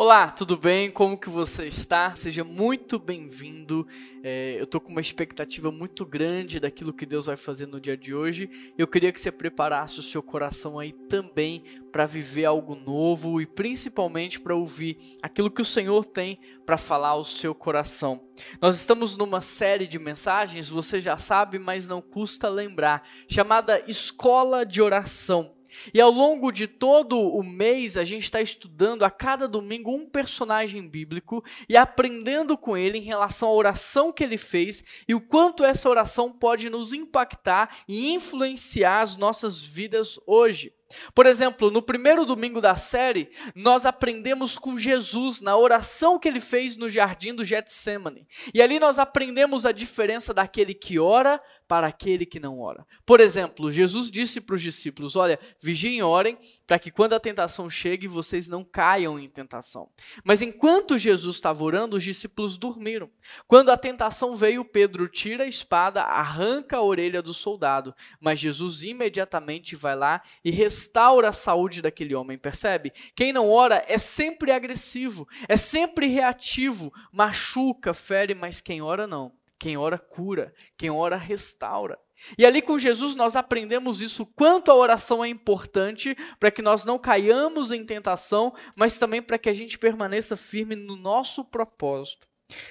Olá, 0.00 0.30
tudo 0.30 0.56
bem? 0.56 0.92
Como 0.92 1.18
que 1.18 1.28
você 1.28 1.66
está? 1.66 2.14
Seja 2.14 2.44
muito 2.44 3.00
bem-vindo. 3.00 3.84
É, 4.22 4.54
eu 4.56 4.62
estou 4.62 4.80
com 4.80 4.92
uma 4.92 5.00
expectativa 5.00 5.72
muito 5.72 6.06
grande 6.06 6.60
daquilo 6.60 6.92
que 6.92 7.04
Deus 7.04 7.26
vai 7.26 7.36
fazer 7.36 7.66
no 7.66 7.80
dia 7.80 7.96
de 7.96 8.14
hoje. 8.14 8.48
Eu 8.78 8.86
queria 8.86 9.10
que 9.10 9.20
você 9.20 9.32
preparasse 9.32 9.98
o 9.98 10.02
seu 10.04 10.22
coração 10.22 10.78
aí 10.78 10.92
também 10.92 11.64
para 11.90 12.06
viver 12.06 12.44
algo 12.44 12.76
novo 12.76 13.40
e 13.40 13.46
principalmente 13.46 14.38
para 14.38 14.54
ouvir 14.54 15.16
aquilo 15.20 15.50
que 15.50 15.62
o 15.62 15.64
Senhor 15.64 16.04
tem 16.04 16.38
para 16.64 16.78
falar 16.78 17.08
ao 17.08 17.24
seu 17.24 17.52
coração. 17.52 18.22
Nós 18.60 18.76
estamos 18.76 19.16
numa 19.16 19.40
série 19.40 19.88
de 19.88 19.98
mensagens, 19.98 20.70
você 20.70 21.00
já 21.00 21.18
sabe, 21.18 21.58
mas 21.58 21.88
não 21.88 22.00
custa 22.00 22.48
lembrar, 22.48 23.02
chamada 23.28 23.82
Escola 23.88 24.64
de 24.64 24.80
Oração. 24.80 25.57
E 25.92 26.00
ao 26.00 26.10
longo 26.10 26.50
de 26.50 26.66
todo 26.66 27.18
o 27.18 27.42
mês, 27.42 27.96
a 27.96 28.04
gente 28.04 28.24
está 28.24 28.40
estudando 28.40 29.04
a 29.04 29.10
cada 29.10 29.48
domingo 29.48 29.94
um 29.94 30.08
personagem 30.08 30.86
bíblico 30.88 31.44
e 31.68 31.76
aprendendo 31.76 32.56
com 32.56 32.76
ele 32.76 32.98
em 32.98 33.02
relação 33.02 33.48
à 33.48 33.52
oração 33.52 34.12
que 34.12 34.24
ele 34.24 34.38
fez 34.38 34.84
e 35.06 35.14
o 35.14 35.20
quanto 35.20 35.64
essa 35.64 35.88
oração 35.88 36.32
pode 36.32 36.68
nos 36.70 36.92
impactar 36.92 37.78
e 37.88 38.10
influenciar 38.12 39.00
as 39.00 39.16
nossas 39.16 39.62
vidas 39.62 40.18
hoje. 40.26 40.72
Por 41.14 41.26
exemplo, 41.26 41.70
no 41.70 41.82
primeiro 41.82 42.24
domingo 42.24 42.60
da 42.60 42.74
série, 42.74 43.30
nós 43.54 43.84
aprendemos 43.84 44.56
com 44.56 44.78
Jesus 44.78 45.40
na 45.40 45.56
oração 45.56 46.18
que 46.18 46.26
ele 46.26 46.40
fez 46.40 46.76
no 46.76 46.88
jardim 46.88 47.34
do 47.34 47.44
Getsemane. 47.44 48.26
E 48.54 48.62
ali 48.62 48.78
nós 48.78 48.98
aprendemos 48.98 49.66
a 49.66 49.72
diferença 49.72 50.32
daquele 50.32 50.72
que 50.72 50.98
ora 50.98 51.40
para 51.68 51.86
aquele 51.86 52.24
que 52.24 52.40
não 52.40 52.58
ora. 52.58 52.86
Por 53.04 53.20
exemplo, 53.20 53.70
Jesus 53.70 54.10
disse 54.10 54.40
para 54.40 54.56
os 54.56 54.62
discípulos: 54.62 55.14
Olha, 55.14 55.38
vigiem 55.60 55.98
e 55.98 56.02
orem, 56.02 56.38
para 56.66 56.78
que 56.78 56.90
quando 56.90 57.12
a 57.12 57.20
tentação 57.20 57.68
chegue, 57.68 58.08
vocês 58.08 58.48
não 58.48 58.64
caiam 58.64 59.18
em 59.18 59.28
tentação. 59.28 59.90
Mas 60.24 60.40
enquanto 60.40 60.96
Jesus 60.96 61.36
estava 61.36 61.62
orando, 61.62 61.96
os 61.96 62.02
discípulos 62.02 62.56
dormiram. 62.56 63.10
Quando 63.46 63.70
a 63.70 63.76
tentação 63.76 64.34
veio, 64.34 64.64
Pedro 64.64 65.06
tira 65.06 65.44
a 65.44 65.48
espada, 65.48 66.02
arranca 66.02 66.78
a 66.78 66.82
orelha 66.82 67.20
do 67.20 67.34
soldado. 67.34 67.94
Mas 68.18 68.40
Jesus 68.40 68.82
imediatamente 68.82 69.76
vai 69.76 69.94
lá 69.94 70.22
e 70.42 70.50
restaura 70.50 71.28
a 71.28 71.32
saúde 71.32 71.82
daquele 71.82 72.14
homem, 72.14 72.38
percebe? 72.38 72.92
Quem 73.14 73.32
não 73.32 73.50
ora 73.50 73.84
é 73.86 73.98
sempre 73.98 74.50
agressivo, 74.50 75.28
é 75.46 75.56
sempre 75.56 76.06
reativo, 76.06 76.90
machuca, 77.12 77.92
fere, 77.92 78.34
mas 78.34 78.62
quem 78.62 78.80
ora 78.80 79.06
não. 79.06 79.37
Quem 79.58 79.76
ora 79.76 79.98
cura, 79.98 80.54
quem 80.76 80.90
ora 80.90 81.16
restaura. 81.16 81.98
E 82.36 82.44
ali 82.44 82.60
com 82.60 82.78
Jesus 82.78 83.14
nós 83.14 83.36
aprendemos 83.36 84.02
isso, 84.02 84.26
quanto 84.26 84.70
a 84.70 84.74
oração 84.74 85.24
é 85.24 85.28
importante 85.28 86.16
para 86.38 86.50
que 86.50 86.62
nós 86.62 86.84
não 86.84 86.98
caiamos 86.98 87.70
em 87.70 87.84
tentação, 87.84 88.54
mas 88.74 88.98
também 88.98 89.22
para 89.22 89.38
que 89.38 89.48
a 89.48 89.54
gente 89.54 89.78
permaneça 89.78 90.36
firme 90.36 90.74
no 90.74 90.96
nosso 90.96 91.44
propósito. 91.44 92.26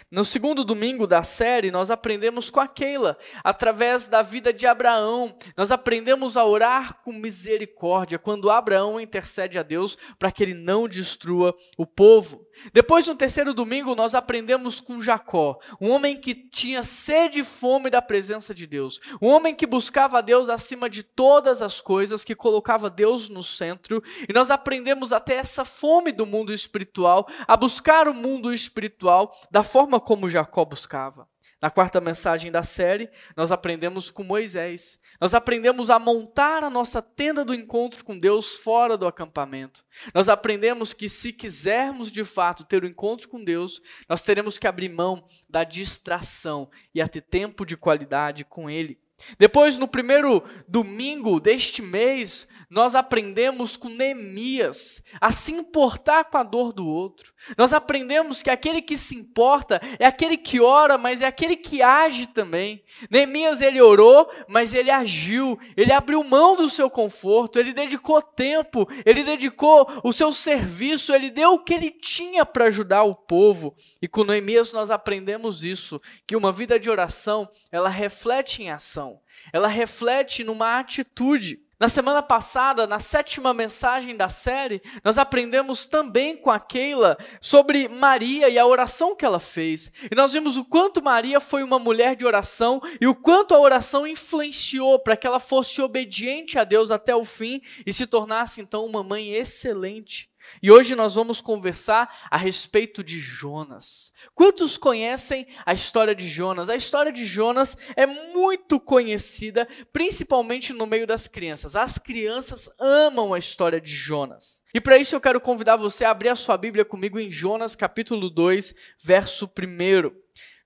No 0.09 0.25
segundo 0.25 0.63
domingo 0.63 1.05
da 1.05 1.21
série, 1.21 1.69
nós 1.69 1.91
aprendemos 1.91 2.49
com 2.49 2.59
a 2.59 2.67
Keila, 2.67 3.17
através 3.43 4.07
da 4.07 4.23
vida 4.23 4.51
de 4.51 4.65
Abraão. 4.65 5.37
Nós 5.55 5.69
aprendemos 5.71 6.35
a 6.35 6.43
orar 6.43 7.01
com 7.03 7.13
misericórdia, 7.13 8.17
quando 8.17 8.49
Abraão 8.49 8.99
intercede 8.99 9.57
a 9.57 9.63
Deus 9.63 9.95
para 10.17 10.31
que 10.31 10.43
ele 10.43 10.55
não 10.55 10.87
destrua 10.87 11.55
o 11.77 11.85
povo. 11.85 12.46
Depois, 12.73 13.07
no 13.07 13.15
terceiro 13.15 13.53
domingo, 13.53 13.95
nós 13.95 14.15
aprendemos 14.15 14.79
com 14.79 15.01
Jacó, 15.01 15.59
um 15.79 15.89
homem 15.89 16.19
que 16.19 16.33
tinha 16.33 16.83
sede 16.83 17.39
e 17.39 17.43
fome 17.43 17.89
da 17.89 18.01
presença 18.01 18.53
de 18.53 18.65
Deus, 18.65 18.99
um 19.21 19.27
homem 19.27 19.55
que 19.55 19.65
buscava 19.65 20.21
Deus 20.21 20.49
acima 20.49 20.89
de 20.89 21.03
todas 21.03 21.61
as 21.61 21.81
coisas, 21.81 22.23
que 22.23 22.35
colocava 22.35 22.89
Deus 22.89 23.29
no 23.29 23.43
centro, 23.43 24.03
e 24.27 24.33
nós 24.33 24.51
aprendemos 24.51 25.11
até 25.11 25.35
essa 25.35 25.63
fome 25.63 26.11
do 26.11 26.25
mundo 26.25 26.53
espiritual, 26.53 27.27
a 27.47 27.55
buscar 27.55 28.07
o 28.07 28.13
mundo 28.13 28.53
espiritual 28.53 29.35
da 29.51 29.63
forma 29.63 29.99
como 29.99 30.29
Jacó 30.29 30.65
buscava. 30.65 31.27
Na 31.59 31.71
quarta 31.71 31.99
mensagem 31.99 32.51
da 32.51 32.61
série, 32.61 33.09
nós 33.35 33.51
aprendemos 33.51 34.11
com 34.11 34.23
Moisés. 34.23 34.99
Nós 35.19 35.33
aprendemos 35.33 35.89
a 35.89 35.97
montar 35.97 36.63
a 36.63 36.69
nossa 36.69 37.01
tenda 37.01 37.43
do 37.43 37.53
encontro 37.53 38.05
com 38.05 38.17
Deus 38.17 38.55
fora 38.55 38.95
do 38.95 39.07
acampamento. 39.07 39.83
Nós 40.13 40.29
aprendemos 40.29 40.93
que 40.93 41.09
se 41.09 41.33
quisermos 41.33 42.11
de 42.11 42.23
fato 42.23 42.63
ter 42.63 42.83
o 42.83 42.85
um 42.85 42.89
encontro 42.89 43.27
com 43.27 43.43
Deus, 43.43 43.81
nós 44.07 44.21
teremos 44.21 44.59
que 44.59 44.67
abrir 44.67 44.89
mão 44.89 45.27
da 45.49 45.63
distração 45.63 46.69
e 46.93 47.01
a 47.01 47.07
ter 47.07 47.21
tempo 47.21 47.65
de 47.65 47.75
qualidade 47.75 48.45
com 48.45 48.69
Ele. 48.69 48.99
Depois, 49.39 49.79
no 49.79 49.87
primeiro 49.87 50.43
domingo 50.67 51.39
deste 51.39 51.81
mês, 51.81 52.47
nós 52.69 52.95
aprendemos 52.95 53.77
com 53.77 53.87
Neemias 53.87 55.01
a 55.21 55.31
se 55.31 55.53
importar 55.53 56.25
com 56.25 56.37
a 56.37 56.43
dor 56.43 56.73
do 56.73 56.85
outro. 56.85 57.33
Nós 57.57 57.71
aprendemos 57.71 58.43
que 58.43 58.49
aquele 58.49 58.81
que 58.81 58.97
se 58.97 59.15
importa 59.15 59.79
é 59.97 60.05
aquele 60.05 60.35
que 60.35 60.59
ora, 60.59 60.97
mas 60.97 61.21
é 61.21 61.25
aquele 61.25 61.55
que 61.55 61.81
age 61.81 62.27
também. 62.27 62.83
Neemias 63.09 63.61
ele 63.61 63.81
orou, 63.81 64.29
mas 64.49 64.73
ele 64.73 64.91
agiu, 64.91 65.57
ele 65.77 65.93
abriu 65.93 66.21
mão 66.25 66.57
do 66.57 66.69
seu 66.69 66.89
conforto, 66.89 67.57
ele 67.57 67.71
dedicou 67.71 68.21
tempo, 68.21 68.85
ele 69.05 69.23
dedicou 69.23 69.87
o 70.03 70.11
seu 70.11 70.33
serviço, 70.33 71.13
ele 71.13 71.29
deu 71.29 71.53
o 71.53 71.59
que 71.59 71.73
ele 71.73 71.91
tinha 71.91 72.45
para 72.45 72.65
ajudar 72.65 73.03
o 73.03 73.15
povo. 73.15 73.75
E 74.01 74.09
com 74.09 74.25
Neemias 74.25 74.73
nós 74.73 74.91
aprendemos 74.91 75.63
isso, 75.63 76.01
que 76.25 76.35
uma 76.35 76.51
vida 76.51 76.77
de 76.77 76.89
oração, 76.89 77.49
ela 77.71 77.87
reflete 77.87 78.61
em 78.61 78.69
ação. 78.69 79.21
Ela 79.53 79.67
reflete 79.67 80.43
numa 80.43 80.79
atitude. 80.79 81.66
Na 81.79 81.87
semana 81.87 82.23
passada, 82.23 82.87
na 82.87 82.99
sétima 82.99 83.53
mensagem 83.53 84.17
da 84.17 84.29
série, 84.29 84.81
nós 85.03 85.19
aprendemos 85.19 85.85
também 85.85 86.35
com 86.35 86.49
a 86.49 86.59
Keila 86.59 87.15
sobre 87.39 87.87
Maria 87.87 88.49
e 88.49 88.57
a 88.57 88.65
oração 88.65 89.15
que 89.15 89.23
ela 89.23 89.39
fez. 89.39 89.91
E 90.09 90.15
nós 90.15 90.33
vimos 90.33 90.57
o 90.57 90.65
quanto 90.65 91.03
Maria 91.03 91.39
foi 91.39 91.61
uma 91.61 91.77
mulher 91.77 92.15
de 92.15 92.25
oração 92.25 92.81
e 92.99 93.05
o 93.05 93.13
quanto 93.13 93.53
a 93.53 93.59
oração 93.59 94.07
influenciou 94.07 94.97
para 94.97 95.15
que 95.15 95.27
ela 95.27 95.39
fosse 95.39 95.79
obediente 95.79 96.57
a 96.57 96.63
Deus 96.63 96.89
até 96.89 97.15
o 97.15 97.23
fim 97.23 97.61
e 97.85 97.93
se 97.93 98.07
tornasse 98.07 98.59
então 98.59 98.83
uma 98.83 99.03
mãe 99.03 99.33
excelente. 99.33 100.31
E 100.61 100.71
hoje 100.71 100.95
nós 100.95 101.15
vamos 101.15 101.41
conversar 101.41 102.27
a 102.29 102.37
respeito 102.37 103.03
de 103.03 103.19
Jonas. 103.19 104.11
Quantos 104.33 104.77
conhecem 104.77 105.47
a 105.65 105.73
história 105.73 106.15
de 106.15 106.27
Jonas? 106.27 106.69
A 106.69 106.75
história 106.75 107.11
de 107.11 107.25
Jonas 107.25 107.77
é 107.95 108.05
muito 108.05 108.79
conhecida, 108.79 109.67
principalmente 109.91 110.73
no 110.73 110.85
meio 110.85 111.05
das 111.05 111.27
crianças. 111.27 111.75
As 111.75 111.97
crianças 111.97 112.69
amam 112.79 113.33
a 113.33 113.39
história 113.39 113.79
de 113.79 113.93
Jonas. 113.93 114.63
E 114.73 114.81
para 114.81 114.97
isso 114.97 115.15
eu 115.15 115.21
quero 115.21 115.41
convidar 115.41 115.75
você 115.75 116.05
a 116.05 116.11
abrir 116.11 116.29
a 116.29 116.35
sua 116.35 116.57
Bíblia 116.57 116.85
comigo 116.85 117.19
em 117.19 117.29
Jonas 117.29 117.75
capítulo 117.75 118.29
2, 118.29 118.73
verso 119.03 119.45
1. 119.45 120.11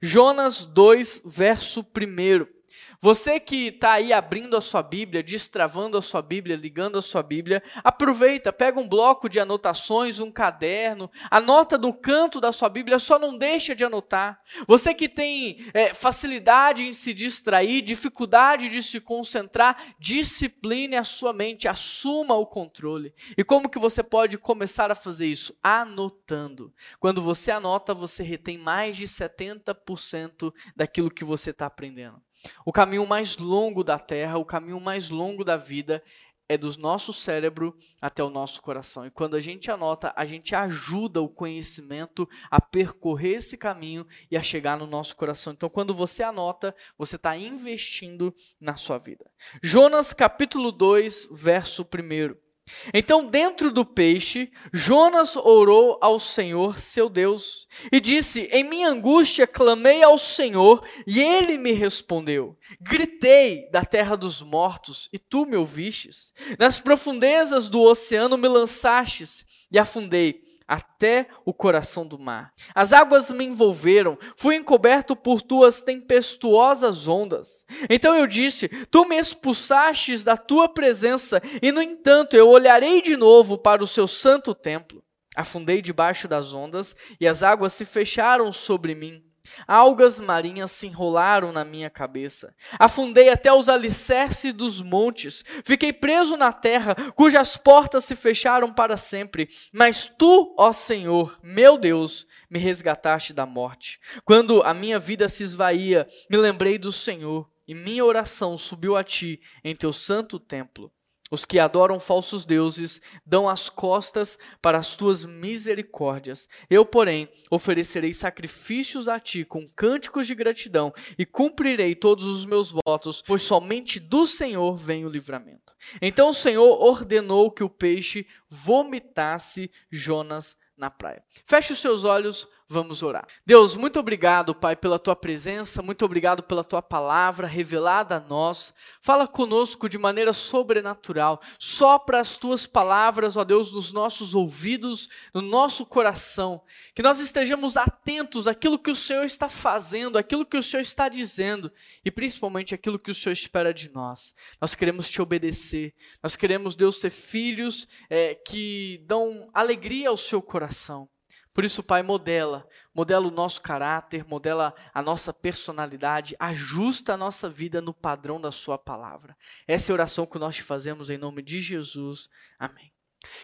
Jonas 0.01 0.65
2, 0.65 1.23
verso 1.25 1.81
1. 1.81 2.60
Você 2.99 3.39
que 3.39 3.67
está 3.67 3.93
aí 3.93 4.13
abrindo 4.13 4.55
a 4.55 4.61
sua 4.61 4.83
Bíblia, 4.83 5.23
destravando 5.23 5.97
a 5.97 6.01
sua 6.01 6.21
Bíblia, 6.21 6.55
ligando 6.55 6.97
a 6.97 7.01
sua 7.01 7.23
Bíblia, 7.23 7.63
aproveita, 7.83 8.53
pega 8.53 8.79
um 8.79 8.87
bloco 8.87 9.27
de 9.27 9.39
anotações, 9.39 10.19
um 10.19 10.31
caderno, 10.31 11.09
anota 11.29 11.77
no 11.77 11.93
canto 11.93 12.39
da 12.39 12.51
sua 12.51 12.69
Bíblia, 12.69 12.99
só 12.99 13.17
não 13.17 13.37
deixa 13.37 13.75
de 13.75 13.83
anotar. 13.83 14.41
Você 14.67 14.93
que 14.93 15.09
tem 15.09 15.65
é, 15.73 15.93
facilidade 15.93 16.85
em 16.85 16.93
se 16.93 17.13
distrair, 17.13 17.81
dificuldade 17.81 18.69
de 18.69 18.83
se 18.83 18.99
concentrar, 18.99 19.95
discipline 19.99 20.95
a 20.95 21.03
sua 21.03 21.33
mente, 21.33 21.67
assuma 21.67 22.35
o 22.35 22.45
controle. 22.45 23.13
E 23.37 23.43
como 23.43 23.69
que 23.69 23.79
você 23.79 24.03
pode 24.03 24.37
começar 24.37 24.91
a 24.91 24.95
fazer 24.95 25.27
isso? 25.27 25.57
Anotando. 25.63 26.73
Quando 26.99 27.21
você 27.21 27.51
anota, 27.51 27.93
você 27.93 28.23
retém 28.23 28.57
mais 28.57 28.95
de 28.95 29.07
70% 29.07 30.53
daquilo 30.75 31.09
que 31.09 31.23
você 31.23 31.49
está 31.49 31.65
aprendendo. 31.65 32.21
O 32.65 32.71
caminho 32.71 33.05
mais 33.05 33.37
longo 33.37 33.83
da 33.83 33.99
terra, 33.99 34.37
o 34.37 34.45
caminho 34.45 34.79
mais 34.79 35.09
longo 35.09 35.43
da 35.43 35.57
vida 35.57 36.03
é 36.51 36.57
do 36.57 36.77
nosso 36.77 37.13
cérebro 37.13 37.73
até 38.01 38.21
o 38.21 38.29
nosso 38.29 38.61
coração. 38.61 39.05
E 39.05 39.09
quando 39.09 39.35
a 39.35 39.39
gente 39.39 39.71
anota, 39.71 40.11
a 40.17 40.25
gente 40.25 40.53
ajuda 40.53 41.21
o 41.21 41.29
conhecimento 41.29 42.27
a 42.49 42.59
percorrer 42.59 43.37
esse 43.37 43.57
caminho 43.57 44.05
e 44.29 44.35
a 44.35 44.43
chegar 44.43 44.77
no 44.77 44.85
nosso 44.85 45.15
coração. 45.15 45.53
Então, 45.53 45.69
quando 45.69 45.95
você 45.95 46.23
anota, 46.23 46.75
você 46.97 47.15
está 47.15 47.37
investindo 47.37 48.35
na 48.59 48.75
sua 48.75 48.97
vida. 48.97 49.31
Jonas 49.63 50.11
capítulo 50.11 50.73
2, 50.73 51.29
verso 51.31 51.83
1. 51.83 52.50
Então, 52.93 53.25
dentro 53.25 53.71
do 53.71 53.85
peixe, 53.85 54.51
Jonas 54.71 55.35
orou 55.35 55.97
ao 56.01 56.19
Senhor, 56.19 56.79
seu 56.79 57.09
Deus, 57.09 57.67
e 57.91 57.99
disse: 57.99 58.41
Em 58.51 58.63
minha 58.63 58.89
angústia 58.89 59.47
clamei 59.47 60.03
ao 60.03 60.17
Senhor, 60.17 60.85
e 61.05 61.21
ele 61.21 61.57
me 61.57 61.71
respondeu. 61.71 62.57
Gritei 62.79 63.69
da 63.71 63.83
terra 63.83 64.15
dos 64.15 64.41
mortos, 64.41 65.09
e 65.11 65.19
tu 65.19 65.45
me 65.45 65.55
ouvistes. 65.55 66.33
Nas 66.57 66.79
profundezas 66.79 67.69
do 67.69 67.81
oceano 67.81 68.37
me 68.37 68.47
lançastes, 68.47 69.45
e 69.71 69.79
afundei 69.79 70.50
até 70.67 71.27
o 71.45 71.53
coração 71.53 72.05
do 72.05 72.17
mar. 72.17 72.53
As 72.73 72.93
águas 72.93 73.29
me 73.31 73.45
envolveram, 73.45 74.17
fui 74.35 74.55
encoberto 74.55 75.15
por 75.15 75.41
tuas 75.41 75.81
tempestuosas 75.81 77.07
ondas. 77.07 77.65
Então 77.89 78.15
eu 78.15 78.27
disse: 78.27 78.67
Tu 78.67 79.05
me 79.05 79.17
expulsastes 79.17 80.23
da 80.23 80.37
tua 80.37 80.69
presença, 80.69 81.41
e 81.61 81.71
no 81.71 81.81
entanto 81.81 82.35
eu 82.35 82.49
olharei 82.49 83.01
de 83.01 83.15
novo 83.15 83.57
para 83.57 83.83
o 83.83 83.87
seu 83.87 84.07
santo 84.07 84.53
templo. 84.53 85.03
Afundei 85.35 85.81
debaixo 85.81 86.27
das 86.27 86.53
ondas 86.53 86.95
e 87.19 87.27
as 87.27 87.41
águas 87.41 87.73
se 87.73 87.85
fecharam 87.85 88.51
sobre 88.51 88.93
mim. 88.93 89.30
Algas 89.67 90.19
marinhas 90.19 90.71
se 90.71 90.87
enrolaram 90.87 91.51
na 91.51 91.63
minha 91.63 91.89
cabeça. 91.89 92.53
Afundei 92.79 93.29
até 93.29 93.51
os 93.51 93.69
alicerces 93.69 94.53
dos 94.53 94.81
montes. 94.81 95.43
Fiquei 95.63 95.93
preso 95.93 96.37
na 96.37 96.51
terra, 96.51 96.95
cujas 97.15 97.57
portas 97.57 98.05
se 98.05 98.15
fecharam 98.15 98.71
para 98.73 98.97
sempre. 98.97 99.49
Mas 99.71 100.07
tu, 100.07 100.55
ó 100.57 100.71
Senhor, 100.71 101.39
meu 101.43 101.77
Deus, 101.77 102.27
me 102.49 102.59
resgataste 102.59 103.33
da 103.33 103.45
morte. 103.45 103.99
Quando 104.25 104.61
a 104.63 104.73
minha 104.73 104.99
vida 104.99 105.29
se 105.29 105.43
esvaía, 105.43 106.07
me 106.29 106.37
lembrei 106.37 106.77
do 106.77 106.91
Senhor, 106.91 107.49
e 107.67 107.73
minha 107.73 108.03
oração 108.03 108.57
subiu 108.57 108.95
a 108.97 109.03
ti 109.03 109.41
em 109.63 109.75
teu 109.75 109.93
santo 109.93 110.39
templo. 110.39 110.91
Os 111.31 111.45
que 111.45 111.57
adoram 111.57 111.97
falsos 111.97 112.43
deuses 112.43 112.99
dão 113.25 113.47
as 113.47 113.69
costas 113.69 114.37
para 114.61 114.77
as 114.77 114.97
tuas 114.97 115.23
misericórdias. 115.23 116.49
Eu, 116.69 116.85
porém, 116.85 117.29
oferecerei 117.49 118.13
sacrifícios 118.13 119.07
a 119.07 119.17
ti 119.17 119.45
com 119.45 119.65
cânticos 119.69 120.27
de 120.27 120.35
gratidão 120.35 120.93
e 121.17 121.25
cumprirei 121.25 121.95
todos 121.95 122.25
os 122.25 122.45
meus 122.45 122.69
votos, 122.85 123.23
pois 123.25 123.43
somente 123.43 123.97
do 123.97 124.27
Senhor 124.27 124.75
vem 124.75 125.05
o 125.05 125.09
livramento. 125.09 125.73
Então 126.01 126.29
o 126.29 126.33
Senhor 126.33 126.83
ordenou 126.83 127.49
que 127.49 127.63
o 127.63 127.69
peixe 127.69 128.27
vomitasse 128.49 129.71
Jonas 129.89 130.57
na 130.81 130.89
praia. 130.89 131.23
Feche 131.45 131.73
os 131.73 131.79
seus 131.79 132.03
olhos, 132.03 132.47
Vamos 132.71 133.03
orar. 133.03 133.27
Deus, 133.45 133.75
muito 133.75 133.99
obrigado, 133.99 134.55
Pai, 134.55 134.77
pela 134.77 134.97
tua 134.97 135.13
presença, 135.13 135.81
muito 135.81 136.05
obrigado 136.05 136.41
pela 136.41 136.63
tua 136.63 136.81
palavra 136.81 137.45
revelada 137.45 138.15
a 138.15 138.19
nós. 138.21 138.73
Fala 139.01 139.27
conosco 139.27 139.89
de 139.89 139.97
maneira 139.97 140.31
sobrenatural. 140.31 141.41
Sopra 141.59 142.21
as 142.21 142.37
tuas 142.37 142.65
palavras, 142.65 143.35
ó 143.35 143.43
Deus, 143.43 143.73
nos 143.73 143.91
nossos 143.91 144.33
ouvidos, 144.33 145.09
no 145.33 145.41
nosso 145.41 145.85
coração. 145.85 146.61
Que 146.95 147.03
nós 147.03 147.19
estejamos 147.19 147.75
atentos 147.75 148.47
àquilo 148.47 148.79
que 148.79 148.89
o 148.89 148.95
Senhor 148.95 149.25
está 149.25 149.49
fazendo, 149.49 150.17
àquilo 150.17 150.45
que 150.45 150.55
o 150.55 150.63
Senhor 150.63 150.79
está 150.79 151.09
dizendo 151.09 151.69
e 152.05 152.09
principalmente 152.09 152.73
àquilo 152.73 152.97
que 152.97 153.11
o 153.11 153.13
Senhor 153.13 153.33
espera 153.33 153.73
de 153.73 153.91
nós. 153.91 154.33
Nós 154.61 154.75
queremos 154.75 155.09
te 155.09 155.21
obedecer. 155.21 155.93
Nós 156.23 156.37
queremos, 156.37 156.73
Deus, 156.73 157.01
ser 157.01 157.09
filhos 157.09 157.85
é, 158.09 158.33
que 158.33 159.03
dão 159.05 159.49
alegria 159.53 160.07
ao 160.07 160.15
seu 160.15 160.41
coração. 160.41 161.09
Por 161.53 161.65
isso, 161.65 161.83
Pai, 161.83 162.01
modela, 162.01 162.67
modela 162.93 163.27
o 163.27 163.31
nosso 163.31 163.61
caráter, 163.61 164.25
modela 164.25 164.73
a 164.93 165.01
nossa 165.01 165.33
personalidade, 165.33 166.35
ajusta 166.39 167.13
a 167.13 167.17
nossa 167.17 167.49
vida 167.49 167.81
no 167.81 167.93
padrão 167.93 168.39
da 168.39 168.51
Sua 168.51 168.77
palavra. 168.77 169.35
Essa 169.67 169.91
é 169.91 169.93
a 169.93 169.95
oração 169.95 170.25
que 170.25 170.39
nós 170.39 170.55
te 170.55 170.63
fazemos 170.63 171.09
em 171.09 171.17
nome 171.17 171.41
de 171.41 171.59
Jesus. 171.59 172.29
Amém. 172.57 172.91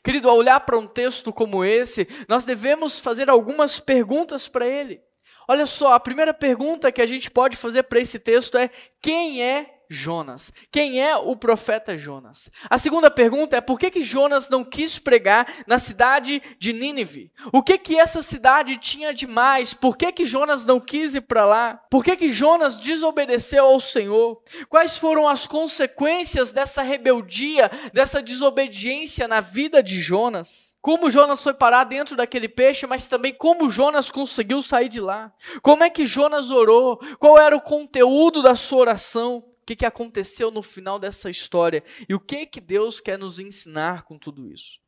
Querido, 0.04 0.30
ao 0.30 0.38
olhar 0.38 0.60
para 0.62 0.78
um 0.78 0.88
texto 0.88 1.32
como 1.34 1.64
esse, 1.64 2.08
nós 2.28 2.46
devemos 2.46 2.98
fazer 2.98 3.30
algumas 3.30 3.80
perguntas 3.80 4.48
para 4.48 4.66
ele. 4.66 5.02
Olha 5.48 5.66
só, 5.66 5.94
a 5.94 6.00
primeira 6.00 6.34
pergunta 6.34 6.92
que 6.92 7.02
a 7.02 7.06
gente 7.06 7.30
pode 7.30 7.56
fazer 7.56 7.84
para 7.84 8.00
esse 8.00 8.20
texto 8.20 8.58
é: 8.58 8.70
quem 9.02 9.44
é 9.44 9.77
Jonas. 9.90 10.52
Quem 10.72 11.02
é 11.02 11.16
o 11.16 11.36
profeta 11.36 11.98
Jonas? 11.98 12.50
A 12.70 12.78
segunda 12.78 13.10
pergunta 13.10 13.58
é 13.58 13.62
por 13.62 13.80
que, 13.80 13.90
que 13.90 14.04
Jonas 14.04 14.50
não 14.50 14.64
quis 14.64 15.00
pregar 15.00 15.48
na 15.66 15.80
cidade 15.80 16.42
de 16.60 16.74
Nínive? 16.74 17.32
O 17.52 17.64
que 17.64 17.78
que 17.78 18.00
essa 18.00 18.22
cidade 18.22 18.78
tinha 18.78 19.14
de 19.14 19.28
mais? 19.28 19.74
Por 19.74 19.98
que 19.98 20.12
que 20.12 20.26
Jonas 20.26 20.66
não 20.66 20.80
quis 20.80 21.16
ir 21.16 21.22
para 21.22 21.46
lá? 21.46 21.82
Por 21.90 22.04
que 22.04 22.16
que 22.16 22.32
Jonas 22.32 22.80
desobedeceu 22.80 23.66
ao 23.66 23.80
Senhor? 23.80 24.42
Quais 24.70 24.98
foram 24.98 25.28
as 25.28 25.48
consequências 25.48 26.52
dessa 26.52 26.82
rebeldia, 26.82 27.72
dessa 27.94 28.22
desobediência 28.22 29.28
na 29.28 29.40
vida 29.40 29.82
de 29.82 30.02
Jonas? 30.02 30.76
Como 30.82 31.12
Jonas 31.12 31.44
foi 31.44 31.54
parar 31.54 31.84
dentro 31.84 32.16
daquele 32.16 32.48
peixe, 32.48 32.88
mas 32.88 33.08
também 33.08 33.34
como 33.34 33.70
Jonas 33.70 34.10
conseguiu 34.10 34.62
sair 34.62 34.88
de 34.88 35.02
lá? 35.02 35.34
Como 35.62 35.84
é 35.84 35.90
que 35.90 36.06
Jonas 36.06 36.50
orou? 36.50 36.98
Qual 37.20 37.38
era 37.38 37.56
o 37.56 37.62
conteúdo 37.62 38.42
da 38.42 38.56
sua 38.56 38.80
oração? 38.80 39.44
Que, 39.68 39.76
que 39.76 39.86
aconteceu 39.86 40.50
no 40.50 40.64
final 40.64 40.98
dessa 40.98 41.30
história 41.30 41.84
e 42.08 42.16
o 42.16 42.20
que, 42.20 42.46
que 42.46 42.62
Deus 42.62 43.02
quer 43.02 43.20
nos 43.20 43.38
ensinar 43.38 44.04
com 44.04 44.18
tudo 44.18 44.48
isso. 44.48 44.80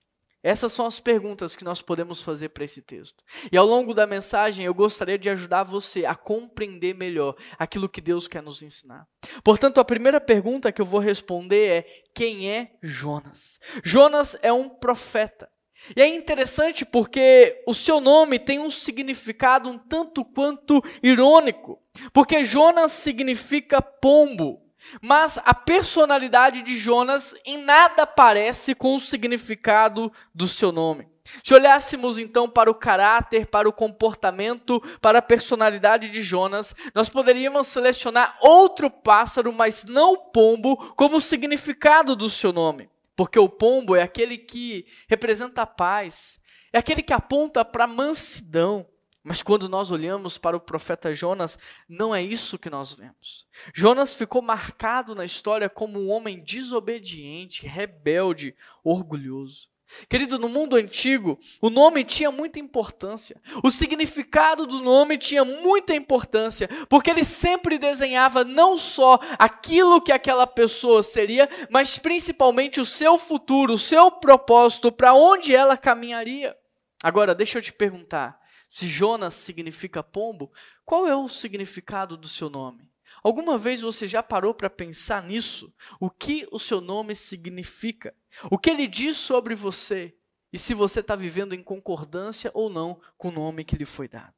Essas 0.41 0.71
são 0.71 0.85
as 0.85 1.01
perguntas 1.01 1.53
que 1.53 1.65
nós 1.65 1.81
podemos 1.81 2.21
fazer 2.21 2.49
para 2.49 2.63
esse 2.63 2.81
texto. 2.81 3.21
E 3.51 3.57
ao 3.57 3.65
longo 3.65 3.93
da 3.93 4.07
mensagem, 4.07 4.63
eu 4.63 4.73
gostaria 4.73 5.17
de 5.17 5.29
ajudar 5.29 5.63
você 5.63 6.05
a 6.05 6.15
compreender 6.15 6.95
melhor 6.95 7.35
aquilo 7.57 7.89
que 7.89 7.99
Deus 7.99 8.25
quer 8.25 8.41
nos 8.41 8.63
ensinar. 8.63 9.05
Portanto, 9.43 9.81
a 9.81 9.85
primeira 9.85 10.21
pergunta 10.21 10.71
que 10.71 10.81
eu 10.81 10.85
vou 10.85 11.01
responder 11.01 11.67
é: 11.67 12.03
quem 12.15 12.49
é 12.49 12.77
Jonas? 12.81 13.59
Jonas 13.83 14.37
é 14.41 14.53
um 14.53 14.69
profeta. 14.69 15.49
E 15.93 16.01
é 16.01 16.07
interessante 16.07 16.85
porque 16.85 17.61
o 17.67 17.73
seu 17.73 17.99
nome 17.99 18.39
tem 18.39 18.59
um 18.59 18.69
significado 18.69 19.69
um 19.69 19.77
tanto 19.77 20.23
quanto 20.23 20.81
irônico. 21.03 21.81
Porque 22.13 22.45
Jonas 22.45 22.93
significa 22.93 23.81
pombo. 23.81 24.68
Mas 25.01 25.39
a 25.43 25.53
personalidade 25.53 26.61
de 26.61 26.77
Jonas 26.77 27.33
em 27.45 27.57
nada 27.57 28.05
parece 28.05 28.73
com 28.73 28.95
o 28.95 28.99
significado 28.99 30.11
do 30.33 30.47
seu 30.47 30.71
nome. 30.71 31.07
Se 31.43 31.53
olhássemos 31.53 32.17
então 32.17 32.49
para 32.49 32.71
o 32.71 32.75
caráter, 32.75 33.45
para 33.45 33.69
o 33.69 33.73
comportamento, 33.73 34.81
para 34.99 35.19
a 35.19 35.21
personalidade 35.21 36.09
de 36.09 36.23
Jonas, 36.23 36.75
nós 36.93 37.09
poderíamos 37.09 37.67
selecionar 37.67 38.37
outro 38.41 38.89
pássaro, 38.89 39.53
mas 39.53 39.85
não 39.85 40.13
o 40.13 40.17
pombo, 40.17 40.75
como 40.95 41.21
significado 41.21 42.15
do 42.15 42.29
seu 42.29 42.51
nome. 42.51 42.89
Porque 43.15 43.37
o 43.37 43.49
pombo 43.49 43.95
é 43.95 44.01
aquele 44.01 44.37
que 44.37 44.85
representa 45.07 45.63
a 45.63 45.67
paz, 45.67 46.39
é 46.71 46.79
aquele 46.79 47.01
que 47.01 47.13
aponta 47.13 47.63
para 47.65 47.83
a 47.83 47.87
mansidão. 47.87 48.85
Mas 49.23 49.43
quando 49.43 49.67
nós 49.67 49.91
olhamos 49.91 50.37
para 50.37 50.55
o 50.55 50.61
profeta 50.61 51.13
Jonas, 51.13 51.59
não 51.87 52.15
é 52.15 52.21
isso 52.21 52.57
que 52.57 52.69
nós 52.69 52.93
vemos. 52.93 53.45
Jonas 53.73 54.13
ficou 54.13 54.41
marcado 54.41 55.13
na 55.13 55.25
história 55.25 55.69
como 55.69 55.99
um 55.99 56.09
homem 56.09 56.41
desobediente, 56.41 57.67
rebelde, 57.67 58.55
orgulhoso. 58.83 59.69
Querido, 60.07 60.37
no 60.37 60.47
mundo 60.47 60.75
antigo, 60.75 61.39
o 61.59 61.69
nome 61.69 62.03
tinha 62.03 62.31
muita 62.31 62.59
importância. 62.59 63.41
O 63.63 63.71
significado 63.71 64.67
do 64.67 64.81
nome 64.81 65.17
tinha 65.17 65.43
muita 65.43 65.95
importância, 65.95 66.69
porque 66.87 67.09
ele 67.09 67.23
sempre 67.23 67.79
desenhava 67.79 68.43
não 68.43 68.77
só 68.77 69.19
aquilo 69.37 70.01
que 70.01 70.11
aquela 70.11 70.45
pessoa 70.45 71.01
seria, 71.01 71.49
mas 71.69 71.97
principalmente 71.97 72.79
o 72.79 72.85
seu 72.85 73.17
futuro, 73.17 73.73
o 73.73 73.79
seu 73.79 74.11
propósito, 74.11 74.91
para 74.91 75.13
onde 75.13 75.55
ela 75.55 75.75
caminharia. 75.75 76.55
Agora, 77.03 77.33
deixa 77.33 77.57
eu 77.57 77.61
te 77.61 77.73
perguntar: 77.73 78.38
se 78.69 78.87
Jonas 78.87 79.33
significa 79.33 80.03
pombo, 80.03 80.51
qual 80.85 81.07
é 81.07 81.15
o 81.15 81.27
significado 81.27 82.15
do 82.15 82.27
seu 82.27 82.49
nome? 82.49 82.87
Alguma 83.23 83.57
vez 83.57 83.81
você 83.81 84.07
já 84.07 84.21
parou 84.21 84.53
para 84.53 84.69
pensar 84.69 85.23
nisso? 85.23 85.73
O 85.99 86.09
que 86.09 86.47
o 86.51 86.59
seu 86.59 86.79
nome 86.79 87.15
significa? 87.15 88.15
O 88.49 88.57
que 88.57 88.69
ele 88.69 88.87
diz 88.87 89.17
sobre 89.17 89.55
você? 89.55 90.15
E 90.53 90.57
se 90.57 90.73
você 90.73 90.99
está 90.99 91.15
vivendo 91.15 91.53
em 91.53 91.63
concordância 91.63 92.51
ou 92.53 92.69
não 92.69 93.01
com 93.17 93.29
o 93.29 93.31
nome 93.31 93.65
que 93.65 93.75
lhe 93.75 93.85
foi 93.85 94.07
dado? 94.07 94.35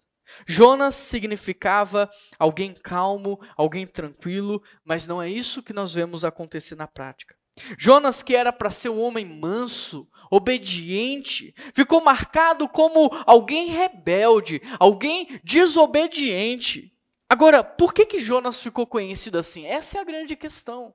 Jonas 0.48 0.96
significava 0.96 2.10
alguém 2.39 2.74
calmo, 2.74 3.39
alguém 3.58 3.86
tranquilo, 3.86 4.63
mas 4.84 5.08
não 5.08 5.22
é 5.22 5.29
isso 5.29 5.62
que 5.62 5.74
nós 5.74 5.94
vemos 5.94 6.24
acontecer 6.24 6.75
na 6.75 6.88
prática. 6.88 7.36
Jonas, 7.77 8.24
que 8.24 8.36
era 8.36 8.53
para 8.53 8.70
ser 8.70 8.89
um 8.89 9.01
homem 9.01 9.25
manso, 9.25 10.10
obediente, 10.31 11.53
ficou 11.73 12.01
marcado 12.01 12.67
como 12.69 13.11
alguém 13.27 13.67
rebelde, 13.67 14.61
alguém 14.79 15.39
desobediente. 15.43 16.93
Agora, 17.29 17.63
por 17.63 17.93
que, 17.93 18.05
que 18.05 18.19
Jonas 18.19 18.63
ficou 18.63 18.88
conhecido 18.88 19.38
assim? 19.38 19.65
Essa 19.65 19.97
é 19.97 20.01
a 20.01 20.05
grande 20.05 20.35
questão. 20.35 20.93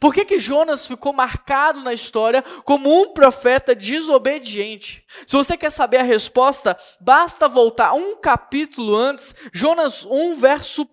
Por 0.00 0.12
que, 0.12 0.24
que 0.24 0.38
Jonas 0.38 0.86
ficou 0.86 1.12
marcado 1.12 1.80
na 1.80 1.92
história 1.92 2.42
como 2.64 3.02
um 3.02 3.12
profeta 3.12 3.74
desobediente? 3.74 5.04
Se 5.26 5.36
você 5.36 5.56
quer 5.56 5.70
saber 5.70 5.98
a 5.98 6.02
resposta, 6.02 6.76
basta 7.00 7.46
voltar 7.46 7.92
um 7.92 8.16
capítulo 8.16 8.96
antes, 8.96 9.34
Jonas 9.52 10.04
1, 10.04 10.34
verso 10.34 10.82
1. 10.82 10.88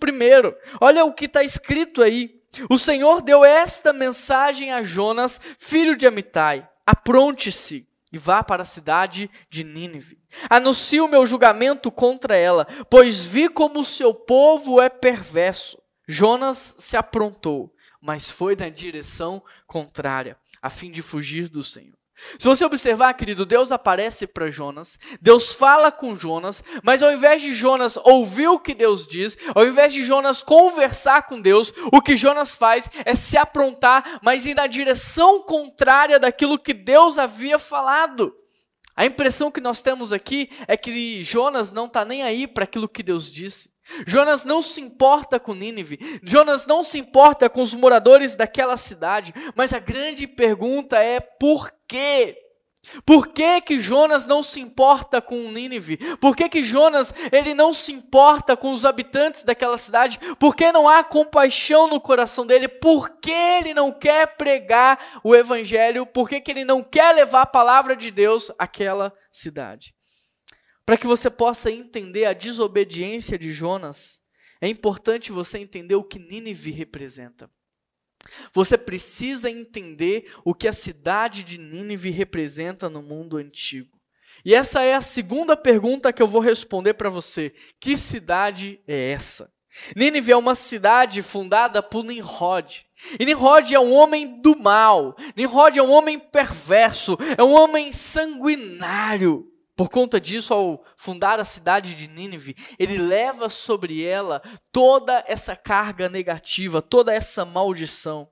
Olha 0.79 1.05
o 1.05 1.13
que 1.13 1.25
está 1.25 1.43
escrito 1.43 2.03
aí. 2.03 2.41
O 2.69 2.77
Senhor 2.77 3.21
deu 3.21 3.43
esta 3.43 3.91
mensagem 3.91 4.71
a 4.71 4.83
Jonas, 4.83 5.41
filho 5.57 5.95
de 5.95 6.05
Amitai: 6.05 6.67
Apronte-se 6.86 7.88
e 8.12 8.18
vá 8.18 8.44
para 8.44 8.62
a 8.62 8.66
cidade 8.66 9.30
de 9.50 9.63
Nínive. 9.63 10.20
Anuncie 10.50 11.02
o 11.02 11.08
meu 11.08 11.25
julgamento 11.25 11.92
contra 11.92 12.36
ela, 12.36 12.66
pois 12.90 13.25
vi 13.25 13.50
como 13.50 13.80
o 13.80 13.86
seu 13.86 14.13
povo 14.13 14.80
é 14.82 14.90
perverso. 14.90 15.82
Jonas 16.08 16.75
se 16.78 16.96
aprontou, 16.96 17.74
mas 18.00 18.30
foi 18.30 18.56
na 18.56 18.70
direção 18.70 19.42
contrária, 19.66 20.38
a 20.62 20.70
fim 20.70 20.92
de 20.92 21.02
fugir 21.02 21.50
do 21.50 21.63
Senhor. 21.63 21.98
Se 22.39 22.48
você 22.48 22.65
observar, 22.65 23.13
querido, 23.13 23.46
Deus 23.46 23.72
aparece 23.72 24.25
para 24.25 24.50
Jonas, 24.50 24.98
Deus 25.22 25.51
fala 25.51 25.92
com 25.92 26.15
Jonas, 26.15 26.63
mas 26.84 27.03
ao 27.03 27.12
invés 27.12 27.42
de 27.42 27.53
Jonas 27.53 27.98
ouvir 28.03 28.48
o 28.48 28.60
que 28.60 28.74
Deus 28.74 29.06
diz, 29.06 29.38
ao 29.53 29.65
invés 29.65 29.94
de 29.94 30.03
Jonas 30.03 30.42
conversar 30.42 31.24
com 31.24 31.39
Deus, 31.39 31.74
o 31.92 32.01
que 32.01 32.15
Jonas 32.15 32.56
faz 32.56 32.89
é 33.06 33.15
se 33.15 33.38
aprontar, 33.38 34.20
mas 34.22 34.46
ir 34.46 34.56
na 34.56 34.68
direção 34.68 35.44
contrária 35.44 36.20
daquilo 36.20 36.60
que 36.60 36.74
Deus 36.74 37.18
havia 37.18 37.60
falado. 37.60 38.36
A 38.96 39.06
impressão 39.06 39.50
que 39.50 39.62
nós 39.62 39.82
temos 39.82 40.13
aqui 40.13 40.50
é 40.68 40.77
que 40.77 41.24
Jonas 41.24 41.72
não 41.72 41.86
está 41.86 42.06
nem 42.06 42.22
aí 42.22 42.46
para 42.46 42.63
aquilo 42.63 42.88
que 42.88 43.01
Deus 43.01 43.32
disse. 43.32 43.73
Jonas 44.08 44.46
não 44.46 44.62
se 44.62 44.82
importa 44.82 45.40
com 45.40 45.54
Nínive, 45.54 46.20
Jonas 46.24 46.66
não 46.66 46.84
se 46.84 46.98
importa 46.98 47.50
com 47.50 47.62
os 47.62 47.74
moradores 47.74 48.36
daquela 48.36 48.78
cidade, 48.78 49.34
mas 49.56 49.74
a 49.74 49.80
grande 49.80 50.28
pergunta 50.28 50.98
é 50.98 51.20
por 51.20 51.72
quê? 51.88 52.38
Por 53.06 53.28
que, 53.28 53.62
que 53.62 53.80
Jonas 53.80 54.28
não 54.28 54.44
se 54.44 54.60
importa 54.60 55.22
com 55.22 55.50
Nínive? 55.52 55.98
Por 56.18 56.36
que, 56.36 56.50
que 56.50 56.63
Jonas 56.63 57.13
ele 57.32 57.54
não 57.54 57.74
se 57.74 57.94
importa 57.94 58.58
com 58.58 58.72
os 58.72 58.84
habitantes 58.84 59.44
daquela 59.44 59.78
cidade? 59.78 60.20
Por 60.38 60.54
que 60.56 60.72
não 60.72 60.88
há 60.90 61.04
compaixão 61.04 61.88
no 61.88 62.00
coração 62.00 62.46
dele? 62.46 62.68
Por 62.68 63.10
que 63.22 63.32
ele 63.32 63.74
não 63.74 63.92
quer 63.92 64.36
pregar 64.36 65.22
o 65.24 65.34
evangelho? 65.34 66.06
Por 66.06 66.28
que, 66.28 66.42
que 66.42 66.52
ele 66.52 66.66
não 66.66 66.84
quer 66.84 67.16
levar 67.16 67.44
a 67.44 67.48
palavra 67.48 67.96
de 67.96 68.12
Deus 68.12 68.52
àquela 68.60 69.13
cidade? 69.32 69.96
Para 70.86 70.98
que 70.98 71.08
você 71.08 71.30
possa 71.30 71.72
entender 71.72 72.25
a 72.25 72.34
desobediência 72.34 73.38
de 73.38 73.52
Jonas, 73.52 74.22
é 74.60 74.68
importante 74.68 75.32
você 75.32 75.58
entender 75.58 75.96
o 75.96 76.04
que 76.04 76.20
Nínive 76.20 76.72
representa. 76.72 77.50
Você 78.54 78.78
precisa 78.78 79.50
entender 79.50 80.32
o 80.44 80.54
que 80.54 80.68
a 80.68 80.74
cidade 80.74 81.44
de 81.44 81.58
Nínive 81.58 82.10
representa 82.10 82.90
no 82.90 83.02
mundo 83.02 83.38
antigo. 83.38 84.00
E 84.46 84.54
essa 84.54 84.82
é 84.82 84.94
a 84.94 85.02
segunda 85.02 85.56
pergunta 85.56 86.12
que 86.12 86.22
eu 86.22 86.28
vou 86.28 86.42
responder 86.42 86.94
para 86.94 87.10
você. 87.10 87.54
Que 87.80 87.96
cidade 87.96 88.82
é 88.88 89.12
essa? 89.12 89.54
Nínive 89.96 90.32
é 90.32 90.38
uma 90.38 90.54
cidade 90.54 91.22
fundada 91.22 91.82
por 91.82 92.04
Nimrod. 92.04 92.86
E 93.20 93.25
Nimrod 93.25 93.74
é 93.74 93.80
um 93.80 93.94
homem 93.94 94.42
do 94.42 94.56
mal. 94.56 95.16
Nimrod 95.36 95.78
é 95.78 95.84
um 95.84 95.92
homem 95.92 96.20
perverso, 96.20 97.18
é 97.38 97.44
um 97.44 97.52
homem 97.54 97.92
sanguinário. 97.92 99.52
Por 99.75 99.89
conta 99.89 100.22
disso, 100.22 100.53
ao 100.53 100.84
fundar 100.96 101.39
a 101.39 101.46
cidade 101.46 101.96
de 101.96 102.08
Nínive, 102.08 102.56
ele 102.77 102.98
leva 102.98 103.50
sobre 103.50 104.03
ela 104.03 104.42
toda 104.72 105.24
essa 105.27 105.56
carga 105.56 106.08
negativa, 106.08 106.82
toda 106.82 107.13
essa 107.13 107.44
maldição. 107.44 108.30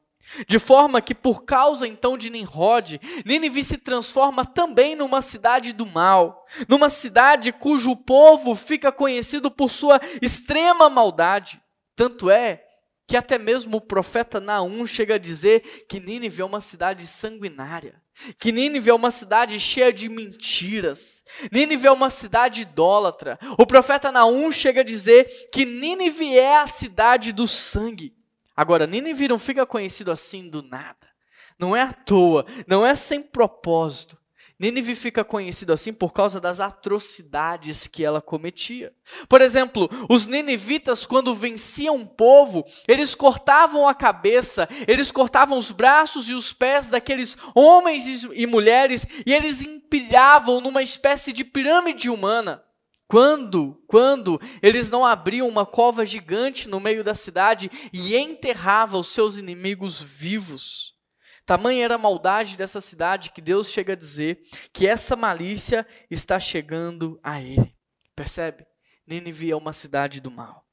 De 0.48 0.60
forma 0.60 1.01
que, 1.01 1.15
por 1.15 1.43
causa 1.43 1.88
então 1.88 2.17
de 2.17 2.29
Nimrod, 2.29 3.00
Nínive 3.25 3.63
se 3.63 3.77
transforma 3.77 4.45
também 4.45 4.95
numa 4.95 5.21
cidade 5.21 5.74
do 5.74 5.86
mal, 5.86 6.45
numa 6.69 6.89
cidade 6.89 7.51
cujo 7.51 7.95
povo 7.95 8.55
fica 8.55 8.91
conhecido 8.91 9.50
por 9.51 9.69
sua 9.69 10.00
extrema 10.21 10.89
maldade. 10.89 11.62
Tanto 11.95 12.29
é 12.29 12.63
que 13.07 13.17
até 13.17 13.38
mesmo 13.38 13.77
o 13.77 13.81
profeta 13.81 14.39
Naum 14.39 14.86
chega 14.86 15.15
a 15.15 15.19
dizer 15.19 15.86
que 15.89 16.00
Nínive 16.00 16.41
é 16.41 16.45
uma 16.45 16.62
cidade 16.62 17.05
sanguinária. 17.05 18.00
Que 18.37 18.51
Nínive 18.51 18.89
é 18.89 18.93
uma 18.93 19.09
cidade 19.09 19.59
cheia 19.59 19.91
de 19.91 20.07
mentiras. 20.09 21.23
Nínive 21.51 21.87
é 21.87 21.91
uma 21.91 22.09
cidade 22.09 22.61
idólatra. 22.61 23.39
O 23.57 23.65
profeta 23.65 24.11
Naum 24.11 24.51
chega 24.51 24.81
a 24.81 24.85
dizer 24.85 25.49
que 25.51 25.65
Nínive 25.65 26.37
é 26.37 26.57
a 26.57 26.67
cidade 26.67 27.31
do 27.31 27.47
sangue. 27.47 28.13
Agora, 28.55 28.85
Nínive 28.85 29.27
não 29.27 29.39
fica 29.39 29.65
conhecido 29.65 30.11
assim 30.11 30.49
do 30.49 30.61
nada. 30.61 31.09
Não 31.57 31.75
é 31.75 31.81
à 31.81 31.91
toa, 31.91 32.45
não 32.67 32.85
é 32.85 32.95
sem 32.95 33.21
propósito. 33.21 34.17
Nínive 34.61 34.93
fica 34.93 35.23
conhecido 35.23 35.73
assim 35.73 35.91
por 35.91 36.13
causa 36.13 36.39
das 36.39 36.59
atrocidades 36.59 37.87
que 37.87 38.05
ela 38.05 38.21
cometia. 38.21 38.93
Por 39.27 39.41
exemplo, 39.41 39.89
os 40.07 40.27
ninivitas, 40.27 41.03
quando 41.03 41.33
venciam 41.33 41.95
um 41.95 42.05
povo, 42.05 42.63
eles 42.87 43.15
cortavam 43.15 43.87
a 43.87 43.95
cabeça, 43.95 44.69
eles 44.87 45.11
cortavam 45.11 45.57
os 45.57 45.71
braços 45.71 46.29
e 46.29 46.35
os 46.35 46.53
pés 46.53 46.89
daqueles 46.89 47.35
homens 47.55 48.23
e 48.31 48.45
mulheres 48.45 49.07
e 49.25 49.33
eles 49.33 49.63
empilhavam 49.63 50.61
numa 50.61 50.83
espécie 50.83 51.33
de 51.33 51.43
pirâmide 51.43 52.07
humana. 52.07 52.63
Quando, 53.07 53.81
quando 53.87 54.39
eles 54.61 54.91
não 54.91 55.03
abriam 55.03 55.47
uma 55.47 55.65
cova 55.65 56.05
gigante 56.05 56.69
no 56.69 56.79
meio 56.79 57.03
da 57.03 57.15
cidade 57.15 57.71
e 57.91 58.15
enterravam 58.15 58.99
os 58.99 59.07
seus 59.07 59.39
inimigos 59.39 59.99
vivos. 59.99 61.00
Tamanha 61.45 61.83
era 61.83 61.95
a 61.95 61.98
maldade 61.98 62.55
dessa 62.55 62.79
cidade 62.79 63.31
que 63.31 63.41
Deus 63.41 63.69
chega 63.69 63.93
a 63.93 63.95
dizer 63.95 64.43
que 64.71 64.88
essa 64.88 65.15
malícia 65.15 65.86
está 66.10 66.39
chegando 66.39 67.19
a 67.24 67.41
ele. 67.41 67.75
Percebe? 68.15 68.65
Nínive 69.05 69.51
é 69.51 69.55
uma 69.55 69.74
cidade 69.74 70.21
do 70.21 70.31
mal. 70.31 70.65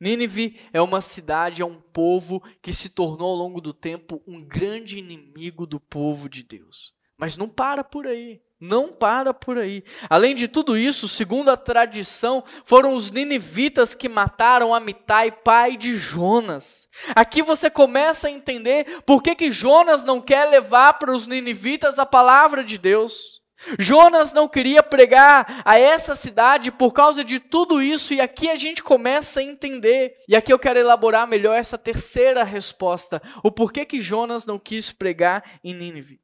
Nínive 0.00 0.60
é 0.72 0.80
uma 0.80 1.00
cidade, 1.00 1.62
é 1.62 1.64
um 1.64 1.80
povo 1.80 2.42
que 2.60 2.72
se 2.74 2.88
tornou 2.88 3.30
ao 3.30 3.36
longo 3.36 3.60
do 3.60 3.72
tempo 3.72 4.22
um 4.26 4.44
grande 4.44 4.98
inimigo 4.98 5.66
do 5.66 5.80
povo 5.80 6.28
de 6.28 6.42
Deus. 6.42 6.94
Mas 7.16 7.36
não 7.36 7.48
para 7.48 7.82
por 7.82 8.06
aí. 8.06 8.42
Não 8.64 8.92
para 8.92 9.34
por 9.34 9.58
aí. 9.58 9.82
Além 10.08 10.36
de 10.36 10.46
tudo 10.46 10.76
isso, 10.76 11.08
segundo 11.08 11.50
a 11.50 11.56
tradição, 11.56 12.44
foram 12.64 12.94
os 12.94 13.10
ninivitas 13.10 13.92
que 13.92 14.08
mataram 14.08 14.72
Amitai, 14.72 15.32
pai 15.32 15.76
de 15.76 15.96
Jonas. 15.96 16.86
Aqui 17.12 17.42
você 17.42 17.68
começa 17.68 18.28
a 18.28 18.30
entender 18.30 19.02
por 19.04 19.20
que, 19.20 19.34
que 19.34 19.50
Jonas 19.50 20.04
não 20.04 20.20
quer 20.20 20.44
levar 20.44 20.92
para 20.92 21.10
os 21.10 21.26
ninivitas 21.26 21.98
a 21.98 22.06
palavra 22.06 22.62
de 22.62 22.78
Deus. 22.78 23.42
Jonas 23.80 24.32
não 24.32 24.46
queria 24.46 24.80
pregar 24.80 25.60
a 25.64 25.76
essa 25.76 26.14
cidade 26.14 26.70
por 26.70 26.92
causa 26.92 27.24
de 27.24 27.40
tudo 27.40 27.82
isso, 27.82 28.14
e 28.14 28.20
aqui 28.20 28.48
a 28.48 28.54
gente 28.54 28.80
começa 28.80 29.40
a 29.40 29.42
entender. 29.42 30.18
E 30.28 30.36
aqui 30.36 30.52
eu 30.52 30.58
quero 30.58 30.78
elaborar 30.78 31.26
melhor 31.26 31.58
essa 31.58 31.76
terceira 31.76 32.44
resposta: 32.44 33.20
o 33.42 33.50
porquê 33.50 33.84
que 33.84 34.00
Jonas 34.00 34.46
não 34.46 34.56
quis 34.56 34.92
pregar 34.92 35.58
em 35.64 35.74
Nínive. 35.74 36.20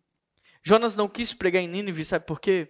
Jonas 0.68 0.98
não 0.98 1.08
quis 1.08 1.32
pregar 1.32 1.62
em 1.62 1.66
Nínive, 1.66 2.04
sabe 2.04 2.26
por 2.26 2.38
quê? 2.38 2.68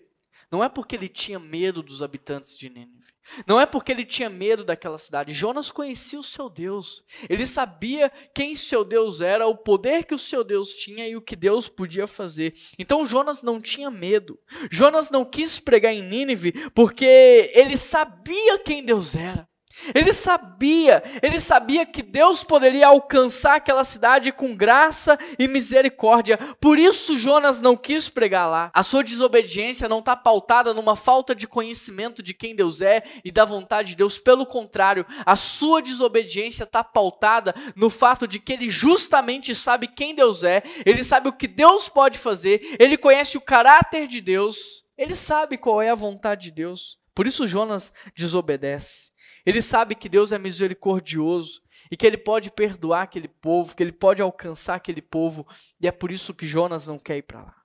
Não 0.52 0.62
é 0.62 0.68
porque 0.68 0.94
ele 0.94 1.08
tinha 1.08 1.36
medo 1.36 1.82
dos 1.82 2.00
habitantes 2.00 2.56
de 2.56 2.70
Nínive. 2.70 3.12
Não 3.44 3.60
é 3.60 3.66
porque 3.66 3.90
ele 3.90 4.04
tinha 4.04 4.30
medo 4.30 4.64
daquela 4.64 4.96
cidade. 4.98 5.32
Jonas 5.32 5.68
conhecia 5.68 6.16
o 6.16 6.22
seu 6.22 6.48
Deus. 6.48 7.02
Ele 7.28 7.44
sabia 7.44 8.08
quem 8.32 8.54
seu 8.54 8.84
Deus 8.84 9.20
era, 9.20 9.48
o 9.48 9.56
poder 9.56 10.04
que 10.04 10.14
o 10.14 10.18
seu 10.18 10.44
Deus 10.44 10.74
tinha 10.74 11.08
e 11.08 11.16
o 11.16 11.20
que 11.20 11.34
Deus 11.34 11.68
podia 11.68 12.06
fazer. 12.06 12.54
Então 12.78 13.04
Jonas 13.04 13.42
não 13.42 13.60
tinha 13.60 13.90
medo. 13.90 14.38
Jonas 14.70 15.10
não 15.10 15.24
quis 15.24 15.58
pregar 15.58 15.92
em 15.92 16.00
Nínive 16.00 16.52
porque 16.70 17.50
ele 17.52 17.76
sabia 17.76 18.60
quem 18.60 18.84
Deus 18.84 19.16
era. 19.16 19.48
Ele 19.94 20.12
sabia, 20.12 21.02
ele 21.22 21.40
sabia 21.40 21.86
que 21.86 22.02
Deus 22.02 22.44
poderia 22.44 22.88
alcançar 22.88 23.56
aquela 23.56 23.84
cidade 23.84 24.32
com 24.32 24.54
graça 24.54 25.18
e 25.38 25.46
misericórdia. 25.48 26.38
Por 26.60 26.78
isso 26.78 27.16
Jonas 27.16 27.60
não 27.60 27.76
quis 27.76 28.08
pregar 28.08 28.48
lá. 28.48 28.70
A 28.74 28.82
sua 28.82 29.02
desobediência 29.02 29.88
não 29.88 30.00
está 30.00 30.16
pautada 30.16 30.74
numa 30.74 30.96
falta 30.96 31.34
de 31.34 31.46
conhecimento 31.46 32.22
de 32.22 32.34
quem 32.34 32.54
Deus 32.54 32.80
é 32.80 33.02
e 33.24 33.30
da 33.30 33.44
vontade 33.44 33.90
de 33.90 33.96
Deus. 33.96 34.18
Pelo 34.18 34.44
contrário, 34.44 35.06
a 35.24 35.36
sua 35.36 35.80
desobediência 35.80 36.64
está 36.64 36.82
pautada 36.82 37.54
no 37.74 37.90
fato 37.90 38.26
de 38.26 38.38
que 38.38 38.52
ele 38.52 38.68
justamente 38.68 39.54
sabe 39.54 39.86
quem 39.86 40.14
Deus 40.14 40.42
é, 40.42 40.62
ele 40.84 41.04
sabe 41.04 41.28
o 41.28 41.32
que 41.32 41.46
Deus 41.46 41.88
pode 41.88 42.18
fazer, 42.18 42.76
ele 42.78 42.96
conhece 42.96 43.36
o 43.36 43.40
caráter 43.40 44.06
de 44.06 44.20
Deus, 44.20 44.84
ele 44.96 45.14
sabe 45.14 45.56
qual 45.56 45.80
é 45.80 45.90
a 45.90 45.94
vontade 45.94 46.46
de 46.46 46.50
Deus. 46.50 46.98
Por 47.14 47.26
isso 47.26 47.46
Jonas 47.46 47.92
desobedece. 48.16 49.10
Ele 49.48 49.62
sabe 49.62 49.94
que 49.94 50.10
Deus 50.10 50.30
é 50.30 50.36
misericordioso 50.36 51.62
e 51.90 51.96
que 51.96 52.06
ele 52.06 52.18
pode 52.18 52.50
perdoar 52.50 53.04
aquele 53.04 53.28
povo, 53.28 53.74
que 53.74 53.82
ele 53.82 53.92
pode 53.92 54.20
alcançar 54.20 54.74
aquele 54.74 55.00
povo, 55.00 55.48
e 55.80 55.88
é 55.88 55.90
por 55.90 56.12
isso 56.12 56.34
que 56.34 56.46
Jonas 56.46 56.86
não 56.86 56.98
quer 56.98 57.16
ir 57.16 57.22
para 57.22 57.40
lá. 57.40 57.56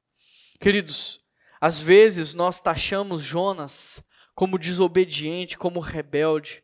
Queridos, 0.62 1.20
às 1.60 1.82
vezes 1.82 2.34
nós 2.34 2.62
taxamos 2.62 3.22
Jonas 3.22 4.02
como 4.34 4.58
desobediente, 4.58 5.58
como 5.58 5.82
rebelde, 5.82 6.64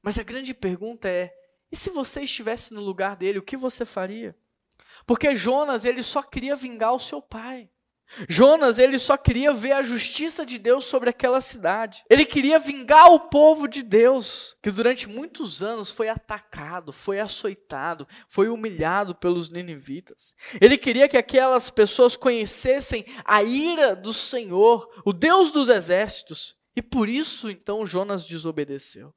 mas 0.00 0.20
a 0.20 0.22
grande 0.22 0.54
pergunta 0.54 1.08
é: 1.08 1.34
e 1.72 1.74
se 1.76 1.90
você 1.90 2.22
estivesse 2.22 2.72
no 2.72 2.80
lugar 2.80 3.16
dele, 3.16 3.40
o 3.40 3.44
que 3.44 3.56
você 3.56 3.84
faria? 3.84 4.36
Porque 5.04 5.34
Jonas, 5.34 5.84
ele 5.84 6.04
só 6.04 6.22
queria 6.22 6.54
vingar 6.54 6.94
o 6.94 7.00
seu 7.00 7.20
pai. 7.20 7.68
Jonas, 8.28 8.78
ele 8.78 8.98
só 8.98 9.16
queria 9.16 9.52
ver 9.52 9.72
a 9.72 9.82
justiça 9.82 10.44
de 10.44 10.58
Deus 10.58 10.84
sobre 10.84 11.10
aquela 11.10 11.40
cidade. 11.40 12.04
Ele 12.10 12.24
queria 12.24 12.58
vingar 12.58 13.10
o 13.12 13.20
povo 13.20 13.68
de 13.68 13.82
Deus, 13.82 14.56
que 14.62 14.70
durante 14.70 15.08
muitos 15.08 15.62
anos 15.62 15.90
foi 15.90 16.08
atacado, 16.08 16.92
foi 16.92 17.20
açoitado, 17.20 18.06
foi 18.28 18.48
humilhado 18.48 19.14
pelos 19.14 19.48
ninivitas. 19.48 20.34
Ele 20.60 20.76
queria 20.76 21.08
que 21.08 21.16
aquelas 21.16 21.70
pessoas 21.70 22.16
conhecessem 22.16 23.04
a 23.24 23.42
ira 23.42 23.94
do 23.94 24.12
Senhor, 24.12 24.88
o 25.04 25.12
Deus 25.12 25.52
dos 25.52 25.68
exércitos. 25.68 26.56
E 26.74 26.82
por 26.82 27.08
isso, 27.08 27.50
então, 27.50 27.84
Jonas 27.84 28.24
desobedeceu. 28.26 29.12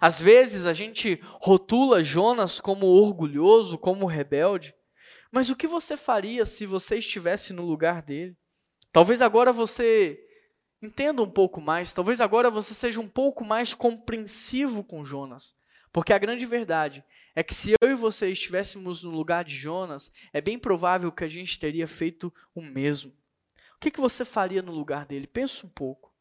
Às 0.00 0.20
vezes 0.20 0.66
a 0.66 0.72
gente 0.72 1.20
rotula 1.40 2.02
Jonas 2.02 2.60
como 2.60 2.86
orgulhoso, 2.86 3.78
como 3.78 4.06
rebelde, 4.06 4.74
mas 5.30 5.50
o 5.50 5.56
que 5.56 5.66
você 5.66 5.96
faria 5.96 6.44
se 6.44 6.66
você 6.66 6.98
estivesse 6.98 7.52
no 7.52 7.64
lugar 7.64 8.02
dele? 8.02 8.36
Talvez 8.92 9.22
agora 9.22 9.52
você 9.52 10.18
entenda 10.82 11.22
um 11.22 11.30
pouco 11.30 11.60
mais, 11.60 11.94
talvez 11.94 12.20
agora 12.20 12.50
você 12.50 12.74
seja 12.74 13.00
um 13.00 13.08
pouco 13.08 13.44
mais 13.44 13.74
compreensivo 13.74 14.82
com 14.82 15.04
Jonas. 15.04 15.54
Porque 15.92 16.12
a 16.12 16.18
grande 16.18 16.46
verdade 16.46 17.04
é 17.34 17.42
que 17.42 17.54
se 17.54 17.74
eu 17.80 17.90
e 17.90 17.94
você 17.94 18.30
estivéssemos 18.30 19.02
no 19.02 19.10
lugar 19.10 19.44
de 19.44 19.54
Jonas, 19.54 20.10
é 20.32 20.40
bem 20.40 20.58
provável 20.58 21.10
que 21.10 21.24
a 21.24 21.28
gente 21.28 21.58
teria 21.58 21.86
feito 21.86 22.32
o 22.54 22.62
mesmo. 22.62 23.12
que, 23.80 23.90
que 23.90 24.00
você 24.00 24.24
faria 24.24 24.62
no 24.62 24.72
lugar 24.72 25.06
dele? 25.06 25.26
Pensa 25.26 25.66
um 25.66 25.70
pouco. 25.70 26.14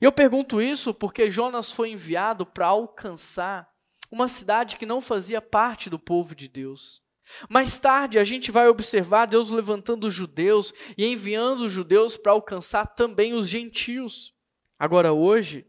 E 0.00 0.04
eu 0.04 0.12
pergunto 0.12 0.60
isso 0.60 0.92
porque 0.92 1.30
Jonas 1.30 1.72
foi 1.72 1.90
enviado 1.90 2.44
para 2.44 2.66
alcançar 2.66 3.68
uma 4.10 4.28
cidade 4.28 4.76
que 4.76 4.86
não 4.86 5.00
fazia 5.00 5.40
parte 5.40 5.88
do 5.88 5.98
povo 5.98 6.34
de 6.34 6.48
Deus. 6.48 7.02
Mais 7.48 7.78
tarde, 7.78 8.18
a 8.18 8.24
gente 8.24 8.50
vai 8.50 8.68
observar 8.68 9.26
Deus 9.26 9.50
levantando 9.50 10.06
os 10.06 10.14
judeus 10.14 10.72
e 10.96 11.06
enviando 11.06 11.66
os 11.66 11.72
judeus 11.72 12.16
para 12.16 12.32
alcançar 12.32 12.86
também 12.86 13.34
os 13.34 13.48
gentios. 13.48 14.34
Agora, 14.78 15.12
hoje, 15.12 15.66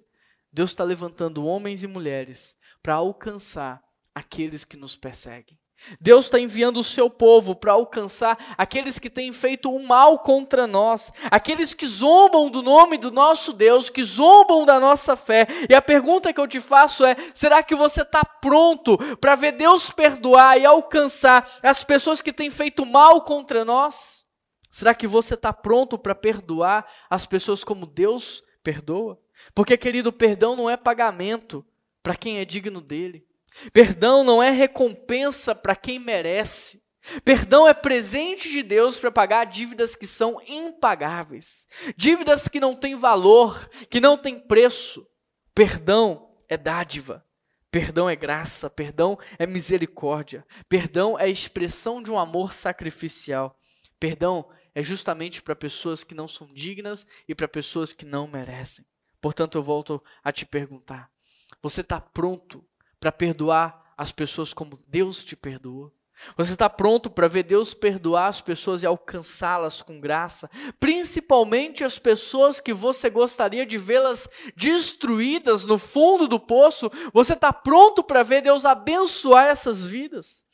Deus 0.51 0.71
está 0.71 0.83
levantando 0.83 1.45
homens 1.45 1.83
e 1.83 1.87
mulheres 1.87 2.55
para 2.81 2.95
alcançar 2.95 3.81
aqueles 4.13 4.65
que 4.65 4.77
nos 4.77 4.95
perseguem. 4.95 5.59
Deus 5.99 6.25
está 6.25 6.39
enviando 6.39 6.79
o 6.79 6.83
seu 6.83 7.09
povo 7.09 7.55
para 7.55 7.71
alcançar 7.71 8.37
aqueles 8.57 8.99
que 8.99 9.09
têm 9.09 9.31
feito 9.31 9.73
o 9.73 9.85
mal 9.87 10.19
contra 10.19 10.67
nós, 10.67 11.11
aqueles 11.31 11.73
que 11.73 11.87
zombam 11.87 12.49
do 12.49 12.61
nome 12.61 12.97
do 12.97 13.11
nosso 13.11 13.53
Deus, 13.53 13.89
que 13.89 14.03
zombam 14.03 14.65
da 14.65 14.79
nossa 14.79 15.15
fé. 15.15 15.47
E 15.69 15.73
a 15.73 15.81
pergunta 15.81 16.33
que 16.33 16.39
eu 16.39 16.47
te 16.47 16.59
faço 16.59 17.05
é: 17.05 17.15
será 17.33 17.63
que 17.63 17.75
você 17.75 18.01
está 18.01 18.23
pronto 18.23 18.97
para 19.17 19.35
ver 19.35 19.53
Deus 19.53 19.89
perdoar 19.89 20.59
e 20.59 20.65
alcançar 20.65 21.49
as 21.63 21.83
pessoas 21.83 22.21
que 22.21 22.33
têm 22.33 22.49
feito 22.49 22.85
mal 22.85 23.21
contra 23.21 23.63
nós? 23.63 24.25
Será 24.69 24.93
que 24.93 25.07
você 25.07 25.33
está 25.33 25.51
pronto 25.51 25.97
para 25.97 26.13
perdoar 26.13 26.85
as 27.09 27.25
pessoas 27.25 27.63
como 27.63 27.85
Deus 27.85 28.43
perdoa? 28.63 29.19
Porque, 29.55 29.75
querido, 29.75 30.13
perdão 30.13 30.55
não 30.55 30.69
é 30.69 30.77
pagamento 30.77 31.65
para 32.03 32.15
quem 32.15 32.39
é 32.39 32.45
digno 32.45 32.81
dele. 32.81 33.28
Perdão 33.73 34.23
não 34.23 34.41
é 34.41 34.49
recompensa 34.49 35.53
para 35.53 35.75
quem 35.75 35.99
merece. 35.99 36.81
Perdão 37.23 37.67
é 37.67 37.73
presente 37.73 38.49
de 38.49 38.61
Deus 38.61 38.99
para 38.99 39.11
pagar 39.11 39.45
dívidas 39.45 39.95
que 39.95 40.05
são 40.05 40.39
impagáveis, 40.47 41.65
dívidas 41.97 42.47
que 42.47 42.59
não 42.59 42.75
têm 42.75 42.95
valor, 42.95 43.67
que 43.89 43.99
não 43.99 44.17
têm 44.17 44.39
preço. 44.39 45.07
Perdão 45.55 46.35
é 46.47 46.55
dádiva, 46.55 47.25
perdão 47.71 48.09
é 48.09 48.15
graça, 48.15 48.69
perdão 48.69 49.17
é 49.39 49.47
misericórdia, 49.47 50.45
perdão 50.67 51.17
é 51.17 51.27
expressão 51.27 52.03
de 52.03 52.11
um 52.11 52.19
amor 52.19 52.53
sacrificial. 52.53 53.57
Perdão 53.99 54.47
é 54.75 54.83
justamente 54.83 55.41
para 55.41 55.55
pessoas 55.55 56.03
que 56.03 56.13
não 56.13 56.27
são 56.27 56.47
dignas 56.53 57.07
e 57.27 57.33
para 57.33 57.47
pessoas 57.47 57.91
que 57.91 58.05
não 58.05 58.27
merecem. 58.27 58.85
Portanto, 59.21 59.57
eu 59.57 59.63
volto 59.63 60.01
a 60.23 60.31
te 60.31 60.45
perguntar: 60.45 61.09
você 61.61 61.81
está 61.81 61.99
pronto 61.99 62.65
para 62.99 63.11
perdoar 63.11 63.93
as 63.97 64.11
pessoas 64.11 64.53
como 64.53 64.79
Deus 64.87 65.23
te 65.23 65.35
perdoa? 65.35 65.91
Você 66.35 66.51
está 66.51 66.69
pronto 66.69 67.09
para 67.09 67.27
ver 67.27 67.43
Deus 67.43 67.73
perdoar 67.73 68.27
as 68.27 68.41
pessoas 68.41 68.83
e 68.83 68.85
alcançá-las 68.85 69.81
com 69.81 69.99
graça? 69.99 70.49
Principalmente 70.79 71.83
as 71.83 71.97
pessoas 71.97 72.59
que 72.59 72.73
você 72.73 73.09
gostaria 73.09 73.65
de 73.65 73.77
vê-las 73.77 74.27
destruídas 74.55 75.65
no 75.65 75.77
fundo 75.77 76.27
do 76.27 76.39
poço. 76.39 76.91
Você 77.13 77.33
está 77.33 77.53
pronto 77.53 78.03
para 78.03 78.23
ver 78.23 78.41
Deus 78.41 78.65
abençoar 78.65 79.47
essas 79.47 79.85
vidas? 79.87 80.45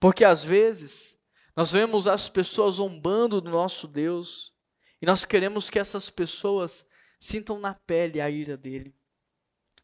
Porque 0.00 0.24
às 0.24 0.42
vezes 0.42 1.16
nós 1.54 1.72
vemos 1.72 2.06
as 2.06 2.28
pessoas 2.28 2.76
zombando 2.76 3.40
do 3.40 3.50
nosso 3.50 3.86
Deus 3.86 4.52
e 5.00 5.06
nós 5.06 5.24
queremos 5.24 5.70
que 5.70 5.78
essas 5.78 6.10
pessoas 6.10 6.86
sintam 7.18 7.58
na 7.58 7.74
pele 7.74 8.20
a 8.20 8.30
ira 8.30 8.56
dele. 8.56 8.94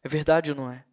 É 0.03 0.09
verdade 0.09 0.51
ou 0.51 0.57
não 0.57 0.71
é? 0.71 0.85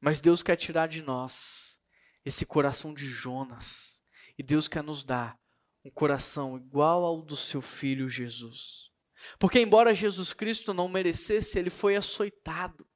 Mas 0.00 0.20
Deus 0.20 0.42
quer 0.42 0.56
tirar 0.56 0.88
de 0.88 1.02
nós 1.02 1.76
esse 2.24 2.46
coração 2.46 2.94
de 2.94 3.06
Jonas. 3.06 4.00
E 4.38 4.42
Deus 4.42 4.68
quer 4.68 4.82
nos 4.82 5.04
dar 5.04 5.38
um 5.84 5.90
coração 5.90 6.56
igual 6.56 7.04
ao 7.04 7.22
do 7.22 7.36
seu 7.36 7.60
filho 7.60 8.08
Jesus. 8.08 8.90
Porque, 9.38 9.60
embora 9.60 9.94
Jesus 9.94 10.32
Cristo 10.32 10.72
não 10.72 10.88
merecesse, 10.88 11.58
ele 11.58 11.70
foi 11.70 11.96
açoitado. 11.96 12.86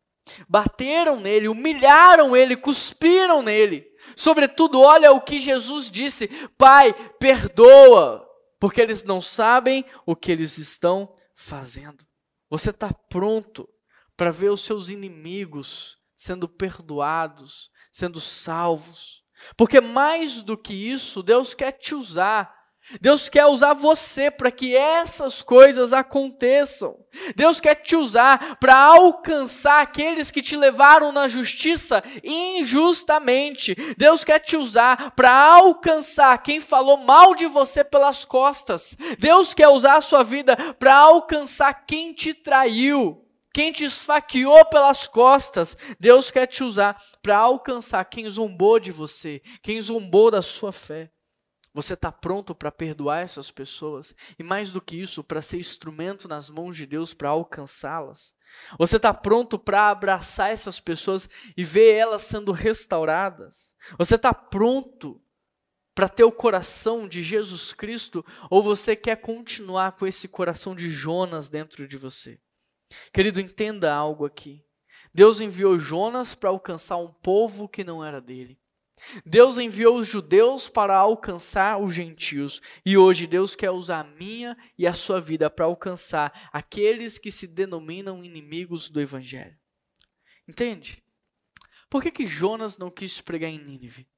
Bateram 0.49 1.21
nele, 1.21 1.49
humilharam 1.49 2.35
ele, 2.35 2.57
cuspiram 2.57 3.43
nele. 3.43 3.87
Sobretudo, 4.17 4.81
olha 4.81 5.13
o 5.13 5.21
que 5.21 5.39
Jesus 5.39 5.91
disse: 5.91 6.29
Pai, 6.57 6.95
perdoa, 7.19 8.27
porque 8.59 8.81
eles 8.81 9.05
não 9.05 9.21
sabem 9.21 9.85
o 10.07 10.17
que 10.17 10.33
eles 10.33 10.57
estão 10.57 11.15
fazendo. 11.35 12.07
Você 12.49 12.71
está 12.71 12.91
pronto 13.11 13.69
para 14.17 14.31
ver 14.31 14.51
os 14.51 14.63
seus 14.63 14.89
inimigos 14.89 15.99
sendo 16.25 16.49
perdoados, 16.49 17.71
sendo 17.93 18.19
salvos. 18.19 19.23
Porque 19.57 19.81
mais 19.81 20.41
do 20.41 20.57
que 20.57 20.73
isso, 20.73 21.23
Deus 21.23 21.53
quer 21.53 21.73
te 21.73 21.95
usar. 21.95 22.53
Deus 23.01 23.31
quer 23.31 23.47
usar 23.47 23.73
você 23.73 24.31
para 24.31 24.51
que 24.51 24.77
essas 24.77 25.41
coisas 25.43 25.93
aconteçam. 25.93 26.97
Deus 27.35 27.59
quer 27.59 27.77
te 27.77 27.97
usar 27.97 28.57
para 28.57 28.75
alcançar 28.75 29.83
aqueles 29.83 30.31
que 30.31 30.43
te 30.43 30.55
levaram 30.55 31.11
na 31.11 31.27
justiça 31.27 32.03
injustamente. 32.23 33.75
Deus 33.97 34.23
quer 34.23 34.39
te 34.39 34.57
usar 34.57 35.13
para 35.13 35.31
alcançar 35.31 36.37
quem 36.43 36.61
falou 36.61 36.99
mal 36.99 37.35
de 37.35 37.47
você 37.47 37.83
pelas 37.83 38.25
costas. 38.25 38.97
Deus 39.19 39.55
quer 39.55 39.69
usar 39.69 39.97
a 39.97 40.03
sua 40.03 40.23
vida 40.23 40.57
para 40.79 40.95
alcançar 40.95 41.87
quem 41.87 42.13
te 42.13 42.35
traiu. 42.35 43.24
Quem 43.55 43.71
te 43.71 43.85
esfaqueou 43.85 44.65
pelas 44.65 45.07
costas, 45.07 45.77
Deus 46.01 46.29
quer 46.29 46.45
te 46.45 46.65
usar 46.65 47.01
para 47.23 47.39
alcançar 47.39 48.05
quem 48.05 48.29
zombou 48.29 48.81
de 48.81 48.91
você, 48.91 49.41
quem 49.63 49.81
zombou 49.81 50.29
da 50.29 50.43
sua 50.43 50.73
fé. 50.73 51.13
Você 51.73 51.95
está 51.95 52.11
pronto 52.11 52.53
para 52.53 52.73
perdoar 52.73 53.23
essas 53.23 53.53
pessoas? 53.53 54.13
E 54.37 54.43
mais 54.43 54.73
do 54.73 54.81
que 54.81 54.97
isso, 54.97 55.23
para 55.23 55.41
ser 55.41 55.59
instrumento 55.59 56.27
nas 56.27 56.51
mãos 56.51 56.77
de 56.77 56.85
Deus 56.85 57.15
para 57.15 57.29
alcançá-las? 57.29 58.35
Você 58.77 58.97
está 58.97 59.15
pronto 59.15 59.57
para 59.57 59.89
abraçar 59.89 60.51
essas 60.51 60.81
pessoas 60.81 61.29
e 61.57 61.63
ver 61.63 61.95
elas 61.95 62.23
sendo 62.23 62.51
restauradas? 62.51 63.77
Você 63.97 64.17
está 64.17 64.35
pronto 64.35 65.23
para 65.95 66.09
ter 66.09 66.25
o 66.25 66.33
coração 66.33 67.07
de 67.07 67.23
Jesus 67.23 67.73
Cristo? 67.73 68.27
Ou 68.51 68.65
você 68.65 68.97
quer 68.97 69.21
continuar 69.21 69.93
com 69.93 70.09
esse 70.09 70.27
coração 70.27 70.75
de 70.75 70.91
Jonas 70.91 71.49
dentro 71.49 71.87
de 71.87 71.97
você? 71.97 72.41
Querido, 73.13 73.41
entenda 73.41 73.95
algo 73.95 74.25
aqui. 74.25 74.65
Deus 75.13 75.41
enviou 75.41 75.79
Jonas 75.79 76.35
para 76.35 76.51
alcançar 76.51 76.97
um 76.97 77.13
povo 77.13 77.69
que 77.69 77.85
não 77.85 78.05
era 78.05 78.21
dele. 78.21 78.59
Deus 79.25 79.59
enviou 79.59 79.97
os 79.97 80.09
judeus 80.09 80.69
para 80.69 80.97
alcançar 80.97 81.81
os 81.81 81.95
gentios. 81.95 82.61
E 82.85 82.97
hoje 82.97 83.27
Deus 83.27 83.55
quer 83.55 83.71
usar 83.71 84.01
a 84.01 84.05
minha 84.05 84.57
e 84.79 84.87
a 84.87 84.95
sua 84.95 85.21
vida 85.21 85.51
para 85.51 85.67
alcançar 85.67 86.49
aqueles 86.53 87.19
que 87.19 87.31
se 87.31 87.47
denominam 87.47 88.25
inimigos 88.25 88.89
do 88.89 89.01
Evangelho. 89.01 89.57
Entende? 90.49 91.03
Por 91.89 92.03
que, 92.03 92.11
que 92.11 92.27
Jonas 92.27 92.77
não 92.77 92.91
quis 92.91 93.21
pregar 93.21 93.51
em 93.51 93.59
Nínive? 93.59 94.09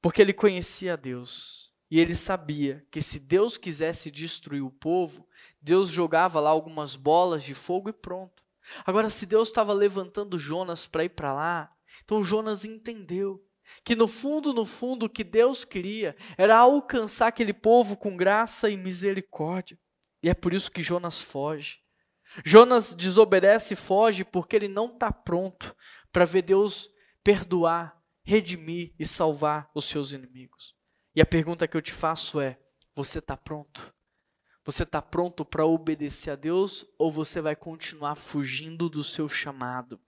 Porque 0.00 0.20
ele 0.20 0.32
conhecia 0.32 0.96
Deus. 0.96 1.72
E 1.90 1.98
ele 1.98 2.14
sabia 2.14 2.86
que 2.90 3.02
se 3.02 3.18
Deus 3.18 3.56
quisesse 3.56 4.10
destruir 4.10 4.62
o 4.62 4.70
povo, 4.70 5.26
Deus 5.60 5.88
jogava 5.88 6.40
lá 6.40 6.50
algumas 6.50 6.96
bolas 6.96 7.42
de 7.42 7.54
fogo 7.54 7.88
e 7.88 7.92
pronto. 7.92 8.42
Agora, 8.86 9.10
se 9.10 9.26
Deus 9.26 9.48
estava 9.48 9.72
levantando 9.72 10.38
Jonas 10.38 10.86
para 10.86 11.04
ir 11.04 11.10
para 11.10 11.32
lá, 11.32 11.72
então 12.04 12.22
Jonas 12.22 12.64
entendeu 12.64 13.44
que 13.84 13.94
no 13.94 14.08
fundo, 14.08 14.52
no 14.52 14.64
fundo, 14.64 15.06
o 15.06 15.08
que 15.08 15.24
Deus 15.24 15.64
queria 15.64 16.16
era 16.36 16.58
alcançar 16.58 17.28
aquele 17.28 17.52
povo 17.52 17.96
com 17.96 18.16
graça 18.16 18.68
e 18.68 18.76
misericórdia. 18.76 19.78
E 20.22 20.28
é 20.28 20.34
por 20.34 20.52
isso 20.52 20.70
que 20.70 20.82
Jonas 20.82 21.20
foge. 21.20 21.80
Jonas 22.44 22.94
desobedece 22.94 23.74
e 23.74 23.76
foge 23.76 24.24
porque 24.24 24.54
ele 24.54 24.68
não 24.68 24.86
está 24.86 25.12
pronto 25.12 25.74
para 26.12 26.24
ver 26.24 26.42
Deus 26.42 26.90
perdoar, 27.24 28.00
redimir 28.22 28.94
e 28.98 29.06
salvar 29.06 29.70
os 29.74 29.84
seus 29.84 30.12
inimigos. 30.12 30.74
E 31.14 31.20
a 31.20 31.26
pergunta 31.26 31.66
que 31.66 31.76
eu 31.76 31.82
te 31.82 31.92
faço 31.92 32.40
é: 32.40 32.58
você 32.94 33.18
está 33.18 33.36
pronto? 33.36 33.92
Você 34.64 34.82
está 34.82 35.00
pronto 35.00 35.44
para 35.44 35.64
obedecer 35.64 36.30
a 36.30 36.36
Deus 36.36 36.86
ou 36.98 37.10
você 37.10 37.40
vai 37.40 37.56
continuar 37.56 38.14
fugindo 38.14 38.88
do 38.88 39.02
seu 39.02 39.28
chamado? 39.28 39.98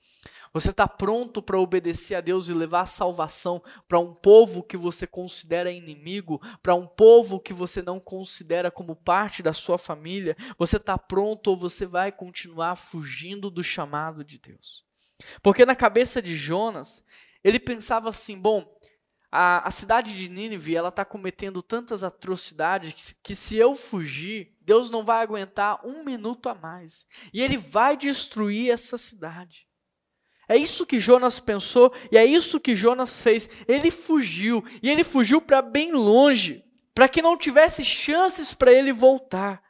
Você 0.52 0.70
está 0.70 0.86
pronto 0.86 1.42
para 1.42 1.58
obedecer 1.58 2.14
a 2.14 2.20
Deus 2.20 2.48
e 2.48 2.52
levar 2.52 2.82
a 2.82 2.86
salvação 2.86 3.62
para 3.88 3.98
um 3.98 4.14
povo 4.14 4.62
que 4.62 4.76
você 4.76 5.06
considera 5.06 5.72
inimigo, 5.72 6.40
para 6.62 6.74
um 6.74 6.86
povo 6.86 7.40
que 7.40 7.54
você 7.54 7.80
não 7.80 7.98
considera 7.98 8.70
como 8.70 8.94
parte 8.94 9.42
da 9.42 9.54
sua 9.54 9.78
família? 9.78 10.36
Você 10.58 10.76
está 10.76 10.98
pronto 10.98 11.48
ou 11.48 11.56
você 11.56 11.86
vai 11.86 12.12
continuar 12.12 12.76
fugindo 12.76 13.50
do 13.50 13.62
chamado 13.62 14.22
de 14.22 14.38
Deus? 14.38 14.84
Porque 15.42 15.64
na 15.64 15.74
cabeça 15.74 16.20
de 16.20 16.36
Jonas, 16.36 17.02
ele 17.42 17.58
pensava 17.58 18.10
assim: 18.10 18.38
bom, 18.38 18.66
a, 19.34 19.66
a 19.66 19.70
cidade 19.70 20.14
de 20.14 20.28
Nínive 20.28 20.76
ela 20.76 20.90
está 20.90 21.06
cometendo 21.06 21.62
tantas 21.62 22.02
atrocidades 22.02 22.92
que, 22.92 23.14
que 23.22 23.34
se 23.34 23.56
eu 23.56 23.74
fugir, 23.74 24.54
Deus 24.60 24.90
não 24.90 25.02
vai 25.02 25.22
aguentar 25.22 25.80
um 25.86 26.04
minuto 26.04 26.50
a 26.50 26.54
mais. 26.54 27.06
E 27.32 27.40
ele 27.40 27.56
vai 27.56 27.96
destruir 27.96 28.70
essa 28.70 28.98
cidade. 28.98 29.66
É 30.46 30.54
isso 30.54 30.84
que 30.84 31.00
Jonas 31.00 31.40
pensou 31.40 31.94
e 32.10 32.18
é 32.18 32.26
isso 32.26 32.60
que 32.60 32.76
Jonas 32.76 33.22
fez. 33.22 33.48
Ele 33.66 33.90
fugiu 33.90 34.62
e 34.82 34.90
ele 34.90 35.02
fugiu 35.02 35.40
para 35.40 35.62
bem 35.62 35.92
longe, 35.92 36.62
para 36.94 37.08
que 37.08 37.22
não 37.22 37.38
tivesse 37.38 37.82
chances 37.82 38.52
para 38.52 38.70
ele 38.70 38.92
voltar. 38.92 39.62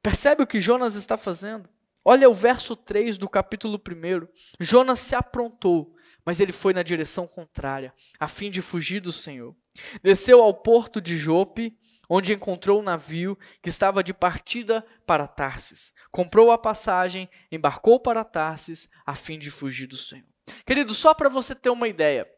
Percebe 0.00 0.44
o 0.44 0.46
que 0.46 0.60
Jonas 0.60 0.94
está 0.94 1.16
fazendo? 1.16 1.68
Olha 2.04 2.30
o 2.30 2.34
verso 2.34 2.76
3 2.76 3.18
do 3.18 3.28
capítulo 3.28 3.76
1. 3.76 4.28
Jonas 4.60 5.00
se 5.00 5.16
aprontou, 5.16 5.96
mas 6.24 6.40
ele 6.40 6.52
foi 6.52 6.72
na 6.72 6.82
direção 6.82 7.26
contrária, 7.26 7.94
a 8.18 8.28
fim 8.28 8.50
de 8.50 8.60
fugir 8.62 9.00
do 9.00 9.12
Senhor. 9.12 9.54
Desceu 10.02 10.42
ao 10.42 10.54
porto 10.54 11.00
de 11.00 11.16
Jope, 11.16 11.76
onde 12.08 12.32
encontrou 12.32 12.80
um 12.80 12.82
navio 12.82 13.38
que 13.62 13.68
estava 13.68 14.02
de 14.02 14.12
partida 14.12 14.84
para 15.06 15.28
Tarsis. 15.28 15.92
Comprou 16.10 16.50
a 16.50 16.58
passagem, 16.58 17.28
embarcou 17.52 18.00
para 18.00 18.24
Tarsis, 18.24 18.88
a 19.06 19.14
fim 19.14 19.38
de 19.38 19.50
fugir 19.50 19.86
do 19.86 19.96
Senhor. 19.96 20.26
Querido, 20.66 20.92
só 20.92 21.14
para 21.14 21.28
você 21.28 21.54
ter 21.54 21.70
uma 21.70 21.86
ideia, 21.86 22.28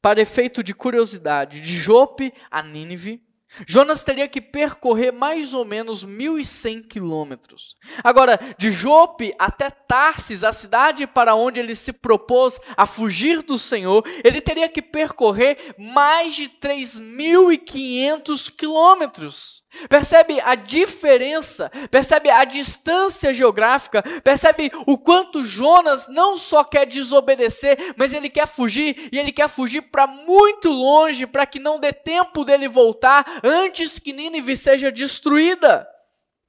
para 0.00 0.20
efeito 0.20 0.62
de 0.62 0.72
curiosidade, 0.72 1.60
de 1.60 1.76
Jope 1.76 2.32
a 2.50 2.62
Nínive, 2.62 3.20
Jonas 3.66 4.04
teria 4.04 4.28
que 4.28 4.40
percorrer 4.40 5.12
mais 5.12 5.54
ou 5.54 5.64
menos 5.64 6.04
1.100 6.04 6.86
quilômetros. 6.86 7.76
Agora, 8.04 8.38
de 8.58 8.70
Jope 8.70 9.34
até 9.38 9.70
Tarsis, 9.70 10.44
a 10.44 10.52
cidade 10.52 11.06
para 11.06 11.34
onde 11.34 11.58
ele 11.58 11.74
se 11.74 11.92
propôs 11.92 12.60
a 12.76 12.86
fugir 12.86 13.42
do 13.42 13.58
Senhor, 13.58 14.04
ele 14.22 14.40
teria 14.40 14.68
que 14.68 14.82
percorrer 14.82 15.74
mais 15.78 16.34
de 16.34 16.48
3.500 16.48 18.54
quilômetros. 18.54 19.62
Percebe 19.88 20.40
a 20.40 20.54
diferença, 20.54 21.70
percebe 21.90 22.30
a 22.30 22.44
distância 22.44 23.34
geográfica, 23.34 24.02
percebe 24.22 24.70
o 24.86 24.96
quanto 24.96 25.44
Jonas 25.44 26.08
não 26.08 26.36
só 26.36 26.64
quer 26.64 26.86
desobedecer, 26.86 27.94
mas 27.96 28.12
ele 28.12 28.30
quer 28.30 28.46
fugir 28.46 29.08
e 29.12 29.18
ele 29.18 29.30
quer 29.30 29.48
fugir 29.48 29.82
para 29.82 30.06
muito 30.06 30.70
longe, 30.70 31.26
para 31.26 31.46
que 31.46 31.58
não 31.58 31.78
dê 31.78 31.92
tempo 31.92 32.44
dele 32.44 32.66
voltar 32.66 33.40
antes 33.44 33.98
que 33.98 34.12
Nínive 34.12 34.56
seja 34.56 34.90
destruída. 34.90 35.86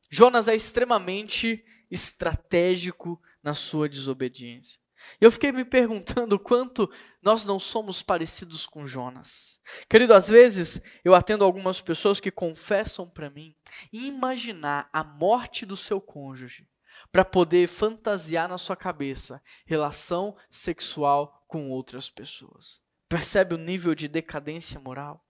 Jonas 0.09 0.47
é 0.47 0.55
extremamente 0.55 1.63
estratégico 1.91 3.21
na 3.43 3.53
sua 3.53 3.89
desobediência. 3.89 4.79
Eu 5.19 5.31
fiquei 5.31 5.51
me 5.51 5.65
perguntando 5.65 6.39
quanto 6.39 6.89
nós 7.21 7.45
não 7.45 7.59
somos 7.59 8.01
parecidos 8.01 8.65
com 8.65 8.87
Jonas. 8.87 9.59
Querido, 9.89 10.13
às 10.13 10.27
vezes 10.27 10.81
eu 11.03 11.13
atendo 11.13 11.43
algumas 11.43 11.81
pessoas 11.81 12.19
que 12.19 12.31
confessam 12.31 13.09
para 13.09 13.29
mim 13.29 13.55
imaginar 13.91 14.89
a 14.91 15.03
morte 15.03 15.65
do 15.65 15.77
seu 15.77 15.99
cônjuge 15.99 16.67
para 17.11 17.25
poder 17.25 17.67
fantasiar 17.67 18.47
na 18.47 18.57
sua 18.57 18.75
cabeça 18.75 19.41
relação 19.65 20.35
sexual 20.49 21.43
com 21.47 21.69
outras 21.69 22.09
pessoas. 22.09 22.79
Percebe 23.07 23.55
o 23.55 23.57
nível 23.57 23.95
de 23.95 24.07
decadência 24.07 24.79
moral? 24.79 25.25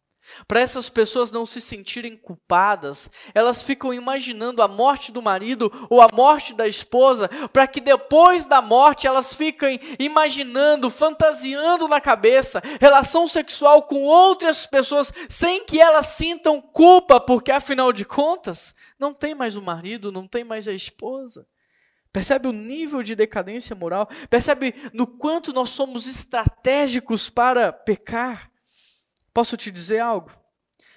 Para 0.47 0.59
essas 0.59 0.89
pessoas 0.89 1.31
não 1.31 1.45
se 1.45 1.61
sentirem 1.61 2.15
culpadas, 2.15 3.09
elas 3.33 3.63
ficam 3.63 3.93
imaginando 3.93 4.61
a 4.61 4.67
morte 4.67 5.11
do 5.11 5.21
marido 5.21 5.71
ou 5.89 6.01
a 6.01 6.09
morte 6.11 6.53
da 6.53 6.67
esposa, 6.67 7.29
para 7.51 7.67
que 7.67 7.81
depois 7.81 8.45
da 8.45 8.61
morte 8.61 9.07
elas 9.07 9.33
fiquem 9.33 9.79
imaginando, 9.99 10.89
fantasiando 10.89 11.87
na 11.87 12.01
cabeça 12.01 12.61
relação 12.79 13.27
sexual 13.27 13.83
com 13.83 14.03
outras 14.03 14.65
pessoas, 14.65 15.11
sem 15.27 15.65
que 15.65 15.79
elas 15.79 16.07
sintam 16.07 16.61
culpa, 16.61 17.19
porque 17.19 17.51
afinal 17.51 17.91
de 17.91 18.05
contas, 18.05 18.73
não 18.97 19.13
tem 19.13 19.33
mais 19.35 19.55
o 19.55 19.61
marido, 19.61 20.11
não 20.11 20.27
tem 20.27 20.43
mais 20.43 20.67
a 20.67 20.73
esposa. 20.73 21.47
Percebe 22.11 22.47
o 22.47 22.51
nível 22.51 23.03
de 23.03 23.15
decadência 23.15 23.75
moral? 23.75 24.09
Percebe 24.29 24.73
no 24.93 25.05
quanto 25.05 25.53
nós 25.53 25.69
somos 25.69 26.07
estratégicos 26.07 27.29
para 27.29 27.71
pecar? 27.71 28.48
Posso 29.33 29.55
te 29.57 29.71
dizer 29.71 29.99
algo? 29.99 30.31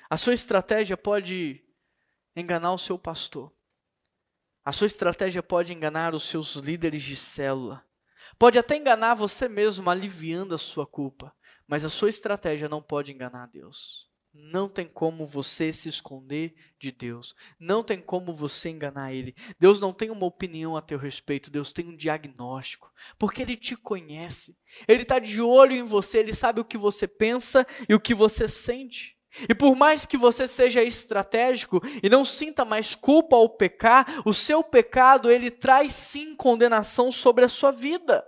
A 0.08 0.16
sua 0.16 0.34
estratégia 0.34 0.96
pode 0.96 1.64
enganar 2.36 2.72
o 2.72 2.78
seu 2.78 2.98
pastor. 2.98 3.52
A 4.64 4.72
sua 4.72 4.86
estratégia 4.86 5.42
pode 5.42 5.72
enganar 5.72 6.14
os 6.14 6.24
seus 6.24 6.54
líderes 6.54 7.02
de 7.02 7.16
célula. 7.16 7.84
Pode 8.38 8.58
até 8.58 8.76
enganar 8.76 9.14
você 9.14 9.48
mesmo, 9.48 9.90
aliviando 9.90 10.54
a 10.54 10.58
sua 10.58 10.86
culpa. 10.86 11.34
Mas 11.66 11.84
a 11.84 11.88
sua 11.88 12.08
estratégia 12.08 12.68
não 12.68 12.82
pode 12.82 13.12
enganar 13.12 13.46
Deus. 13.48 14.11
Não 14.34 14.66
tem 14.66 14.86
como 14.86 15.26
você 15.26 15.72
se 15.72 15.90
esconder 15.90 16.54
de 16.78 16.90
Deus. 16.90 17.34
Não 17.60 17.82
tem 17.82 18.00
como 18.00 18.34
você 18.34 18.70
enganar 18.70 19.12
Ele. 19.12 19.34
Deus 19.60 19.78
não 19.78 19.92
tem 19.92 20.10
uma 20.10 20.24
opinião 20.24 20.74
a 20.74 20.80
teu 20.80 20.98
respeito. 20.98 21.50
Deus 21.50 21.70
tem 21.70 21.86
um 21.86 21.96
diagnóstico. 21.96 22.90
Porque 23.18 23.42
Ele 23.42 23.56
te 23.56 23.76
conhece. 23.76 24.56
Ele 24.88 25.02
está 25.02 25.18
de 25.18 25.42
olho 25.42 25.74
em 25.74 25.82
você. 25.82 26.18
Ele 26.18 26.32
sabe 26.32 26.60
o 26.60 26.64
que 26.64 26.78
você 26.78 27.06
pensa 27.06 27.66
e 27.86 27.94
o 27.94 28.00
que 28.00 28.14
você 28.14 28.48
sente. 28.48 29.18
E 29.48 29.54
por 29.54 29.76
mais 29.76 30.06
que 30.06 30.16
você 30.16 30.46
seja 30.46 30.82
estratégico 30.82 31.80
e 32.02 32.08
não 32.08 32.24
sinta 32.24 32.64
mais 32.64 32.94
culpa 32.94 33.36
ao 33.36 33.48
pecar, 33.48 34.22
o 34.26 34.32
seu 34.32 34.62
pecado 34.62 35.30
ele 35.30 35.50
traz 35.50 35.92
sim 35.92 36.36
condenação 36.36 37.10
sobre 37.10 37.44
a 37.44 37.48
sua 37.48 37.70
vida. 37.70 38.24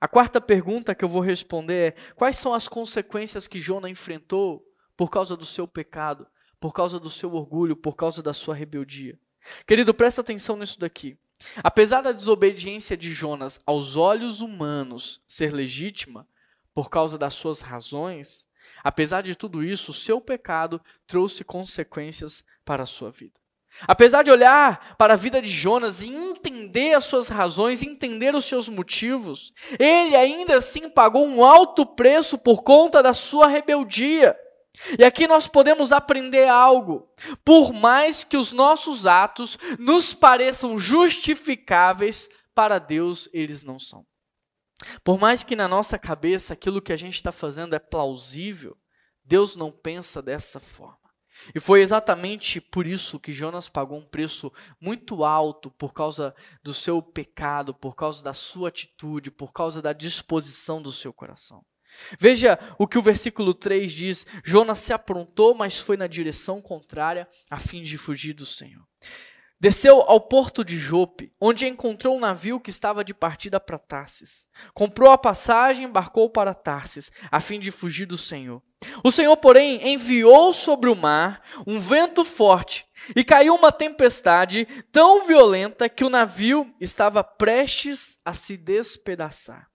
A 0.00 0.06
quarta 0.06 0.40
pergunta 0.40 0.94
que 0.94 1.04
eu 1.04 1.08
vou 1.08 1.20
responder 1.20 1.94
é: 1.94 2.14
quais 2.14 2.36
são 2.36 2.54
as 2.54 2.68
consequências 2.68 3.48
que 3.48 3.60
Jona 3.60 3.88
enfrentou 3.88 4.62
por 4.96 5.10
causa 5.10 5.36
do 5.36 5.44
seu 5.44 5.66
pecado, 5.66 6.26
por 6.60 6.72
causa 6.72 6.98
do 6.98 7.10
seu 7.10 7.32
orgulho, 7.34 7.76
por 7.76 7.96
causa 7.96 8.22
da 8.22 8.32
sua 8.32 8.54
rebeldia. 8.54 9.18
Querido, 9.66 9.92
presta 9.92 10.20
atenção 10.20 10.56
nisso 10.56 10.78
daqui. 10.78 11.18
Apesar 11.62 12.00
da 12.00 12.12
desobediência 12.12 12.96
de 12.96 13.12
Jonas 13.12 13.60
aos 13.66 13.96
olhos 13.96 14.40
humanos 14.40 15.20
ser 15.28 15.52
legítima, 15.52 16.26
por 16.72 16.88
causa 16.88 17.18
das 17.18 17.34
suas 17.34 17.60
razões, 17.60 18.46
apesar 18.82 19.22
de 19.22 19.34
tudo 19.34 19.62
isso, 19.62 19.90
o 19.90 19.94
seu 19.94 20.20
pecado 20.20 20.80
trouxe 21.06 21.44
consequências 21.44 22.44
para 22.64 22.82
a 22.82 22.86
sua 22.86 23.10
vida. 23.10 23.44
Apesar 23.82 24.22
de 24.22 24.30
olhar 24.30 24.96
para 24.96 25.14
a 25.14 25.16
vida 25.16 25.42
de 25.42 25.50
Jonas 25.50 26.00
e 26.00 26.08
entender 26.08 26.94
as 26.94 27.04
suas 27.04 27.28
razões, 27.28 27.82
entender 27.82 28.34
os 28.34 28.44
seus 28.44 28.68
motivos, 28.68 29.52
ele 29.78 30.14
ainda 30.14 30.58
assim 30.58 30.88
pagou 30.88 31.26
um 31.26 31.44
alto 31.44 31.84
preço 31.84 32.38
por 32.38 32.62
conta 32.62 33.02
da 33.02 33.12
sua 33.12 33.48
rebeldia. 33.48 34.36
E 34.98 35.04
aqui 35.04 35.26
nós 35.26 35.46
podemos 35.46 35.92
aprender 35.92 36.48
algo. 36.48 37.08
Por 37.44 37.72
mais 37.72 38.24
que 38.24 38.36
os 38.36 38.52
nossos 38.52 39.06
atos 39.06 39.58
nos 39.78 40.12
pareçam 40.12 40.78
justificáveis, 40.78 42.28
para 42.54 42.78
Deus 42.78 43.28
eles 43.32 43.62
não 43.62 43.78
são. 43.78 44.06
Por 45.02 45.18
mais 45.18 45.42
que 45.42 45.56
na 45.56 45.68
nossa 45.68 45.98
cabeça 45.98 46.52
aquilo 46.52 46.82
que 46.82 46.92
a 46.92 46.96
gente 46.96 47.14
está 47.14 47.32
fazendo 47.32 47.74
é 47.74 47.78
plausível, 47.78 48.76
Deus 49.24 49.56
não 49.56 49.70
pensa 49.70 50.20
dessa 50.20 50.60
forma. 50.60 50.98
E 51.54 51.58
foi 51.58 51.82
exatamente 51.82 52.60
por 52.60 52.86
isso 52.86 53.18
que 53.18 53.32
Jonas 53.32 53.68
pagou 53.68 53.98
um 53.98 54.06
preço 54.06 54.52
muito 54.80 55.24
alto 55.24 55.70
por 55.70 55.92
causa 55.92 56.34
do 56.62 56.72
seu 56.72 57.02
pecado, 57.02 57.74
por 57.74 57.96
causa 57.96 58.22
da 58.22 58.32
sua 58.32 58.68
atitude, 58.68 59.30
por 59.30 59.52
causa 59.52 59.82
da 59.82 59.92
disposição 59.92 60.80
do 60.80 60.92
seu 60.92 61.12
coração. 61.12 61.64
Veja 62.18 62.58
o 62.78 62.86
que 62.86 62.98
o 62.98 63.02
versículo 63.02 63.54
3 63.54 63.92
diz: 63.92 64.26
Jonas 64.44 64.78
se 64.78 64.92
aprontou, 64.92 65.54
mas 65.54 65.78
foi 65.78 65.96
na 65.96 66.06
direção 66.06 66.60
contrária, 66.60 67.28
a 67.50 67.58
fim 67.58 67.82
de 67.82 67.98
fugir 67.98 68.32
do 68.32 68.46
Senhor. 68.46 68.84
Desceu 69.64 70.02
ao 70.02 70.20
porto 70.20 70.62
de 70.62 70.76
Jope, 70.76 71.32
onde 71.40 71.66
encontrou 71.66 72.16
um 72.16 72.20
navio 72.20 72.60
que 72.60 72.68
estava 72.68 73.02
de 73.02 73.14
partida 73.14 73.58
para 73.58 73.78
Tarsis. 73.78 74.46
Comprou 74.74 75.10
a 75.10 75.16
passagem 75.16 75.86
e 75.86 75.88
embarcou 75.88 76.28
para 76.28 76.52
Tarsis, 76.52 77.10
a 77.30 77.40
fim 77.40 77.58
de 77.58 77.70
fugir 77.70 78.04
do 78.04 78.18
Senhor. 78.18 78.62
O 79.02 79.10
Senhor, 79.10 79.34
porém, 79.38 79.88
enviou 79.88 80.52
sobre 80.52 80.90
o 80.90 80.94
mar 80.94 81.40
um 81.66 81.78
vento 81.78 82.26
forte 82.26 82.84
e 83.16 83.24
caiu 83.24 83.54
uma 83.54 83.72
tempestade 83.72 84.66
tão 84.92 85.24
violenta 85.24 85.88
que 85.88 86.04
o 86.04 86.10
navio 86.10 86.70
estava 86.78 87.24
prestes 87.24 88.18
a 88.22 88.34
se 88.34 88.58
despedaçar. 88.58 89.70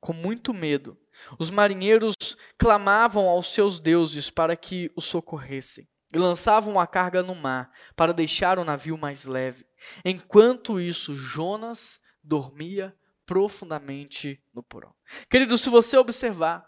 Com 0.00 0.12
muito 0.12 0.54
medo, 0.54 0.96
os 1.38 1.50
marinheiros 1.50 2.14
clamavam 2.58 3.28
aos 3.28 3.52
seus 3.52 3.78
deuses 3.78 4.30
para 4.30 4.56
que 4.56 4.90
o 4.96 5.00
socorressem 5.00 5.88
e 6.14 6.18
lançavam 6.18 6.78
a 6.78 6.86
carga 6.86 7.22
no 7.22 7.34
mar 7.34 7.70
para 7.96 8.12
deixar 8.12 8.58
o 8.58 8.64
navio 8.64 8.98
mais 8.98 9.24
leve. 9.24 9.64
Enquanto 10.04 10.80
isso, 10.80 11.14
Jonas 11.14 12.00
dormia 12.22 12.94
profundamente 13.26 14.40
no 14.54 14.62
porão. 14.62 14.94
Querido, 15.28 15.56
se 15.56 15.70
você 15.70 15.96
observar, 15.96 16.64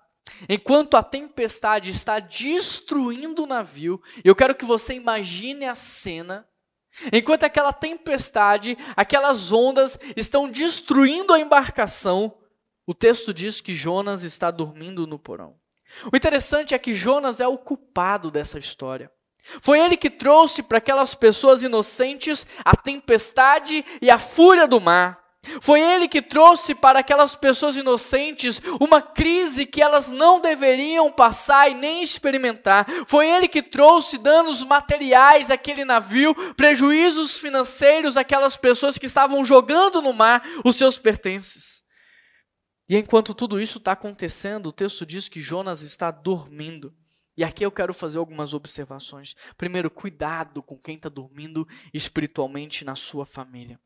enquanto 0.49 0.97
a 0.97 1.03
tempestade 1.03 1.91
está 1.91 2.19
destruindo 2.19 3.45
o 3.45 3.47
navio, 3.47 4.01
eu 4.25 4.35
quero 4.35 4.55
que 4.55 4.65
você 4.65 4.95
imagine 4.95 5.67
a 5.67 5.75
cena. 5.75 6.49
Enquanto 7.13 7.45
aquela 7.45 7.73
tempestade, 7.73 8.79
aquelas 8.97 9.53
ondas 9.53 9.99
estão 10.17 10.49
destruindo 10.49 11.33
a 11.35 11.41
embarcação, 11.41 12.37
o 12.87 12.95
texto 12.95 13.33
diz 13.33 13.61
que 13.61 13.75
Jonas 13.75 14.23
está 14.23 14.51
dormindo 14.51 15.07
no 15.07 15.19
porão. 15.19 15.57
O 16.13 16.17
interessante 16.17 16.75
é 16.75 16.79
que 16.79 16.95
Jonas 16.95 17.41
é 17.41 17.47
o 17.47 17.59
culpado 17.59 18.31
dessa 18.31 18.59
história. 18.59 19.11
Foi 19.61 19.79
ele 19.79 19.97
que 19.97 20.11
trouxe 20.11 20.63
para 20.63 20.79
aquelas 20.79 21.15
pessoas 21.15 21.63
inocentes 21.63 22.47
a 22.65 22.75
tempestade 22.75 23.85
e 24.01 24.11
a 24.11 24.19
fúria 24.19 24.67
do 24.67 24.81
mar. 24.81 25.23
Foi 25.61 25.79
ele 25.79 26.09
que 26.09 26.23
trouxe 26.23 26.75
para 26.75 27.01
aquelas 27.01 27.37
pessoas 27.37 27.77
inocentes 27.77 28.63
uma 28.81 29.03
crise 29.03 29.67
que 29.67 29.83
elas 29.83 30.11
não 30.11 30.41
deveriam 30.41 31.13
passar 31.13 31.71
e 31.71 31.75
nem 31.75 32.03
experimentar. 32.03 32.87
Foi 33.07 33.29
ele 33.29 33.47
que 33.47 33.63
trouxe 33.63 34.17
danos 34.17 34.65
materiais 34.65 35.51
àquele 35.51 35.85
navio, 35.85 36.35
prejuízos 36.55 37.37
financeiros 37.37 38.17
àquelas 38.17 38.57
pessoas 38.57 38.97
que 38.97 39.05
estavam 39.05 39.45
jogando 39.45 40.01
no 40.01 40.15
mar 40.15 40.43
os 40.65 40.77
seus 40.77 40.99
pertences. 40.99 41.84
E 42.89 42.97
enquanto 42.97 43.35
tudo 43.35 43.61
isso 43.61 43.79
está 43.79 43.93
acontecendo, 43.93 44.67
o 44.67 44.73
texto 44.73 45.07
diz 45.07 45.29
que 45.29 45.41
Jonas 45.41 45.83
está 45.83 46.11
dormindo. 46.11 46.95
E 47.37 47.43
aqui 47.43 47.65
eu 47.65 47.73
quero 47.73 47.93
fazer 47.93 48.19
algumas 48.19 48.55
observações. 48.55 49.35
Primeiro, 49.57 49.91
cuidado 49.91 50.63
com 50.63 50.79
quem 50.79 50.97
está 50.97 51.09
dormindo 51.09 51.67
espiritualmente 51.93 52.85
na 52.85 52.95
sua 52.95 53.27
família. 53.27 53.81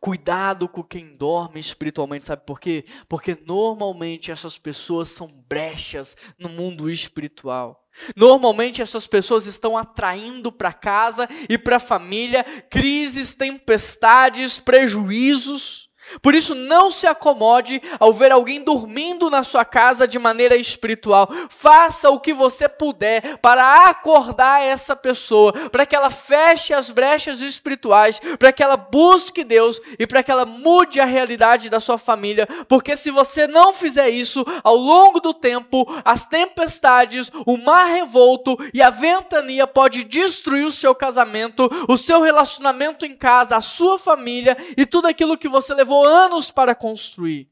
Cuidado 0.00 0.68
com 0.68 0.82
quem 0.82 1.16
dorme 1.16 1.58
espiritualmente, 1.58 2.26
sabe 2.26 2.44
por 2.44 2.60
quê? 2.60 2.84
Porque 3.08 3.38
normalmente 3.46 4.30
essas 4.30 4.58
pessoas 4.58 5.10
são 5.10 5.28
brechas 5.48 6.16
no 6.38 6.48
mundo 6.48 6.90
espiritual. 6.90 7.88
Normalmente 8.16 8.82
essas 8.82 9.06
pessoas 9.06 9.46
estão 9.46 9.76
atraindo 9.76 10.50
para 10.50 10.72
casa 10.72 11.28
e 11.48 11.56
para 11.56 11.76
a 11.76 11.80
família 11.80 12.44
crises, 12.68 13.34
tempestades, 13.34 14.60
prejuízos. 14.60 15.90
Por 16.20 16.34
isso, 16.34 16.54
não 16.54 16.90
se 16.90 17.06
acomode 17.06 17.80
ao 17.98 18.12
ver 18.12 18.32
alguém 18.32 18.62
dormindo 18.62 19.30
na 19.30 19.42
sua 19.42 19.64
casa 19.64 20.06
de 20.06 20.18
maneira 20.18 20.56
espiritual. 20.56 21.28
Faça 21.48 22.10
o 22.10 22.20
que 22.20 22.32
você 22.32 22.68
puder 22.68 23.38
para 23.38 23.86
acordar 23.86 24.62
essa 24.62 24.94
pessoa, 24.94 25.52
para 25.70 25.86
que 25.86 25.96
ela 25.96 26.10
feche 26.10 26.74
as 26.74 26.90
brechas 26.90 27.40
espirituais, 27.40 28.20
para 28.38 28.52
que 28.52 28.62
ela 28.62 28.76
busque 28.76 29.44
Deus 29.44 29.80
e 29.98 30.06
para 30.06 30.22
que 30.22 30.30
ela 30.30 30.44
mude 30.44 31.00
a 31.00 31.04
realidade 31.04 31.70
da 31.70 31.80
sua 31.80 31.98
família. 31.98 32.46
Porque 32.68 32.96
se 32.96 33.10
você 33.10 33.46
não 33.46 33.72
fizer 33.72 34.10
isso, 34.10 34.44
ao 34.62 34.76
longo 34.76 35.20
do 35.20 35.32
tempo, 35.32 35.86
as 36.04 36.24
tempestades, 36.24 37.30
o 37.46 37.56
mar 37.56 37.86
revolto 37.86 38.56
e 38.72 38.82
a 38.82 38.90
ventania 38.90 39.66
pode 39.66 40.04
destruir 40.04 40.66
o 40.66 40.70
seu 40.70 40.94
casamento, 40.94 41.70
o 41.88 41.96
seu 41.96 42.20
relacionamento 42.20 43.06
em 43.06 43.14
casa, 43.14 43.56
a 43.56 43.60
sua 43.60 43.98
família 43.98 44.56
e 44.76 44.84
tudo 44.84 45.08
aquilo 45.08 45.38
que 45.38 45.48
você 45.48 45.74
levou 45.74 46.01
anos 46.04 46.50
para 46.50 46.74
construir. 46.74 47.50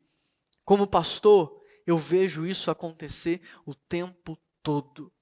Como 0.65 0.87
pastor, 0.87 1.61
eu 1.87 1.97
vejo 1.97 2.47
isso 2.47 2.71
acontecer 2.71 3.41
o 3.67 3.75
tempo 3.75 4.39
todo. 4.63 5.13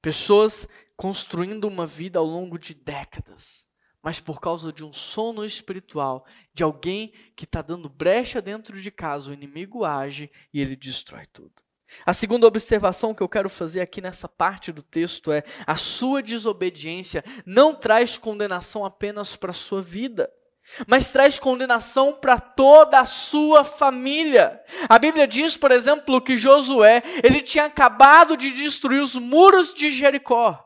Pessoas 0.00 0.66
construindo 0.96 1.66
uma 1.66 1.86
vida 1.86 2.18
ao 2.18 2.24
longo 2.24 2.58
de 2.58 2.74
décadas, 2.74 3.66
mas 4.02 4.20
por 4.20 4.40
causa 4.40 4.72
de 4.72 4.84
um 4.84 4.92
sono 4.92 5.44
espiritual, 5.44 6.26
de 6.52 6.62
alguém 6.62 7.12
que 7.34 7.44
está 7.44 7.62
dando 7.62 7.88
brecha 7.88 8.40
dentro 8.40 8.80
de 8.80 8.90
casa, 8.90 9.30
o 9.30 9.34
inimigo 9.34 9.84
age 9.84 10.30
e 10.52 10.60
ele 10.60 10.76
destrói 10.76 11.26
tudo. 11.26 11.64
A 12.04 12.12
segunda 12.12 12.46
observação 12.46 13.14
que 13.14 13.22
eu 13.22 13.28
quero 13.28 13.48
fazer 13.48 13.80
aqui 13.80 14.00
nessa 14.00 14.28
parte 14.28 14.72
do 14.72 14.82
texto 14.82 15.30
é: 15.30 15.44
a 15.66 15.76
sua 15.76 16.22
desobediência 16.22 17.24
não 17.46 17.74
traz 17.74 18.18
condenação 18.18 18.84
apenas 18.84 19.36
para 19.36 19.50
a 19.50 19.54
sua 19.54 19.80
vida 19.80 20.30
mas 20.86 21.12
traz 21.12 21.38
condenação 21.38 22.12
para 22.12 22.38
toda 22.38 23.00
a 23.00 23.04
sua 23.04 23.64
família. 23.64 24.60
A 24.88 24.98
Bíblia 24.98 25.26
diz, 25.26 25.56
por 25.56 25.70
exemplo, 25.70 26.20
que 26.20 26.36
Josué, 26.36 27.02
ele 27.22 27.40
tinha 27.42 27.66
acabado 27.66 28.36
de 28.36 28.50
destruir 28.50 29.00
os 29.00 29.14
muros 29.14 29.74
de 29.74 29.90
Jericó. 29.90 30.62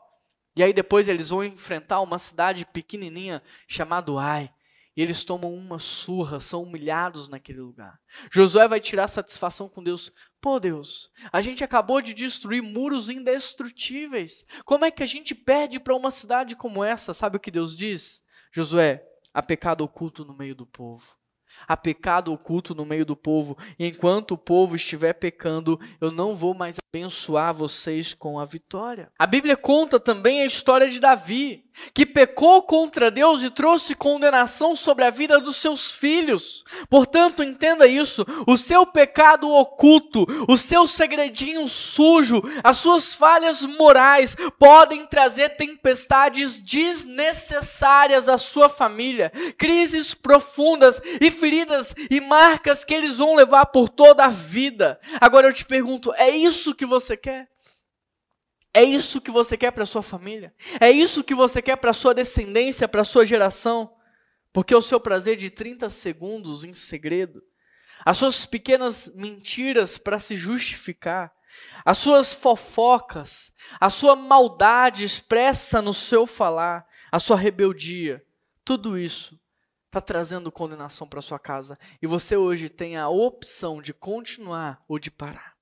E 0.55 0.63
aí 0.63 0.73
depois 0.73 1.07
eles 1.07 1.29
vão 1.29 1.43
enfrentar 1.43 2.01
uma 2.01 2.19
cidade 2.19 2.65
pequenininha 2.65 3.41
chamada 3.67 4.11
Ai. 4.19 4.49
E 4.97 5.01
eles 5.01 5.23
tomam 5.23 5.53
uma 5.53 5.79
surra, 5.79 6.41
são 6.41 6.63
humilhados 6.63 7.29
naquele 7.29 7.61
lugar. 7.61 7.97
Josué 8.29 8.67
vai 8.67 8.81
tirar 8.81 9.07
satisfação 9.07 9.69
com 9.69 9.81
Deus. 9.81 10.11
Pô, 10.41 10.59
Deus, 10.59 11.09
a 11.31 11.39
gente 11.41 11.63
acabou 11.63 12.01
de 12.01 12.13
destruir 12.13 12.61
muros 12.61 13.07
indestrutíveis. 13.07 14.43
Como 14.65 14.83
é 14.83 14.91
que 14.91 15.01
a 15.01 15.05
gente 15.05 15.33
perde 15.33 15.79
para 15.79 15.95
uma 15.95 16.11
cidade 16.11 16.55
como 16.55 16.83
essa? 16.83 17.13
Sabe 17.13 17.37
o 17.37 17.39
que 17.39 17.51
Deus 17.51 17.73
diz? 17.77 18.21
Josué, 18.51 19.05
Há 19.33 19.41
pecado 19.41 19.83
oculto 19.83 20.25
no 20.25 20.33
meio 20.33 20.55
do 20.55 20.65
povo. 20.65 21.19
Há 21.67 21.75
pecado 21.75 22.31
oculto 22.31 22.75
no 22.75 22.85
meio 22.85 23.05
do 23.05 23.15
povo. 23.15 23.57
E 23.77 23.85
enquanto 23.85 24.31
o 24.31 24.37
povo 24.37 24.75
estiver 24.75 25.13
pecando, 25.13 25.79
eu 25.99 26.11
não 26.11 26.35
vou 26.35 26.53
mais 26.53 26.77
abençoar 26.93 27.53
vocês 27.53 28.13
com 28.13 28.39
a 28.39 28.45
vitória. 28.45 29.11
A 29.17 29.25
Bíblia 29.25 29.57
conta 29.57 29.99
também 29.99 30.41
a 30.41 30.45
história 30.45 30.89
de 30.89 30.99
Davi, 30.99 31.65
que 31.93 32.05
pecou 32.05 32.61
contra 32.61 33.11
Deus 33.11 33.43
e 33.43 33.49
trouxe 33.49 33.95
condenação 33.95 34.75
sobre 34.75 35.05
a 35.05 35.09
vida 35.09 35.39
dos 35.39 35.57
seus 35.57 35.91
filhos. 35.91 36.63
Portanto, 36.89 37.43
entenda 37.43 37.87
isso: 37.87 38.25
o 38.47 38.57
seu 38.57 38.85
pecado 38.85 39.49
oculto, 39.49 40.25
o 40.47 40.57
seu 40.57 40.87
segredinho 40.87 41.67
sujo, 41.67 42.41
as 42.63 42.77
suas 42.77 43.13
falhas 43.13 43.61
morais 43.61 44.35
podem 44.57 45.05
trazer 45.05 45.49
tempestades 45.49 46.61
desnecessárias 46.61 48.29
à 48.29 48.37
sua 48.37 48.69
família, 48.69 49.31
crises 49.57 50.13
profundas 50.13 51.01
e 51.19 51.31
feridas 51.31 51.93
e 52.09 52.19
marcas 52.21 52.83
que 52.83 52.93
eles 52.93 53.17
vão 53.17 53.35
levar 53.35 53.67
por 53.67 53.89
toda 53.89 54.25
a 54.25 54.29
vida. 54.29 54.99
Agora 55.19 55.47
eu 55.47 55.53
te 55.53 55.65
pergunto: 55.65 56.13
é 56.15 56.29
isso 56.29 56.75
que 56.75 56.85
você 56.85 57.15
quer? 57.15 57.47
É 58.73 58.83
isso 58.83 59.21
que 59.21 59.31
você 59.31 59.57
quer 59.57 59.71
para 59.71 59.85
sua 59.85 60.03
família? 60.03 60.53
É 60.79 60.91
isso 60.91 61.23
que 61.23 61.33
você 61.33 61.61
quer 61.61 61.75
para 61.77 61.93
sua 61.93 62.13
descendência, 62.13 62.87
para 62.87 63.03
sua 63.03 63.25
geração? 63.25 63.95
Porque 64.53 64.75
o 64.75 64.81
seu 64.81 64.99
prazer 64.99 65.37
de 65.37 65.49
30 65.49 65.89
segundos 65.89 66.63
em 66.63 66.73
segredo, 66.73 67.41
as 68.05 68.17
suas 68.17 68.45
pequenas 68.45 69.11
mentiras 69.15 69.97
para 69.97 70.19
se 70.19 70.35
justificar, 70.35 71.31
as 71.83 71.97
suas 71.97 72.31
fofocas, 72.31 73.51
a 73.79 73.89
sua 73.89 74.15
maldade 74.15 75.03
expressa 75.03 75.81
no 75.81 75.93
seu 75.93 76.25
falar, 76.25 76.85
a 77.11 77.19
sua 77.19 77.35
rebeldia, 77.35 78.23
tudo 78.63 78.97
isso 78.97 79.39
está 79.87 79.99
trazendo 79.99 80.51
condenação 80.51 81.07
para 81.07 81.21
sua 81.21 81.39
casa. 81.39 81.77
E 82.01 82.05
você 82.05 82.37
hoje 82.37 82.69
tem 82.69 82.95
a 82.97 83.09
opção 83.09 83.81
de 83.81 83.93
continuar 83.93 84.83
ou 84.87 84.99
de 84.99 85.09
parar. 85.09 85.58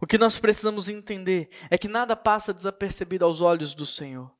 O 0.00 0.06
que 0.06 0.18
nós 0.18 0.38
precisamos 0.38 0.88
entender 0.88 1.48
é 1.70 1.78
que 1.78 1.88
nada 1.88 2.14
passa 2.16 2.52
desapercebido 2.52 3.24
aos 3.24 3.40
olhos 3.40 3.74
do 3.74 3.86
Senhor. 3.86 4.30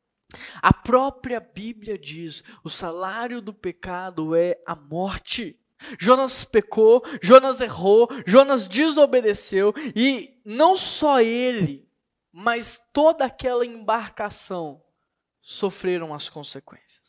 A 0.61 0.72
própria 0.72 1.40
Bíblia 1.40 1.98
diz: 1.98 2.42
o 2.64 2.68
salário 2.68 3.40
do 3.40 3.52
pecado 3.52 4.35
é 4.35 4.59
a 4.66 4.74
morte. 4.74 5.59
Jonas 5.98 6.44
pecou, 6.44 7.02
Jonas 7.20 7.61
errou, 7.61 8.09
Jonas 8.24 8.68
desobedeceu 8.68 9.74
e 9.96 10.40
não 10.44 10.76
só 10.76 11.20
ele, 11.20 11.88
mas 12.31 12.81
toda 12.92 13.24
aquela 13.24 13.66
embarcação 13.66 14.81
sofreram 15.40 16.14
as 16.14 16.28
consequências. 16.28 17.01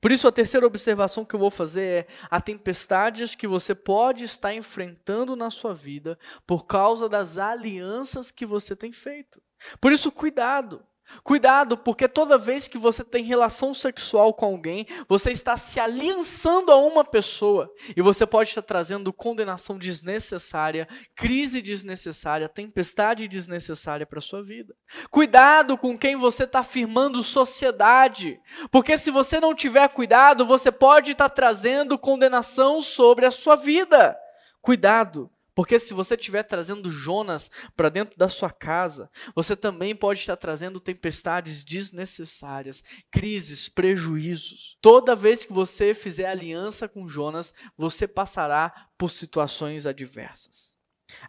Por 0.00 0.12
isso, 0.12 0.28
a 0.28 0.32
terceira 0.32 0.66
observação 0.66 1.24
que 1.24 1.34
eu 1.34 1.40
vou 1.40 1.50
fazer 1.50 1.82
é: 1.82 2.06
há 2.30 2.40
tempestades 2.40 3.34
que 3.34 3.46
você 3.46 3.74
pode 3.74 4.24
estar 4.24 4.54
enfrentando 4.54 5.34
na 5.34 5.50
sua 5.50 5.74
vida 5.74 6.18
por 6.46 6.66
causa 6.66 7.08
das 7.08 7.38
alianças 7.38 8.30
que 8.30 8.46
você 8.46 8.76
tem 8.76 8.92
feito. 8.92 9.42
Por 9.80 9.92
isso, 9.92 10.12
cuidado. 10.12 10.84
Cuidado, 11.24 11.76
porque 11.76 12.06
toda 12.06 12.38
vez 12.38 12.68
que 12.68 12.78
você 12.78 13.02
tem 13.02 13.24
relação 13.24 13.72
sexual 13.72 14.32
com 14.34 14.46
alguém, 14.46 14.86
você 15.08 15.30
está 15.30 15.56
se 15.56 15.80
aliançando 15.80 16.70
a 16.70 16.76
uma 16.76 17.04
pessoa 17.04 17.70
e 17.96 18.02
você 18.02 18.26
pode 18.26 18.50
estar 18.50 18.62
trazendo 18.62 19.12
condenação 19.12 19.78
desnecessária, 19.78 20.86
crise 21.14 21.62
desnecessária, 21.62 22.48
tempestade 22.48 23.26
desnecessária 23.26 24.06
para 24.06 24.18
a 24.18 24.22
sua 24.22 24.42
vida. 24.42 24.74
Cuidado 25.10 25.78
com 25.78 25.96
quem 25.96 26.16
você 26.16 26.44
está 26.44 26.62
firmando 26.62 27.22
sociedade, 27.22 28.38
porque 28.70 28.98
se 28.98 29.10
você 29.10 29.40
não 29.40 29.54
tiver 29.54 29.88
cuidado, 29.90 30.44
você 30.44 30.70
pode 30.70 31.12
estar 31.12 31.28
trazendo 31.28 31.98
condenação 31.98 32.80
sobre 32.80 33.26
a 33.26 33.30
sua 33.30 33.56
vida. 33.56 34.16
Cuidado. 34.60 35.30
Porque 35.58 35.76
se 35.76 35.92
você 35.92 36.14
estiver 36.14 36.44
trazendo 36.44 36.88
Jonas 36.88 37.50
para 37.74 37.88
dentro 37.88 38.16
da 38.16 38.28
sua 38.28 38.48
casa, 38.48 39.10
você 39.34 39.56
também 39.56 39.92
pode 39.92 40.20
estar 40.20 40.36
trazendo 40.36 40.78
tempestades 40.78 41.64
desnecessárias, 41.64 42.80
crises, 43.10 43.68
prejuízos. 43.68 44.78
Toda 44.80 45.16
vez 45.16 45.44
que 45.44 45.52
você 45.52 45.94
fizer 45.94 46.26
aliança 46.28 46.86
com 46.86 47.08
Jonas, 47.08 47.52
você 47.76 48.06
passará 48.06 48.88
por 48.96 49.10
situações 49.10 49.84
adversas. 49.84 50.78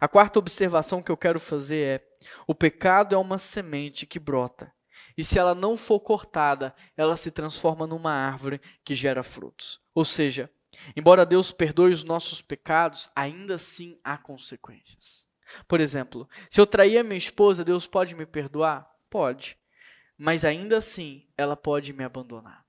A 0.00 0.06
quarta 0.06 0.38
observação 0.38 1.02
que 1.02 1.10
eu 1.10 1.16
quero 1.16 1.40
fazer 1.40 2.00
é: 2.00 2.06
o 2.46 2.54
pecado 2.54 3.16
é 3.16 3.18
uma 3.18 3.36
semente 3.36 4.06
que 4.06 4.20
brota. 4.20 4.72
E 5.18 5.24
se 5.24 5.40
ela 5.40 5.56
não 5.56 5.76
for 5.76 5.98
cortada, 5.98 6.72
ela 6.96 7.16
se 7.16 7.32
transforma 7.32 7.84
numa 7.84 8.12
árvore 8.12 8.60
que 8.84 8.94
gera 8.94 9.24
frutos. 9.24 9.80
Ou 9.92 10.04
seja, 10.04 10.48
Embora 10.96 11.26
Deus 11.26 11.50
perdoe 11.50 11.92
os 11.92 12.04
nossos 12.04 12.40
pecados, 12.40 13.10
ainda 13.14 13.56
assim 13.56 13.98
há 14.04 14.16
consequências. 14.16 15.28
Por 15.66 15.80
exemplo, 15.80 16.28
se 16.48 16.60
eu 16.60 16.66
trair 16.66 16.98
a 16.98 17.02
minha 17.02 17.18
esposa, 17.18 17.64
Deus 17.64 17.86
pode 17.86 18.14
me 18.14 18.24
perdoar? 18.24 18.88
Pode. 19.08 19.58
Mas 20.16 20.44
ainda 20.44 20.76
assim, 20.78 21.26
ela 21.36 21.56
pode 21.56 21.92
me 21.92 22.04
abandonar. 22.04 22.64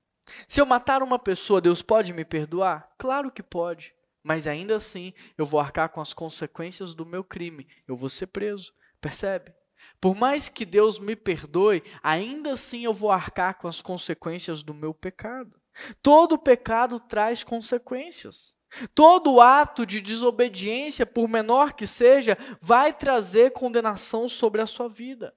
Se 0.47 0.61
eu 0.61 0.65
matar 0.65 1.03
uma 1.03 1.19
pessoa, 1.19 1.61
Deus 1.61 1.81
pode 1.81 2.13
me 2.13 2.23
perdoar? 2.23 2.89
Claro 2.97 3.31
que 3.31 3.43
pode. 3.43 3.93
Mas 4.23 4.47
ainda 4.47 4.75
assim, 4.75 5.13
eu 5.37 5.45
vou 5.45 5.59
arcar 5.59 5.89
com 5.89 5.99
as 5.99 6.13
consequências 6.13 6.93
do 6.93 7.05
meu 7.05 7.23
crime. 7.23 7.67
Eu 7.87 7.95
vou 7.95 8.09
ser 8.09 8.27
preso. 8.27 8.73
Percebe? 8.99 9.53
Por 9.99 10.15
mais 10.15 10.47
que 10.47 10.65
Deus 10.65 10.99
me 10.99 11.15
perdoe, 11.15 11.83
ainda 12.01 12.53
assim 12.53 12.85
eu 12.85 12.93
vou 12.93 13.11
arcar 13.11 13.57
com 13.57 13.67
as 13.67 13.81
consequências 13.81 14.63
do 14.63 14.73
meu 14.73 14.93
pecado. 14.93 15.60
Todo 16.01 16.37
pecado 16.37 16.99
traz 16.99 17.43
consequências. 17.43 18.55
Todo 18.95 19.41
ato 19.41 19.85
de 19.85 19.99
desobediência, 19.99 21.05
por 21.05 21.27
menor 21.27 21.73
que 21.73 21.85
seja, 21.85 22.37
vai 22.61 22.93
trazer 22.93 23.51
condenação 23.51 24.29
sobre 24.29 24.61
a 24.61 24.67
sua 24.67 24.87
vida. 24.87 25.33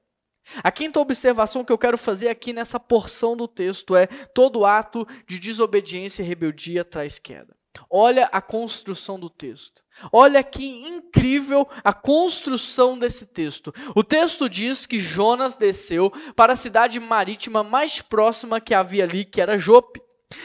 A 0.63 0.71
quinta 0.71 1.01
observação 1.01 1.65
que 1.65 1.73
eu 1.73 1.79
quero 1.79 1.97
fazer 1.97 2.29
aqui 2.29 2.53
nessa 2.53 2.79
porção 2.79 3.37
do 3.37 3.49
texto 3.49 3.97
é: 3.97 4.07
todo 4.07 4.65
ato 4.65 5.07
de 5.27 5.39
desobediência 5.39 6.23
e 6.23 6.27
rebeldia 6.27 6.85
traz 6.85 7.19
queda. 7.19 7.57
Olha 7.91 8.27
a 8.27 8.41
construção 8.41 9.19
do 9.19 9.29
texto. 9.29 9.83
Olha 10.13 10.45
que 10.45 10.65
incrível 10.65 11.69
a 11.83 11.93
construção 11.93 12.99
desse 12.99 13.27
texto. 13.27 13.75
O 13.97 14.05
texto 14.05 14.49
diz 14.49 14.87
que 14.87 15.01
Jonas 15.01 15.57
desceu 15.57 16.13
para 16.37 16.53
a 16.53 16.57
cidade 16.57 17.01
marítima 17.01 17.65
mais 17.65 18.01
próxima 18.01 18.61
que 18.61 18.75
havia 18.75 19.05
ali, 19.05 19.25
que 19.25 19.41
era 19.41 19.59
Jope. 19.59 20.01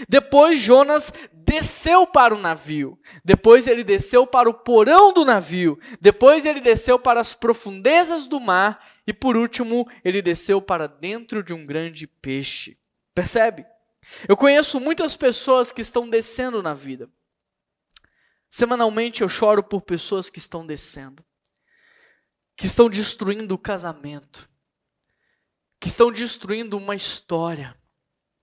Depois 0.07 0.59
Jonas 0.59 1.11
desceu 1.33 2.05
para 2.05 2.35
o 2.35 2.39
navio. 2.39 2.99
Depois 3.23 3.67
ele 3.67 3.83
desceu 3.83 4.27
para 4.27 4.49
o 4.49 4.53
porão 4.53 5.11
do 5.13 5.25
navio. 5.25 5.79
Depois 5.99 6.45
ele 6.45 6.59
desceu 6.59 6.99
para 6.99 7.19
as 7.19 7.33
profundezas 7.33 8.27
do 8.27 8.39
mar. 8.39 8.85
E 9.07 9.13
por 9.13 9.35
último, 9.35 9.89
ele 10.03 10.21
desceu 10.21 10.61
para 10.61 10.87
dentro 10.87 11.43
de 11.43 11.53
um 11.53 11.65
grande 11.65 12.05
peixe. 12.05 12.77
Percebe? 13.15 13.65
Eu 14.27 14.37
conheço 14.37 14.79
muitas 14.79 15.15
pessoas 15.15 15.71
que 15.71 15.81
estão 15.81 16.09
descendo 16.09 16.61
na 16.61 16.73
vida. 16.73 17.09
Semanalmente 18.49 19.21
eu 19.21 19.29
choro 19.29 19.63
por 19.63 19.81
pessoas 19.81 20.29
que 20.29 20.39
estão 20.39 20.65
descendo, 20.65 21.23
que 22.57 22.65
estão 22.65 22.89
destruindo 22.89 23.53
o 23.53 23.59
casamento, 23.59 24.49
que 25.79 25.87
estão 25.87 26.11
destruindo 26.11 26.75
uma 26.75 26.95
história, 26.95 27.78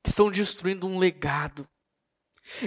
que 0.07 0.11
estão 0.11 0.31
destruindo 0.31 0.87
um 0.87 1.01
legado. 1.01 1.69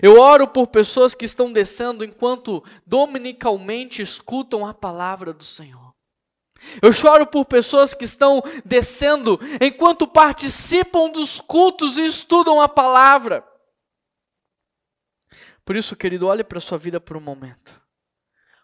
Eu 0.03 0.19
oro 0.19 0.45
por 0.45 0.67
pessoas 0.67 1.15
que 1.15 1.23
estão 1.23 1.53
descendo 1.53 2.03
enquanto 2.03 2.61
dominicalmente 2.85 4.01
escutam 4.01 4.65
a 4.65 4.73
palavra 4.73 5.31
do 5.31 5.43
Senhor. 5.43 5.95
Eu 6.81 6.91
choro 6.91 7.25
por 7.25 7.45
pessoas 7.45 7.93
que 7.93 8.03
estão 8.03 8.43
descendo 8.65 9.39
enquanto 9.61 10.05
participam 10.05 11.09
dos 11.09 11.39
cultos 11.39 11.97
e 11.97 12.03
estudam 12.03 12.59
a 12.59 12.67
palavra. 12.67 13.47
Por 15.63 15.77
isso, 15.77 15.95
querido, 15.95 16.27
olhe 16.27 16.43
para 16.43 16.57
a 16.57 16.61
sua 16.61 16.77
vida 16.77 16.99
por 16.99 17.15
um 17.15 17.21
momento. 17.21 17.81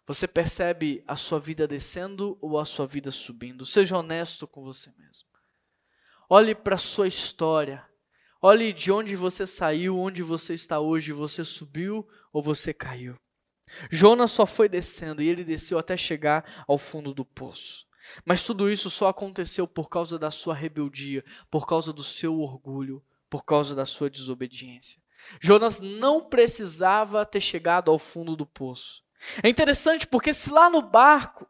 Você 0.06 0.28
percebe 0.28 1.02
a 1.08 1.16
sua 1.16 1.40
vida 1.40 1.66
descendo 1.66 2.38
ou 2.42 2.60
a 2.60 2.66
sua 2.66 2.86
vida 2.86 3.10
subindo? 3.10 3.66
Seja 3.66 3.98
honesto 3.98 4.46
com 4.46 4.62
você 4.62 4.92
mesmo. 4.98 5.30
Olhe 6.30 6.54
para 6.54 6.76
a 6.76 6.78
sua 6.78 7.08
história. 7.08 7.88
Olhe 8.48 8.72
de 8.72 8.92
onde 8.92 9.16
você 9.16 9.48
saiu, 9.48 9.98
onde 9.98 10.22
você 10.22 10.54
está 10.54 10.80
hoje. 10.80 11.12
Você 11.12 11.44
subiu 11.44 12.08
ou 12.32 12.44
você 12.44 12.72
caiu? 12.72 13.16
Jonas 13.90 14.30
só 14.30 14.46
foi 14.46 14.70
descendo 14.70 15.20
e 15.24 15.28
ele 15.28 15.44
desceu 15.44 15.80
até 15.80 15.98
chegar 15.98 16.64
ao 16.68 16.78
fundo 16.78 17.12
do 17.12 17.26
poço. 17.26 17.88
Mas 18.24 18.46
tudo 18.46 18.70
isso 18.70 18.88
só 18.88 19.08
aconteceu 19.08 19.68
por 19.68 19.90
causa 19.90 20.20
da 20.20 20.30
sua 20.30 20.54
rebeldia, 20.54 21.26
por 21.50 21.66
causa 21.66 21.92
do 21.92 22.04
seu 22.04 22.40
orgulho, 22.40 23.04
por 23.32 23.44
causa 23.44 23.74
da 23.74 23.84
sua 23.84 24.12
desobediência. 24.12 25.02
Jonas 25.42 25.80
não 25.80 26.24
precisava 26.24 27.26
ter 27.26 27.42
chegado 27.42 27.90
ao 27.90 27.98
fundo 27.98 28.36
do 28.36 28.46
poço. 28.46 29.02
É 29.42 29.50
interessante 29.50 30.06
porque 30.06 30.36
se 30.36 30.52
lá 30.52 30.70
no 30.70 30.84
barco, 30.84 31.48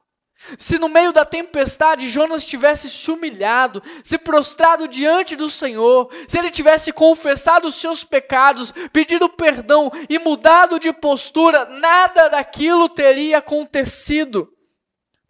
se 0.58 0.78
no 0.78 0.88
meio 0.88 1.12
da 1.12 1.26
tempestade 1.26 2.10
Jonas 2.10 2.45
tivesse 2.45 2.89
se 2.89 3.10
humilhado, 3.10 3.82
se 4.04 4.17
prostrado 4.17 4.88
diante 4.88 5.36
do 5.36 5.50
Senhor, 5.50 6.10
se 6.28 6.38
ele 6.38 6.52
tivesse 6.52 6.91
confessado 6.91 7.67
os 7.67 7.76
seus 7.76 8.04
pecados, 8.04 8.71
pedido 8.91 9.30
perdão 9.30 9.91
e 10.10 10.19
mudado 10.19 10.80
de 10.80 10.91
postura, 10.93 11.65
nada 11.65 12.30
daquilo 12.30 12.89
teria 12.89 13.39
acontecido. 13.39 14.52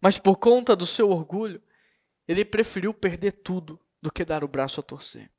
Mas 0.02 0.18
por 0.18 0.38
conta 0.38 0.76
do 0.76 0.86
seu 0.86 1.10
orgulho, 1.10 1.62
ele 2.28 2.44
preferiu 2.44 2.94
perder 2.94 3.32
tudo 3.32 3.80
do 4.02 4.12
que 4.12 4.26
dar 4.26 4.44
o 4.44 4.48
braço 4.48 4.80
a 4.80 4.84
torcer. 4.84 5.32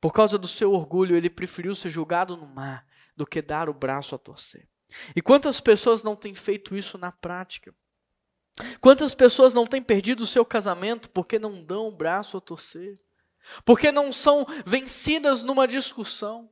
Por 0.00 0.12
causa 0.12 0.38
do 0.38 0.48
seu 0.48 0.72
orgulho, 0.72 1.16
ele 1.16 1.28
preferiu 1.28 1.74
ser 1.74 1.90
jogado 1.90 2.36
no 2.36 2.46
mar 2.46 2.86
do 3.16 3.26
que 3.26 3.42
dar 3.42 3.68
o 3.68 3.74
braço 3.74 4.14
a 4.14 4.18
torcer. 4.18 4.68
E 5.14 5.20
quantas 5.20 5.60
pessoas 5.60 6.02
não 6.02 6.16
têm 6.16 6.34
feito 6.34 6.76
isso 6.76 6.96
na 6.96 7.12
prática? 7.12 7.74
Quantas 8.80 9.14
pessoas 9.14 9.54
não 9.54 9.66
têm 9.66 9.82
perdido 9.82 10.24
o 10.24 10.26
seu 10.26 10.44
casamento 10.44 11.08
porque 11.10 11.38
não 11.38 11.62
dão 11.62 11.88
o 11.88 11.92
braço 11.92 12.36
a 12.36 12.40
torcer? 12.40 12.98
Porque 13.64 13.90
não 13.90 14.12
são 14.12 14.46
vencidas 14.64 15.42
numa 15.42 15.66
discussão? 15.66 16.48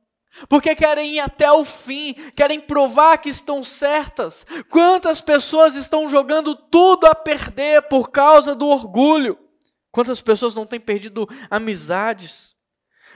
Porque 0.47 0.75
querem 0.75 1.15
ir 1.15 1.19
até 1.19 1.51
o 1.51 1.65
fim, 1.65 2.13
querem 2.35 2.59
provar 2.59 3.17
que 3.17 3.29
estão 3.29 3.63
certas? 3.63 4.45
Quantas 4.69 5.19
pessoas 5.19 5.75
estão 5.75 6.07
jogando 6.07 6.55
tudo 6.55 7.07
a 7.07 7.15
perder 7.15 7.83
por 7.83 8.09
causa 8.11 8.55
do 8.55 8.67
orgulho? 8.67 9.37
Quantas 9.91 10.21
pessoas 10.21 10.53
não 10.53 10.65
têm 10.65 10.79
perdido 10.79 11.27
amizades? 11.49 12.55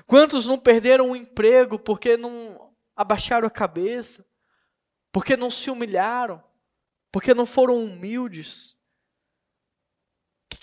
Quantos 0.08 0.48
não 0.48 0.58
perderam 0.58 1.12
o 1.12 1.16
emprego 1.16 1.78
porque 1.78 2.18
não 2.18 2.74
abaixaram 2.96 3.48
a 3.48 3.52
cabeça? 3.52 4.26
Porque 5.12 5.38
não 5.38 5.50
se 5.50 5.70
humilharam? 5.70 6.44
Porque 7.12 7.34
não 7.34 7.46
foram 7.46 7.84
humildes? 7.84 8.73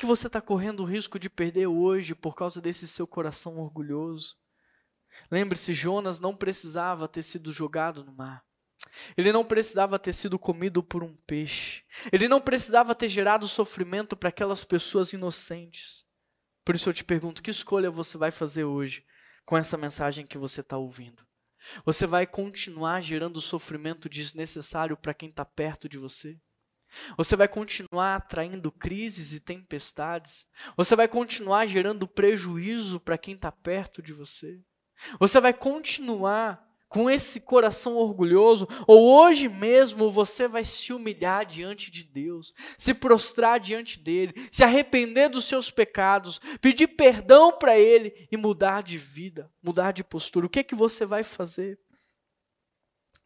Que 0.00 0.06
você 0.06 0.26
está 0.28 0.40
correndo 0.40 0.80
o 0.80 0.86
risco 0.86 1.18
de 1.18 1.28
perder 1.28 1.66
hoje 1.66 2.14
por 2.14 2.34
causa 2.34 2.58
desse 2.58 2.88
seu 2.88 3.06
coração 3.06 3.58
orgulhoso? 3.58 4.34
Lembre-se, 5.30 5.74
Jonas 5.74 6.18
não 6.18 6.34
precisava 6.34 7.06
ter 7.06 7.22
sido 7.22 7.52
jogado 7.52 8.02
no 8.02 8.12
mar. 8.12 8.42
Ele 9.14 9.30
não 9.30 9.44
precisava 9.44 9.98
ter 9.98 10.14
sido 10.14 10.38
comido 10.38 10.82
por 10.82 11.04
um 11.04 11.14
peixe. 11.26 11.84
Ele 12.10 12.28
não 12.28 12.40
precisava 12.40 12.94
ter 12.94 13.08
gerado 13.08 13.46
sofrimento 13.46 14.16
para 14.16 14.30
aquelas 14.30 14.64
pessoas 14.64 15.12
inocentes. 15.12 16.06
Por 16.64 16.74
isso 16.74 16.88
eu 16.88 16.94
te 16.94 17.04
pergunto: 17.04 17.42
que 17.42 17.50
escolha 17.50 17.90
você 17.90 18.16
vai 18.16 18.30
fazer 18.30 18.64
hoje? 18.64 19.04
com 19.50 19.58
essa 19.58 19.76
mensagem 19.76 20.24
que 20.24 20.38
você 20.38 20.60
está 20.60 20.78
ouvindo. 20.78 21.26
Você 21.84 22.06
vai 22.06 22.24
continuar 22.24 23.00
gerando 23.00 23.40
sofrimento 23.40 24.08
desnecessário 24.08 24.96
para 24.96 25.12
quem 25.12 25.28
está 25.28 25.44
perto 25.44 25.88
de 25.88 25.98
você? 25.98 26.38
Você 27.16 27.36
vai 27.36 27.48
continuar 27.48 28.16
atraindo 28.16 28.70
crises 28.72 29.32
e 29.32 29.40
tempestades? 29.40 30.46
Você 30.76 30.96
vai 30.96 31.08
continuar 31.08 31.66
gerando 31.66 32.06
prejuízo 32.06 33.00
para 33.00 33.18
quem 33.18 33.34
está 33.34 33.52
perto 33.52 34.02
de 34.02 34.12
você? 34.12 34.60
Você 35.18 35.40
vai 35.40 35.52
continuar 35.52 36.70
com 36.90 37.08
esse 37.08 37.40
coração 37.40 37.94
orgulhoso, 37.94 38.66
ou 38.84 39.08
hoje 39.08 39.48
mesmo 39.48 40.10
você 40.10 40.48
vai 40.48 40.64
se 40.64 40.92
humilhar 40.92 41.46
diante 41.46 41.88
de 41.88 42.02
Deus, 42.02 42.52
se 42.76 42.92
prostrar 42.92 43.60
diante 43.60 43.96
dele, 43.96 44.34
se 44.50 44.64
arrepender 44.64 45.28
dos 45.28 45.44
seus 45.44 45.70
pecados, 45.70 46.40
pedir 46.60 46.88
perdão 46.88 47.52
para 47.52 47.78
ele 47.78 48.26
e 48.30 48.36
mudar 48.36 48.82
de 48.82 48.98
vida, 48.98 49.48
mudar 49.62 49.92
de 49.92 50.02
postura. 50.02 50.46
O 50.46 50.50
que 50.50 50.58
é 50.58 50.64
que 50.64 50.74
você 50.74 51.06
vai 51.06 51.22
fazer? 51.22 51.78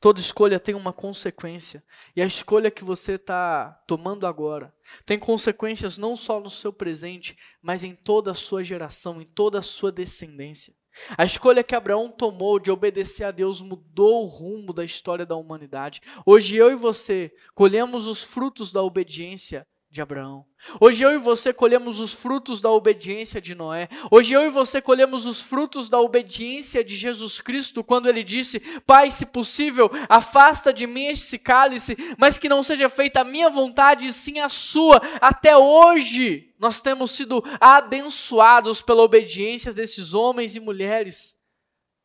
Toda 0.05 0.21
escolha 0.21 0.61
tem 0.61 0.75
uma 0.75 0.93
consequência. 0.93 1.83
E 2.15 2.21
a 2.21 2.27
escolha 2.27 2.71
que 2.71 2.85
você 2.85 3.13
está 3.13 3.71
tomando 3.87 4.27
agora 4.27 4.71
tem 5.07 5.19
consequências 5.19 5.97
não 5.97 6.15
só 6.15 6.39
no 6.39 6.51
seu 6.51 6.71
presente, 6.71 7.35
mas 7.63 7.83
em 7.83 7.95
toda 7.95 8.31
a 8.31 8.35
sua 8.35 8.63
geração, 8.63 9.23
em 9.23 9.25
toda 9.25 9.61
a 9.61 9.63
sua 9.63 9.91
descendência. 9.91 10.75
A 11.17 11.25
escolha 11.25 11.65
que 11.65 11.75
Abraão 11.75 12.11
tomou 12.11 12.59
de 12.59 12.71
obedecer 12.71 13.25
a 13.25 13.31
Deus 13.31 13.63
mudou 13.63 14.25
o 14.25 14.27
rumo 14.27 14.75
da 14.75 14.85
história 14.85 15.25
da 15.25 15.37
humanidade. 15.37 16.03
Hoje 16.27 16.55
eu 16.55 16.71
e 16.71 16.77
você 16.77 17.35
colhemos 17.55 18.07
os 18.07 18.23
frutos 18.23 18.71
da 18.71 18.83
obediência 18.83 19.67
de 19.95 20.03
Abraão. 20.03 20.45
Hoje 20.81 21.05
eu 21.05 21.13
e 21.13 21.19
você 21.19 21.53
colhemos 21.53 22.01
os 22.01 22.13
frutos 22.13 22.61
da 22.61 22.69
obediência 22.69 23.41
de 23.41 23.55
Noé. 23.55 23.89
Hoje 24.11 24.33
eu 24.33 24.43
e 24.43 24.51
você 24.51 24.83
colhemos 24.83 25.25
os 25.25 25.41
frutos 25.41 25.89
da 25.89 26.01
obediência 26.01 26.83
de 26.83 26.97
Jesus 26.97 27.41
Cristo, 27.41 27.85
quando 27.85 28.09
ele 28.09 28.25
disse: 28.25 28.59
Pai, 28.81 29.09
se 29.13 29.27
possível, 29.27 29.89
afasta 30.09 30.73
de 30.73 30.85
mim 30.85 31.07
esse 31.07 31.39
cálice, 31.39 31.97
mas 32.19 32.37
que 32.37 32.49
não 32.49 32.61
seja 32.61 32.89
feita 32.89 33.21
a 33.21 33.25
minha 33.25 33.49
vontade, 33.49 34.09
e 34.09 34.13
sim 34.13 34.41
a 34.41 34.49
sua. 34.49 35.01
Até 35.21 35.57
hoje 35.57 36.53
nós 36.59 36.81
temos 36.81 37.13
sido 37.13 37.41
abençoados 37.61 38.83
pela 38.83 39.03
obediência 39.03 39.73
desses 39.73 40.13
homens 40.13 40.57
e 40.57 40.61
mulheres. 40.61 41.37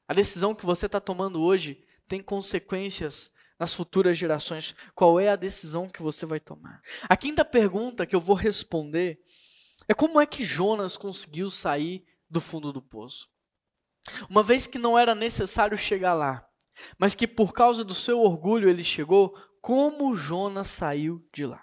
A 0.07 0.13
decisão 0.13 0.53
que 0.53 0.65
você 0.65 0.85
está 0.85 0.99
tomando 1.01 1.41
hoje 1.41 1.83
tem 2.07 2.21
consequências 2.21 3.31
nas 3.59 3.73
futuras 3.73 4.17
gerações, 4.17 4.73
qual 4.95 5.19
é 5.19 5.29
a 5.29 5.35
decisão 5.35 5.89
que 5.89 6.01
você 6.01 6.25
vai 6.25 6.39
tomar? 6.39 6.81
A 7.09 7.17
quinta 7.17 7.43
pergunta 7.43 8.05
que 8.05 8.15
eu 8.15 8.21
vou 8.21 8.35
responder 8.35 9.19
é 9.87 9.93
como 9.93 10.19
é 10.19 10.25
que 10.25 10.43
Jonas 10.43 10.95
conseguiu 10.97 11.49
sair 11.49 12.05
do 12.29 12.39
fundo 12.39 12.71
do 12.71 12.81
poço? 12.81 13.27
Uma 14.29 14.41
vez 14.41 14.65
que 14.65 14.79
não 14.79 14.97
era 14.97 15.13
necessário 15.13 15.77
chegar 15.77 16.13
lá, 16.13 16.47
mas 16.97 17.13
que 17.13 17.27
por 17.27 17.51
causa 17.51 17.83
do 17.83 17.93
seu 17.93 18.21
orgulho 18.21 18.69
ele 18.69 18.83
chegou, 18.83 19.35
como 19.61 20.15
Jonas 20.15 20.69
saiu 20.69 21.21
de 21.33 21.45
lá. 21.45 21.61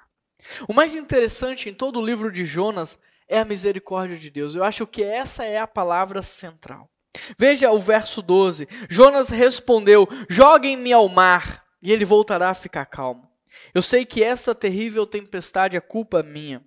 O 0.68 0.74
mais 0.74 0.94
interessante 0.94 1.68
em 1.68 1.74
todo 1.74 1.98
o 1.98 2.04
livro 2.04 2.30
de 2.30 2.44
Jonas 2.44 2.98
é 3.26 3.38
a 3.38 3.44
misericórdia 3.44 4.16
de 4.16 4.30
Deus. 4.30 4.54
Eu 4.54 4.62
acho 4.62 4.86
que 4.86 5.02
essa 5.02 5.44
é 5.44 5.58
a 5.58 5.66
palavra 5.66 6.22
central. 6.22 6.90
Veja 7.38 7.70
o 7.70 7.78
verso 7.78 8.22
12. 8.22 8.68
Jonas 8.88 9.30
respondeu: 9.30 10.06
Joguem-me 10.28 10.92
ao 10.92 11.08
mar, 11.08 11.64
e 11.82 11.92
ele 11.92 12.04
voltará 12.04 12.50
a 12.50 12.54
ficar 12.54 12.86
calmo. 12.86 13.30
Eu 13.74 13.82
sei 13.82 14.04
que 14.04 14.22
essa 14.22 14.54
terrível 14.54 15.06
tempestade 15.06 15.76
é 15.76 15.80
culpa 15.80 16.22
minha. 16.22 16.64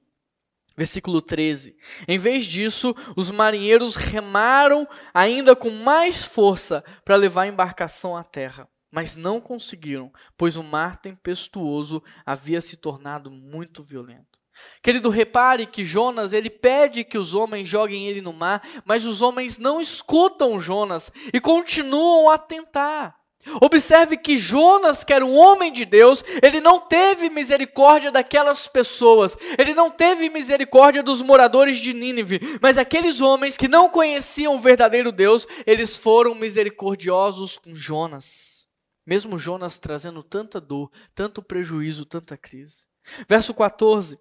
Versículo 0.77 1.21
13. 1.21 1.75
Em 2.07 2.17
vez 2.17 2.45
disso, 2.45 2.95
os 3.15 3.29
marinheiros 3.29 3.95
remaram 3.95 4.87
ainda 5.13 5.55
com 5.55 5.69
mais 5.69 6.23
força 6.23 6.83
para 7.03 7.17
levar 7.17 7.41
a 7.41 7.47
embarcação 7.47 8.15
à 8.15 8.23
terra, 8.23 8.67
mas 8.89 9.17
não 9.17 9.41
conseguiram, 9.41 10.11
pois 10.37 10.55
o 10.55 10.63
mar 10.63 10.95
tempestuoso 10.95 12.01
havia 12.25 12.61
se 12.61 12.77
tornado 12.77 13.29
muito 13.29 13.83
violento. 13.83 14.39
Querido, 14.81 15.09
repare 15.09 15.65
que 15.65 15.83
Jonas, 15.83 16.33
ele 16.33 16.49
pede 16.49 17.03
que 17.03 17.17
os 17.17 17.33
homens 17.33 17.67
joguem 17.67 18.07
ele 18.07 18.21
no 18.21 18.33
mar, 18.33 18.61
mas 18.85 19.05
os 19.05 19.21
homens 19.21 19.57
não 19.57 19.81
escutam 19.81 20.59
Jonas 20.59 21.11
e 21.33 21.39
continuam 21.39 22.29
a 22.29 22.37
tentar. 22.37 23.18
Observe 23.61 24.17
que 24.17 24.37
Jonas, 24.37 25.03
que 25.03 25.13
era 25.13 25.25
um 25.25 25.35
homem 25.35 25.71
de 25.71 25.85
Deus, 25.85 26.23
ele 26.41 26.59
não 26.59 26.79
teve 26.79 27.29
misericórdia 27.29 28.11
daquelas 28.11 28.67
pessoas, 28.67 29.37
ele 29.57 29.73
não 29.73 29.89
teve 29.89 30.29
misericórdia 30.29 31.01
dos 31.01 31.21
moradores 31.21 31.77
de 31.79 31.93
Nínive, 31.93 32.39
mas 32.61 32.77
aqueles 32.77 33.21
homens 33.21 33.55
que 33.55 33.67
não 33.67 33.89
conheciam 33.89 34.55
o 34.55 34.59
verdadeiro 34.59 35.11
Deus, 35.11 35.47
eles 35.65 35.95
foram 35.97 36.35
misericordiosos 36.35 37.57
com 37.57 37.73
Jonas. 37.73 38.67
Mesmo 39.05 39.37
Jonas 39.39 39.79
trazendo 39.79 40.21
tanta 40.21 40.59
dor, 40.61 40.91
tanto 41.15 41.41
prejuízo, 41.41 42.05
tanta 42.05 42.37
crise. 42.37 42.85
Verso 43.27 43.53
14. 43.53 44.19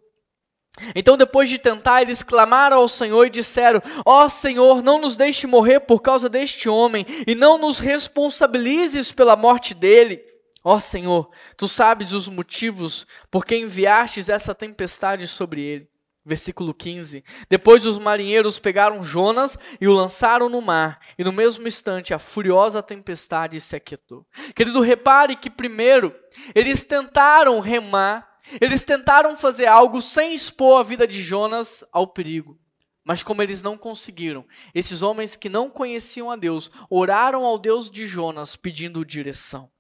Então, 0.94 1.16
depois 1.16 1.48
de 1.48 1.58
tentar, 1.58 2.02
eles 2.02 2.22
clamaram 2.22 2.78
ao 2.78 2.88
Senhor 2.88 3.26
e 3.26 3.30
disseram: 3.30 3.82
Ó 4.04 4.24
oh, 4.24 4.28
Senhor, 4.28 4.82
não 4.82 5.00
nos 5.00 5.16
deixe 5.16 5.46
morrer 5.46 5.80
por 5.80 6.00
causa 6.00 6.28
deste 6.28 6.68
homem, 6.68 7.06
e 7.26 7.34
não 7.34 7.58
nos 7.58 7.78
responsabilizes 7.78 9.12
pela 9.12 9.36
morte 9.36 9.74
dele. 9.74 10.22
Ó 10.64 10.74
oh, 10.74 10.80
Senhor, 10.80 11.30
tu 11.56 11.68
sabes 11.68 12.12
os 12.12 12.28
motivos 12.28 13.06
por 13.30 13.44
que 13.44 13.56
enviastes 13.56 14.28
essa 14.28 14.54
tempestade 14.54 15.26
sobre 15.26 15.62
ele. 15.62 15.88
Versículo 16.28 16.74
15. 16.74 17.24
Depois 17.48 17.86
os 17.86 17.98
marinheiros 17.98 18.58
pegaram 18.58 19.02
Jonas 19.02 19.56
e 19.80 19.88
o 19.88 19.92
lançaram 19.94 20.50
no 20.50 20.60
mar, 20.60 21.00
e 21.18 21.24
no 21.24 21.32
mesmo 21.32 21.66
instante 21.66 22.12
a 22.12 22.18
furiosa 22.18 22.82
tempestade 22.82 23.58
se 23.62 23.74
aquietou. 23.74 24.26
Querido, 24.54 24.82
repare 24.82 25.36
que 25.36 25.48
primeiro 25.48 26.14
eles 26.54 26.84
tentaram 26.84 27.60
remar 27.60 28.27
eles 28.60 28.84
tentaram 28.84 29.36
fazer 29.36 29.66
algo 29.66 30.00
sem 30.00 30.34
expor 30.34 30.80
a 30.80 30.82
vida 30.82 31.06
de 31.06 31.22
Jonas 31.22 31.84
ao 31.92 32.06
perigo. 32.06 32.58
Mas 33.04 33.22
como 33.22 33.42
eles 33.42 33.62
não 33.62 33.76
conseguiram, 33.76 34.44
esses 34.74 35.00
homens 35.00 35.34
que 35.34 35.48
não 35.48 35.70
conheciam 35.70 36.30
a 36.30 36.36
Deus 36.36 36.70
oraram 36.90 37.44
ao 37.44 37.58
Deus 37.58 37.90
de 37.90 38.06
Jonas 38.06 38.54
pedindo 38.54 39.04
direção. 39.04 39.70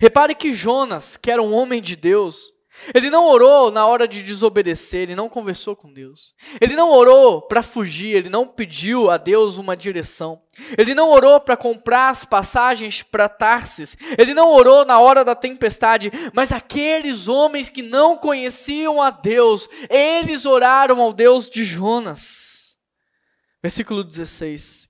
Repare 0.00 0.34
que 0.34 0.54
Jonas, 0.54 1.16
que 1.16 1.30
era 1.30 1.42
um 1.42 1.52
homem 1.52 1.82
de 1.82 1.96
Deus, 1.96 2.52
ele 2.94 3.10
não 3.10 3.26
orou 3.26 3.70
na 3.70 3.86
hora 3.86 4.06
de 4.06 4.22
desobedecer, 4.22 5.02
ele 5.02 5.14
não 5.14 5.28
conversou 5.28 5.74
com 5.74 5.92
Deus. 5.92 6.34
Ele 6.60 6.76
não 6.76 6.90
orou 6.90 7.42
para 7.42 7.62
fugir, 7.62 8.14
ele 8.14 8.28
não 8.28 8.46
pediu 8.46 9.10
a 9.10 9.16
Deus 9.16 9.56
uma 9.56 9.76
direção. 9.76 10.40
Ele 10.76 10.94
não 10.94 11.10
orou 11.10 11.40
para 11.40 11.56
comprar 11.56 12.10
as 12.10 12.24
passagens 12.24 13.02
para 13.02 13.28
Tarsis. 13.28 13.96
Ele 14.18 14.34
não 14.34 14.52
orou 14.52 14.84
na 14.84 14.98
hora 14.98 15.24
da 15.24 15.34
tempestade, 15.34 16.12
mas 16.32 16.52
aqueles 16.52 17.28
homens 17.28 17.68
que 17.68 17.82
não 17.82 18.16
conheciam 18.16 19.00
a 19.00 19.10
Deus, 19.10 19.68
eles 19.88 20.46
oraram 20.46 21.00
ao 21.00 21.12
Deus 21.12 21.48
de 21.48 21.64
Jonas. 21.64 22.76
Versículo 23.62 24.02
16. 24.02 24.89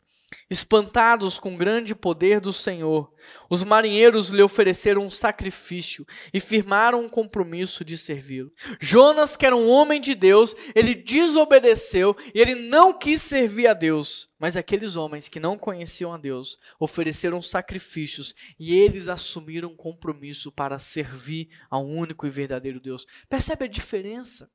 Espantados 0.51 1.39
com 1.39 1.55
o 1.55 1.57
grande 1.57 1.95
poder 1.95 2.41
do 2.41 2.53
Senhor, 2.53 3.13
os 3.49 3.63
marinheiros 3.63 4.31
lhe 4.31 4.43
ofereceram 4.43 5.05
um 5.05 5.11
sacrifício 5.11 6.05
e 6.35 6.41
firmaram 6.41 7.03
um 7.03 7.09
compromisso 7.09 7.85
de 7.85 7.97
servi-lo. 7.97 8.53
Jonas, 8.81 9.37
que 9.37 9.47
era 9.47 9.55
um 9.55 9.69
homem 9.69 10.01
de 10.01 10.13
Deus, 10.13 10.57
ele 10.75 10.93
desobedeceu 10.93 12.17
e 12.35 12.41
ele 12.41 12.57
não 12.57 12.93
quis 12.93 13.23
servir 13.23 13.69
a 13.69 13.75
Deus. 13.75 14.29
Mas 14.41 14.57
aqueles 14.57 14.97
homens 14.97 15.29
que 15.29 15.39
não 15.39 15.57
conheciam 15.57 16.13
a 16.13 16.19
Deus 16.19 16.59
ofereceram 16.81 17.41
sacrifícios 17.41 18.35
e 18.59 18.75
eles 18.75 19.09
assumiram 19.09 19.69
um 19.69 19.77
compromisso 19.77 20.51
para 20.51 20.81
servir 20.81 21.49
ao 21.71 21.87
único 21.87 22.27
e 22.27 22.31
verdadeiro 22.31 22.81
Deus. 22.81 23.07
Percebe 23.29 23.67
a 23.67 23.69
diferença? 23.69 24.51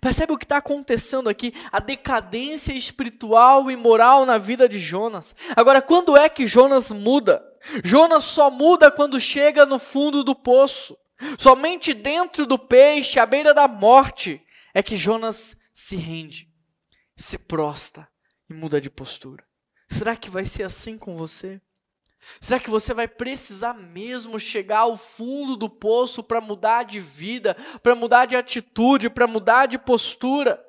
Percebe 0.00 0.32
o 0.32 0.38
que 0.38 0.44
está 0.44 0.58
acontecendo 0.58 1.28
aqui? 1.28 1.52
A 1.70 1.78
decadência 1.78 2.72
espiritual 2.72 3.70
e 3.70 3.76
moral 3.76 4.26
na 4.26 4.38
vida 4.38 4.68
de 4.68 4.78
Jonas. 4.78 5.34
Agora, 5.56 5.82
quando 5.82 6.16
é 6.16 6.28
que 6.28 6.46
Jonas 6.46 6.90
muda? 6.90 7.42
Jonas 7.84 8.24
só 8.24 8.50
muda 8.50 8.90
quando 8.90 9.20
chega 9.20 9.66
no 9.66 9.78
fundo 9.78 10.22
do 10.22 10.34
poço. 10.34 10.96
Somente 11.38 11.92
dentro 11.94 12.46
do 12.46 12.58
peixe, 12.58 13.18
à 13.18 13.26
beira 13.26 13.52
da 13.52 13.66
morte, 13.66 14.40
é 14.72 14.82
que 14.82 14.96
Jonas 14.96 15.56
se 15.72 15.96
rende, 15.96 16.48
se 17.16 17.38
prosta 17.38 18.08
e 18.48 18.54
muda 18.54 18.80
de 18.80 18.88
postura. 18.88 19.44
Será 19.88 20.14
que 20.14 20.30
vai 20.30 20.44
ser 20.44 20.62
assim 20.62 20.96
com 20.96 21.16
você? 21.16 21.60
Será 22.40 22.60
que 22.60 22.70
você 22.70 22.94
vai 22.94 23.08
precisar 23.08 23.74
mesmo 23.74 24.38
chegar 24.38 24.80
ao 24.80 24.96
fundo 24.96 25.56
do 25.56 25.68
poço 25.68 26.22
para 26.22 26.40
mudar 26.40 26.84
de 26.84 27.00
vida, 27.00 27.56
para 27.82 27.94
mudar 27.94 28.26
de 28.26 28.36
atitude, 28.36 29.10
para 29.10 29.26
mudar 29.26 29.66
de 29.66 29.78
postura? 29.78 30.62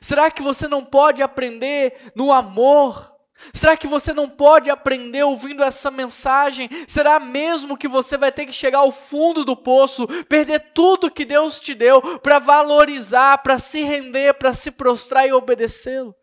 Será 0.00 0.30
que 0.30 0.42
você 0.42 0.68
não 0.68 0.84
pode 0.84 1.22
aprender 1.22 2.12
no 2.14 2.32
amor? 2.32 3.12
Será 3.52 3.76
que 3.76 3.88
você 3.88 4.12
não 4.12 4.28
pode 4.28 4.70
aprender 4.70 5.24
ouvindo 5.24 5.64
essa 5.64 5.90
mensagem? 5.90 6.68
Será 6.86 7.18
mesmo 7.18 7.76
que 7.76 7.88
você 7.88 8.16
vai 8.16 8.30
ter 8.30 8.46
que 8.46 8.52
chegar 8.52 8.78
ao 8.78 8.92
fundo 8.92 9.44
do 9.44 9.56
poço, 9.56 10.06
perder 10.28 10.72
tudo 10.72 11.10
que 11.10 11.24
Deus 11.24 11.58
te 11.58 11.74
deu 11.74 12.20
para 12.20 12.38
valorizar, 12.38 13.38
para 13.38 13.58
se 13.58 13.82
render, 13.82 14.34
para 14.34 14.54
se 14.54 14.70
prostrar 14.70 15.26
e 15.26 15.32
obedecê-lo? 15.32 16.14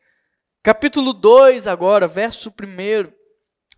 Capítulo 0.64 1.12
2, 1.14 1.68
agora, 1.68 2.08
verso 2.08 2.50
1. 2.50 3.19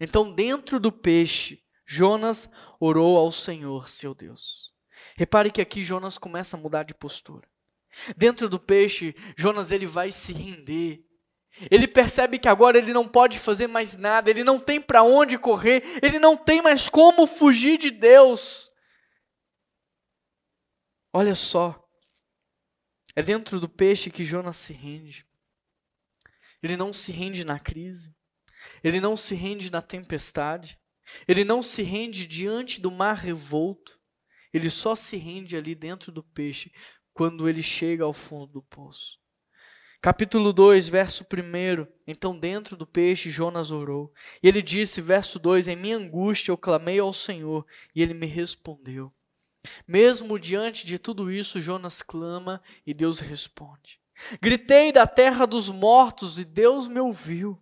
Então, 0.04 0.34
dentro 0.34 0.80
do 0.80 0.92
peixe, 0.92 1.64
Jonas 1.86 2.50
orou 2.80 3.20
ao 3.20 3.32
Senhor, 3.32 3.88
seu 3.88 4.16
Deus. 4.16 4.74
Repare 5.16 5.52
que 5.52 5.62
aqui 5.62 5.84
Jonas 5.84 6.18
começa 6.18 6.58
a 6.58 6.60
mudar 6.60 6.82
de 6.82 6.96
postura. 6.96 7.48
Dentro 8.18 8.50
do 8.50 8.60
peixe, 8.60 9.14
Jonas 9.38 9.72
ele 9.72 9.86
vai 9.86 10.10
se 10.10 10.34
render. 10.34 11.06
Ele 11.70 11.88
percebe 11.88 12.40
que 12.40 12.48
agora 12.48 12.80
ele 12.80 12.92
não 12.94 13.08
pode 13.08 13.38
fazer 13.38 13.68
mais 13.68 13.96
nada, 13.96 14.32
ele 14.32 14.44
não 14.44 14.60
tem 14.60 14.82
para 14.82 15.04
onde 15.04 15.38
correr, 15.38 15.84
ele 16.02 16.18
não 16.18 16.36
tem 16.36 16.64
mais 16.64 16.90
como 16.90 17.28
fugir 17.28 17.78
de 17.78 17.92
Deus. 17.92 18.72
Olha 21.14 21.36
só, 21.36 21.80
é 23.16 23.22
dentro 23.22 23.60
do 23.60 23.70
peixe 23.70 24.10
que 24.10 24.26
Jonas 24.26 24.58
se 24.58 24.74
rende. 24.74 25.28
Ele 26.64 26.76
não 26.76 26.92
se 26.92 27.12
rende 27.12 27.44
na 27.44 27.60
crise, 27.60 28.16
ele 28.84 29.00
não 29.00 29.16
se 29.16 29.36
rende 29.36 29.72
na 29.72 29.82
tempestade. 29.82 30.80
Ele 31.28 31.44
não 31.44 31.62
se 31.62 31.84
rende 31.84 32.26
diante 32.28 32.80
do 32.80 32.92
mar 32.92 33.18
revolto. 33.18 34.00
Ele 34.54 34.70
só 34.70 34.96
se 34.96 35.18
rende 35.18 35.56
ali 35.56 35.76
dentro 35.76 36.12
do 36.12 36.24
peixe 36.24 36.72
quando 37.14 37.48
ele 37.48 37.62
chega 37.62 38.04
ao 38.04 38.14
fundo 38.14 38.48
do 38.48 38.62
poço. 38.62 39.20
Capítulo 40.02 40.52
2, 40.52 40.90
verso 40.90 41.24
1. 41.24 41.88
Então, 42.08 42.38
dentro 42.38 42.76
do 42.76 42.88
peixe, 42.88 43.30
Jonas 43.30 43.70
orou. 43.70 44.12
E 44.42 44.48
ele 44.48 44.62
disse, 44.62 45.00
verso 45.00 45.38
2: 45.38 45.68
Em 45.68 45.76
minha 45.76 45.98
angústia 45.98 46.52
eu 46.52 46.58
clamei 46.58 47.00
ao 47.00 47.14
Senhor, 47.14 47.66
e 47.94 48.02
ele 48.02 48.14
me 48.14 48.26
respondeu. 48.26 49.14
Mesmo 49.88 50.40
diante 50.40 50.88
de 50.88 50.98
tudo 50.98 51.32
isso, 51.32 51.62
Jonas 51.62 52.02
clama 52.02 52.62
e 52.86 52.96
Deus 52.96 53.20
responde. 53.20 54.00
Gritei 54.42 54.92
da 54.92 55.06
terra 55.06 55.46
dos 55.46 55.70
mortos 55.70 56.40
e 56.40 56.46
Deus 56.46 56.88
me 56.88 57.00
ouviu. 57.00 57.62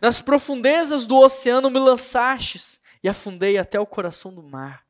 Nas 0.00 0.20
profundezas 0.20 1.06
do 1.06 1.18
oceano 1.18 1.70
me 1.70 1.78
lançastes 1.78 2.80
e 3.02 3.08
afundei 3.08 3.58
até 3.58 3.78
o 3.78 3.86
coração 3.86 4.34
do 4.34 4.42
mar. 4.42 4.84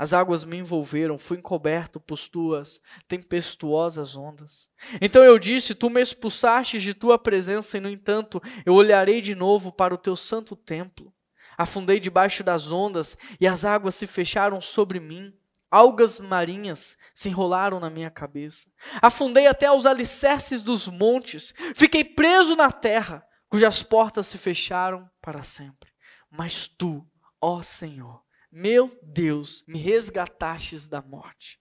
As 0.00 0.14
águas 0.14 0.46
me 0.46 0.56
envolveram, 0.56 1.18
fui 1.18 1.36
encoberto 1.36 2.00
por 2.00 2.18
tuas 2.18 2.80
tempestuosas 3.06 4.16
ondas. 4.16 4.70
Então 4.98 5.22
eu 5.22 5.38
disse: 5.38 5.74
Tu 5.74 5.90
me 5.90 6.00
expulsastes 6.00 6.82
de 6.82 6.94
tua 6.94 7.18
presença, 7.18 7.76
e 7.76 7.82
no 7.82 7.90
entanto 7.90 8.42
eu 8.64 8.72
olharei 8.72 9.20
de 9.20 9.34
novo 9.34 9.70
para 9.70 9.92
o 9.92 9.98
teu 9.98 10.16
santo 10.16 10.56
templo. 10.56 11.12
Afundei 11.58 12.00
debaixo 12.00 12.42
das 12.42 12.70
ondas, 12.70 13.14
e 13.38 13.46
as 13.46 13.62
águas 13.62 13.94
se 13.94 14.06
fecharam 14.06 14.58
sobre 14.58 14.98
mim. 14.98 15.34
Algas 15.70 16.18
marinhas 16.18 16.96
se 17.12 17.28
enrolaram 17.28 17.78
na 17.78 17.90
minha 17.90 18.10
cabeça. 18.10 18.68
Afundei 19.02 19.46
até 19.46 19.70
os 19.70 19.84
alicerces 19.84 20.62
dos 20.62 20.88
montes. 20.88 21.52
Fiquei 21.76 22.04
preso 22.04 22.56
na 22.56 22.72
terra 22.72 23.22
cujas 23.50 23.82
portas 23.82 24.28
se 24.28 24.38
fecharam 24.38 25.10
para 25.20 25.42
sempre. 25.42 25.90
Mas 26.30 26.66
tu, 26.66 27.06
ó 27.40 27.60
Senhor, 27.60 28.24
meu 28.50 28.98
Deus, 29.02 29.62
me 29.66 29.78
resgatastes 29.78 30.88
da 30.88 31.02
morte. 31.02 31.60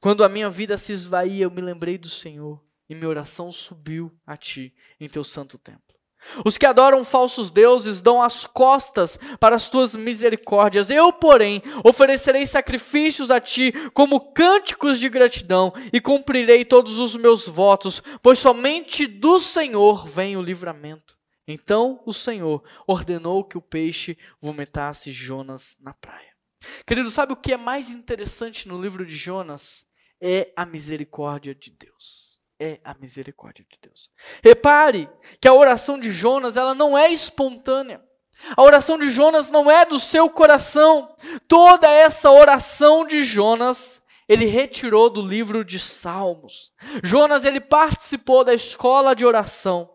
Quando 0.00 0.24
a 0.24 0.28
minha 0.28 0.48
vida 0.48 0.78
se 0.78 0.92
esvaía, 0.92 1.44
eu 1.44 1.50
me 1.50 1.60
lembrei 1.60 1.98
do 1.98 2.08
Senhor 2.08 2.64
e 2.88 2.94
minha 2.94 3.08
oração 3.08 3.52
subiu 3.52 4.16
a 4.24 4.36
ti 4.36 4.74
em 4.98 5.08
teu 5.08 5.22
santo 5.22 5.58
templo. 5.58 5.87
Os 6.44 6.58
que 6.58 6.66
adoram 6.66 7.04
falsos 7.04 7.50
deuses 7.50 8.02
dão 8.02 8.22
as 8.22 8.46
costas 8.46 9.18
para 9.40 9.56
as 9.56 9.68
tuas 9.70 9.94
misericórdias. 9.94 10.90
Eu, 10.90 11.12
porém, 11.12 11.62
oferecerei 11.84 12.46
sacrifícios 12.46 13.30
a 13.30 13.40
ti 13.40 13.72
como 13.92 14.32
cânticos 14.32 14.98
de 14.98 15.08
gratidão 15.08 15.72
e 15.92 16.00
cumprirei 16.00 16.64
todos 16.64 16.98
os 16.98 17.16
meus 17.16 17.46
votos, 17.46 18.02
pois 18.22 18.38
somente 18.38 19.06
do 19.06 19.38
Senhor 19.38 20.06
vem 20.06 20.36
o 20.36 20.42
livramento. 20.42 21.16
Então 21.46 22.00
o 22.04 22.12
Senhor 22.12 22.62
ordenou 22.86 23.42
que 23.42 23.56
o 23.56 23.62
peixe 23.62 24.18
vomitasse 24.40 25.10
Jonas 25.10 25.76
na 25.80 25.94
praia. 25.94 26.28
Querido, 26.86 27.10
sabe 27.10 27.32
o 27.32 27.36
que 27.36 27.52
é 27.52 27.56
mais 27.56 27.90
interessante 27.90 28.68
no 28.68 28.80
livro 28.80 29.06
de 29.06 29.16
Jonas? 29.16 29.86
É 30.20 30.52
a 30.56 30.66
misericórdia 30.66 31.54
de 31.54 31.70
Deus 31.70 32.27
é 32.58 32.80
a 32.84 32.94
misericórdia 32.94 33.64
de 33.68 33.78
Deus. 33.80 34.10
Repare 34.42 35.08
que 35.40 35.48
a 35.48 35.54
oração 35.54 35.98
de 35.98 36.12
Jonas, 36.12 36.56
ela 36.56 36.74
não 36.74 36.96
é 36.96 37.12
espontânea. 37.12 38.02
A 38.56 38.62
oração 38.62 38.98
de 38.98 39.10
Jonas 39.10 39.50
não 39.50 39.70
é 39.70 39.84
do 39.84 39.98
seu 39.98 40.28
coração. 40.30 41.14
Toda 41.46 41.88
essa 41.88 42.30
oração 42.30 43.04
de 43.04 43.24
Jonas, 43.24 44.02
ele 44.28 44.44
retirou 44.44 45.10
do 45.10 45.22
livro 45.22 45.64
de 45.64 45.78
Salmos. 45.78 46.72
Jonas, 47.02 47.44
ele 47.44 47.60
participou 47.60 48.44
da 48.44 48.54
escola 48.54 49.14
de 49.14 49.24
oração. 49.24 49.90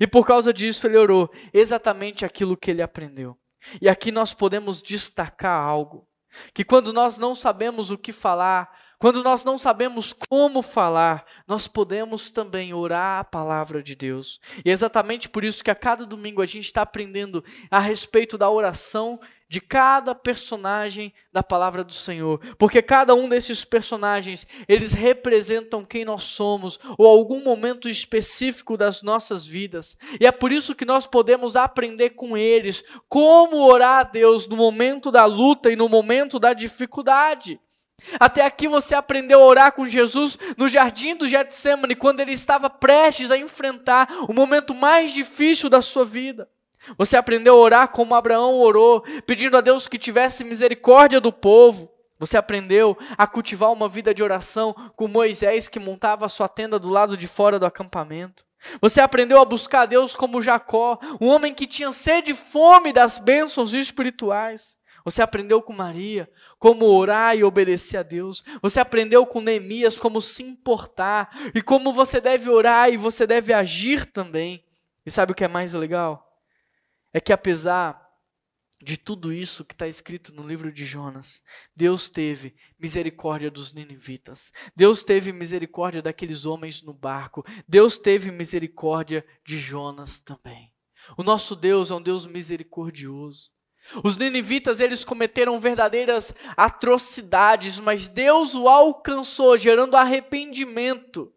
E 0.00 0.06
por 0.06 0.26
causa 0.26 0.52
disso 0.52 0.86
ele 0.86 0.96
orou 0.96 1.30
exatamente 1.52 2.24
aquilo 2.24 2.56
que 2.56 2.70
ele 2.70 2.82
aprendeu. 2.82 3.38
E 3.80 3.88
aqui 3.88 4.10
nós 4.10 4.34
podemos 4.34 4.82
destacar 4.82 5.60
algo, 5.60 6.06
que 6.54 6.64
quando 6.64 6.92
nós 6.92 7.18
não 7.18 7.34
sabemos 7.34 7.90
o 7.90 7.98
que 7.98 8.12
falar, 8.12 8.68
quando 8.98 9.22
nós 9.22 9.44
não 9.44 9.56
sabemos 9.56 10.12
como 10.12 10.60
falar, 10.60 11.24
nós 11.46 11.68
podemos 11.68 12.32
também 12.32 12.74
orar 12.74 13.20
a 13.20 13.24
palavra 13.24 13.80
de 13.80 13.94
Deus. 13.94 14.40
E 14.64 14.70
é 14.70 14.72
exatamente 14.72 15.28
por 15.28 15.44
isso 15.44 15.62
que 15.62 15.70
a 15.70 15.74
cada 15.74 16.04
domingo 16.04 16.42
a 16.42 16.46
gente 16.46 16.64
está 16.64 16.82
aprendendo 16.82 17.44
a 17.70 17.78
respeito 17.78 18.36
da 18.36 18.50
oração 18.50 19.20
de 19.48 19.60
cada 19.60 20.14
personagem 20.14 21.14
da 21.32 21.42
palavra 21.42 21.82
do 21.82 21.92
Senhor, 21.92 22.38
porque 22.58 22.82
cada 22.82 23.14
um 23.14 23.28
desses 23.28 23.64
personagens, 23.64 24.46
eles 24.66 24.92
representam 24.92 25.84
quem 25.84 26.04
nós 26.04 26.24
somos 26.24 26.78
ou 26.98 27.06
algum 27.06 27.42
momento 27.42 27.88
específico 27.88 28.76
das 28.76 29.02
nossas 29.02 29.46
vidas. 29.46 29.96
E 30.20 30.26
é 30.26 30.32
por 30.32 30.50
isso 30.50 30.74
que 30.74 30.84
nós 30.84 31.06
podemos 31.06 31.54
aprender 31.54 32.10
com 32.10 32.36
eles 32.36 32.82
como 33.08 33.64
orar 33.64 34.00
a 34.00 34.02
Deus 34.02 34.48
no 34.48 34.56
momento 34.56 35.10
da 35.10 35.24
luta 35.24 35.70
e 35.70 35.76
no 35.76 35.88
momento 35.88 36.38
da 36.38 36.52
dificuldade. 36.52 37.60
Até 38.18 38.44
aqui 38.44 38.68
você 38.68 38.94
aprendeu 38.94 39.42
a 39.42 39.46
orar 39.46 39.72
com 39.72 39.86
Jesus 39.86 40.38
no 40.56 40.68
jardim 40.68 41.16
do 41.16 41.28
Getsemane, 41.28 41.96
quando 41.96 42.20
ele 42.20 42.32
estava 42.32 42.70
prestes 42.70 43.30
a 43.30 43.36
enfrentar 43.36 44.08
o 44.28 44.32
momento 44.32 44.74
mais 44.74 45.12
difícil 45.12 45.68
da 45.68 45.82
sua 45.82 46.04
vida. 46.04 46.48
Você 46.96 47.16
aprendeu 47.16 47.54
a 47.54 47.58
orar 47.58 47.88
como 47.88 48.14
Abraão 48.14 48.54
orou, 48.54 49.02
pedindo 49.26 49.56
a 49.56 49.60
Deus 49.60 49.88
que 49.88 49.98
tivesse 49.98 50.44
misericórdia 50.44 51.20
do 51.20 51.32
povo. 51.32 51.90
Você 52.18 52.36
aprendeu 52.36 52.96
a 53.16 53.26
cultivar 53.26 53.72
uma 53.72 53.88
vida 53.88 54.14
de 54.14 54.22
oração 54.22 54.74
com 54.96 55.06
Moisés 55.06 55.68
que 55.68 55.78
montava 55.78 56.26
a 56.26 56.28
sua 56.28 56.48
tenda 56.48 56.78
do 56.78 56.88
lado 56.88 57.16
de 57.16 57.26
fora 57.26 57.58
do 57.58 57.66
acampamento. 57.66 58.44
Você 58.80 59.00
aprendeu 59.00 59.40
a 59.40 59.44
buscar 59.44 59.82
a 59.82 59.86
Deus 59.86 60.16
como 60.16 60.42
Jacó, 60.42 60.98
um 61.20 61.28
homem 61.28 61.54
que 61.54 61.66
tinha 61.66 61.92
sede 61.92 62.32
e 62.32 62.34
fome 62.34 62.92
das 62.92 63.18
bênçãos 63.18 63.72
espirituais. 63.72 64.77
Você 65.08 65.22
aprendeu 65.22 65.62
com 65.62 65.72
Maria 65.72 66.30
como 66.58 66.84
orar 66.84 67.34
e 67.34 67.42
obedecer 67.42 67.96
a 67.96 68.02
Deus. 68.02 68.44
Você 68.60 68.78
aprendeu 68.78 69.24
com 69.24 69.40
Neemias 69.40 69.98
como 69.98 70.20
se 70.20 70.42
importar 70.42 71.50
e 71.54 71.62
como 71.62 71.94
você 71.94 72.20
deve 72.20 72.50
orar 72.50 72.90
e 72.90 72.98
você 72.98 73.26
deve 73.26 73.54
agir 73.54 74.04
também. 74.04 74.62
E 75.06 75.10
sabe 75.10 75.32
o 75.32 75.34
que 75.34 75.44
é 75.44 75.48
mais 75.48 75.72
legal? 75.72 76.38
É 77.10 77.20
que 77.20 77.32
apesar 77.32 78.06
de 78.82 78.98
tudo 78.98 79.32
isso 79.32 79.64
que 79.64 79.72
está 79.72 79.88
escrito 79.88 80.30
no 80.34 80.46
livro 80.46 80.70
de 80.70 80.84
Jonas, 80.84 81.42
Deus 81.74 82.10
teve 82.10 82.54
misericórdia 82.78 83.50
dos 83.50 83.72
ninivitas, 83.72 84.52
Deus 84.76 85.02
teve 85.02 85.32
misericórdia 85.32 86.02
daqueles 86.02 86.44
homens 86.44 86.82
no 86.82 86.92
barco, 86.92 87.42
Deus 87.66 87.96
teve 87.96 88.30
misericórdia 88.30 89.24
de 89.42 89.58
Jonas 89.58 90.20
também. 90.20 90.70
O 91.16 91.22
nosso 91.22 91.56
Deus 91.56 91.90
é 91.90 91.94
um 91.94 92.02
Deus 92.02 92.26
misericordioso. 92.26 93.50
Os 94.04 94.16
ninivitas, 94.16 94.80
eles 94.80 95.04
cometeram 95.04 95.58
verdadeiras 95.58 96.34
atrocidades, 96.56 97.78
mas 97.78 98.08
Deus 98.08 98.54
o 98.54 98.68
alcançou, 98.68 99.56
gerando 99.56 99.96
arrependimento, 99.96 101.32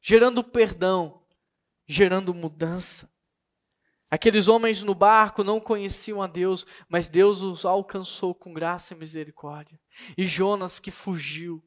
gerando 0.00 0.42
perdão, 0.42 1.22
gerando 1.86 2.34
mudança. 2.34 3.10
Aqueles 4.10 4.46
homens 4.46 4.82
no 4.82 4.94
barco 4.94 5.42
não 5.42 5.58
conheciam 5.58 6.20
a 6.20 6.26
Deus, 6.26 6.66
mas 6.88 7.08
Deus 7.08 7.40
os 7.40 7.64
alcançou 7.64 8.34
com 8.34 8.52
graça 8.52 8.92
e 8.92 8.96
misericórdia. 8.96 9.80
E 10.18 10.26
Jonas, 10.26 10.78
que 10.78 10.90
fugiu, 10.90 11.64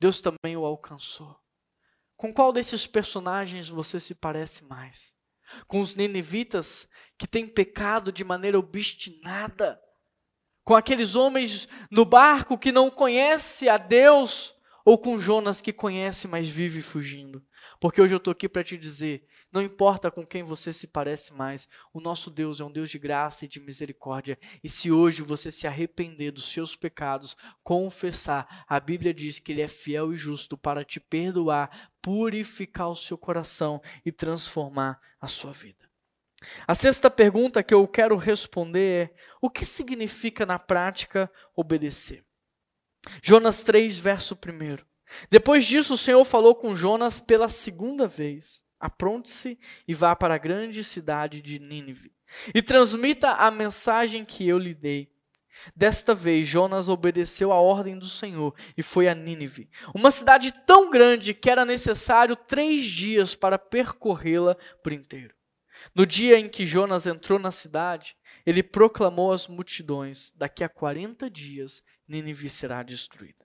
Deus 0.00 0.20
também 0.20 0.56
o 0.56 0.64
alcançou. 0.64 1.38
Com 2.16 2.32
qual 2.32 2.52
desses 2.52 2.86
personagens 2.86 3.68
você 3.68 4.00
se 4.00 4.14
parece 4.14 4.64
mais? 4.64 5.16
Com 5.66 5.80
os 5.80 5.94
ninivitas 5.94 6.88
que 7.16 7.26
têm 7.26 7.46
pecado 7.46 8.10
de 8.10 8.24
maneira 8.24 8.58
obstinada, 8.58 9.80
com 10.64 10.74
aqueles 10.74 11.14
homens 11.14 11.68
no 11.90 12.04
barco 12.04 12.58
que 12.58 12.72
não 12.72 12.90
conhece 12.90 13.68
a 13.68 13.76
Deus, 13.76 14.54
ou 14.84 14.98
com 14.98 15.16
Jonas 15.16 15.60
que 15.60 15.72
conhece, 15.72 16.28
mas 16.28 16.48
vive 16.48 16.82
fugindo. 16.82 17.44
Porque 17.80 18.00
hoje 18.00 18.14
eu 18.14 18.18
estou 18.18 18.32
aqui 18.32 18.48
para 18.48 18.64
te 18.64 18.76
dizer: 18.76 19.26
não 19.54 19.62
importa 19.62 20.10
com 20.10 20.26
quem 20.26 20.42
você 20.42 20.72
se 20.72 20.88
parece 20.88 21.32
mais, 21.32 21.68
o 21.92 22.00
nosso 22.00 22.28
Deus 22.28 22.58
é 22.58 22.64
um 22.64 22.72
Deus 22.72 22.90
de 22.90 22.98
graça 22.98 23.44
e 23.44 23.48
de 23.48 23.60
misericórdia. 23.60 24.36
E 24.64 24.68
se 24.68 24.90
hoje 24.90 25.22
você 25.22 25.48
se 25.52 25.64
arrepender 25.64 26.32
dos 26.32 26.52
seus 26.52 26.74
pecados, 26.74 27.36
confessar, 27.62 28.64
a 28.68 28.80
Bíblia 28.80 29.14
diz 29.14 29.38
que 29.38 29.52
Ele 29.52 29.62
é 29.62 29.68
fiel 29.68 30.12
e 30.12 30.16
justo 30.16 30.58
para 30.58 30.84
te 30.84 30.98
perdoar, 30.98 31.92
purificar 32.02 32.90
o 32.90 32.96
seu 32.96 33.16
coração 33.16 33.80
e 34.04 34.10
transformar 34.10 35.00
a 35.20 35.28
sua 35.28 35.52
vida. 35.52 35.88
A 36.66 36.74
sexta 36.74 37.08
pergunta 37.08 37.62
que 37.62 37.72
eu 37.72 37.86
quero 37.86 38.16
responder 38.16 39.08
é: 39.08 39.14
o 39.40 39.48
que 39.48 39.64
significa 39.64 40.44
na 40.44 40.58
prática 40.58 41.30
obedecer? 41.54 42.24
Jonas 43.22 43.62
3, 43.62 44.00
verso 44.00 44.34
1. 44.34 44.84
Depois 45.30 45.64
disso, 45.64 45.94
o 45.94 45.98
Senhor 45.98 46.24
falou 46.24 46.56
com 46.56 46.74
Jonas 46.74 47.20
pela 47.20 47.48
segunda 47.48 48.08
vez. 48.08 48.64
Apronte-se 48.78 49.58
e 49.86 49.94
vá 49.94 50.14
para 50.14 50.34
a 50.34 50.38
grande 50.38 50.82
cidade 50.84 51.40
de 51.40 51.58
Nínive 51.58 52.12
e 52.54 52.62
transmita 52.62 53.30
a 53.30 53.50
mensagem 53.50 54.24
que 54.24 54.46
eu 54.46 54.58
lhe 54.58 54.74
dei. 54.74 55.12
Desta 55.74 56.14
vez, 56.14 56.48
Jonas 56.48 56.88
obedeceu 56.88 57.52
à 57.52 57.60
ordem 57.60 57.98
do 57.98 58.06
Senhor 58.06 58.54
e 58.76 58.82
foi 58.82 59.08
a 59.08 59.14
Nínive, 59.14 59.70
uma 59.94 60.10
cidade 60.10 60.52
tão 60.66 60.90
grande 60.90 61.32
que 61.32 61.48
era 61.48 61.64
necessário 61.64 62.34
três 62.34 62.82
dias 62.82 63.34
para 63.34 63.58
percorrê-la 63.58 64.56
por 64.82 64.92
inteiro. 64.92 65.34
No 65.94 66.06
dia 66.06 66.38
em 66.38 66.48
que 66.48 66.66
Jonas 66.66 67.06
entrou 67.06 67.38
na 67.38 67.50
cidade, 67.50 68.16
ele 68.44 68.62
proclamou 68.62 69.32
às 69.32 69.46
multidões: 69.46 70.32
Daqui 70.34 70.64
a 70.64 70.68
40 70.68 71.30
dias, 71.30 71.82
Nínive 72.06 72.48
será 72.48 72.82
destruída. 72.82 73.44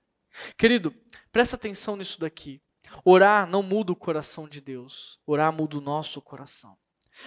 Querido, 0.58 0.94
presta 1.32 1.56
atenção 1.56 1.96
nisso 1.96 2.20
daqui. 2.20 2.62
Orar 3.04 3.48
não 3.48 3.64
muda 3.64 3.92
o 3.92 3.96
coração 3.96 4.48
de 4.48 4.62
Deus, 4.62 5.20
orar 5.26 5.52
muda 5.52 5.78
o 5.78 5.82
nosso 5.82 6.22
coração. 6.22 6.78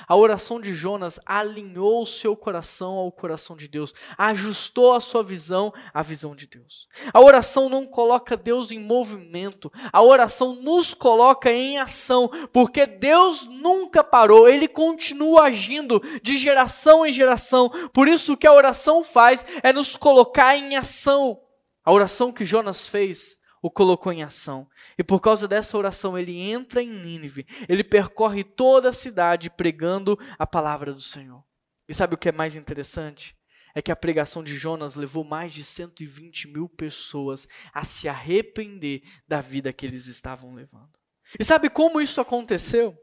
A 0.07 0.17
oração 0.17 0.61
de 0.61 0.75
Jonas 0.75 1.21
alinhou 1.27 2.03
o 2.03 2.07
seu 2.07 2.37
coração 2.37 2.95
ao 2.95 3.13
coração 3.13 3.57
de 3.57 3.69
Deus, 3.69 3.93
ajustou 4.17 4.95
a 4.95 5.01
sua 5.01 5.23
visão 5.23 5.73
à 5.93 6.03
visão 6.03 6.35
de 6.35 6.47
Deus. 6.47 6.89
A 7.13 7.21
oração 7.21 7.69
não 7.69 7.87
coloca 7.87 8.37
Deus 8.37 8.71
em 8.71 8.79
movimento, 8.79 9.71
a 9.93 10.03
oração 10.03 10.55
nos 10.55 10.95
coloca 10.95 11.51
em 11.51 11.79
ação, 11.79 12.31
porque 12.53 12.87
Deus 12.87 13.47
nunca 13.47 14.03
parou, 14.03 14.49
ele 14.49 14.69
continua 14.69 15.45
agindo 15.45 16.01
de 16.23 16.39
geração 16.39 17.05
em 17.07 17.13
geração. 17.13 17.71
Por 17.93 18.09
isso, 18.09 18.33
o 18.33 18.37
que 18.37 18.47
a 18.47 18.53
oração 18.53 19.05
faz 19.05 19.45
é 19.63 19.73
nos 19.73 19.97
colocar 19.97 20.57
em 20.57 20.77
ação. 20.77 21.41
A 21.85 21.93
oração 21.93 22.33
que 22.33 22.45
Jonas 22.45 22.87
fez 22.87 23.37
o 23.63 23.71
colocou 23.71 24.13
em 24.13 24.25
ação. 24.25 24.69
E 24.99 25.05
por 25.05 25.21
causa 25.21 25.47
dessa 25.47 25.79
oração, 25.79 26.19
ele 26.19 26.39
entra 26.39 26.83
em 26.83 26.91
Nínive, 26.91 27.47
ele 27.69 27.85
percorre 27.85 28.43
toda 28.43 28.89
a 28.89 28.93
cidade 28.93 29.49
pregando 29.49 30.19
a 30.37 30.47
palavra 30.47 30.93
do 30.93 31.01
Senhor. 31.01 31.43
E 31.89 31.95
sabe 31.95 32.15
o 32.15 32.19
que 32.19 32.29
é 32.29 32.33
mais 32.33 32.57
interessante? 32.57 33.37
É 33.75 33.81
que 33.81 33.93
a 33.93 33.97
pregação 33.97 34.43
de 34.43 34.55
Jonas 34.57 34.97
levou 34.97 35.25
mais 35.25 35.55
de 35.55 35.65
120 35.65 36.49
mil 36.49 36.69
pessoas 36.69 37.49
a 37.73 37.85
se 37.85 38.09
arrepender 38.09 39.03
da 39.27 39.41
vida 39.41 39.73
que 39.73 39.87
eles 39.87 40.07
estavam 40.07 40.53
levando. 40.55 40.91
E 41.39 41.45
sabe 41.45 41.71
como 41.71 42.01
isso 42.01 42.21
aconteceu? 42.21 42.99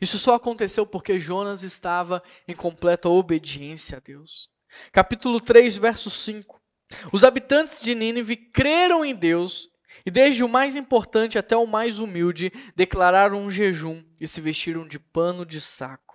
Isso 0.00 0.18
só 0.18 0.34
aconteceu 0.34 0.86
porque 0.86 1.18
Jonas 1.18 1.64
estava 1.64 2.22
em 2.46 2.54
completa 2.54 3.08
obediência 3.08 3.96
a 3.96 4.00
Deus. 4.00 4.48
Capítulo 4.92 5.40
3, 5.40 5.76
verso 5.78 6.08
5. 6.08 6.61
Os 7.12 7.24
habitantes 7.24 7.80
de 7.80 7.94
Nínive 7.94 8.36
creram 8.36 9.04
em 9.04 9.14
Deus 9.14 9.68
e, 10.04 10.10
desde 10.10 10.42
o 10.42 10.48
mais 10.48 10.76
importante 10.76 11.38
até 11.38 11.56
o 11.56 11.66
mais 11.66 11.98
humilde, 11.98 12.52
declararam 12.74 13.38
um 13.38 13.50
jejum 13.50 14.02
e 14.20 14.26
se 14.26 14.40
vestiram 14.40 14.86
de 14.86 14.98
pano 14.98 15.46
de 15.46 15.60
saco. 15.60 16.12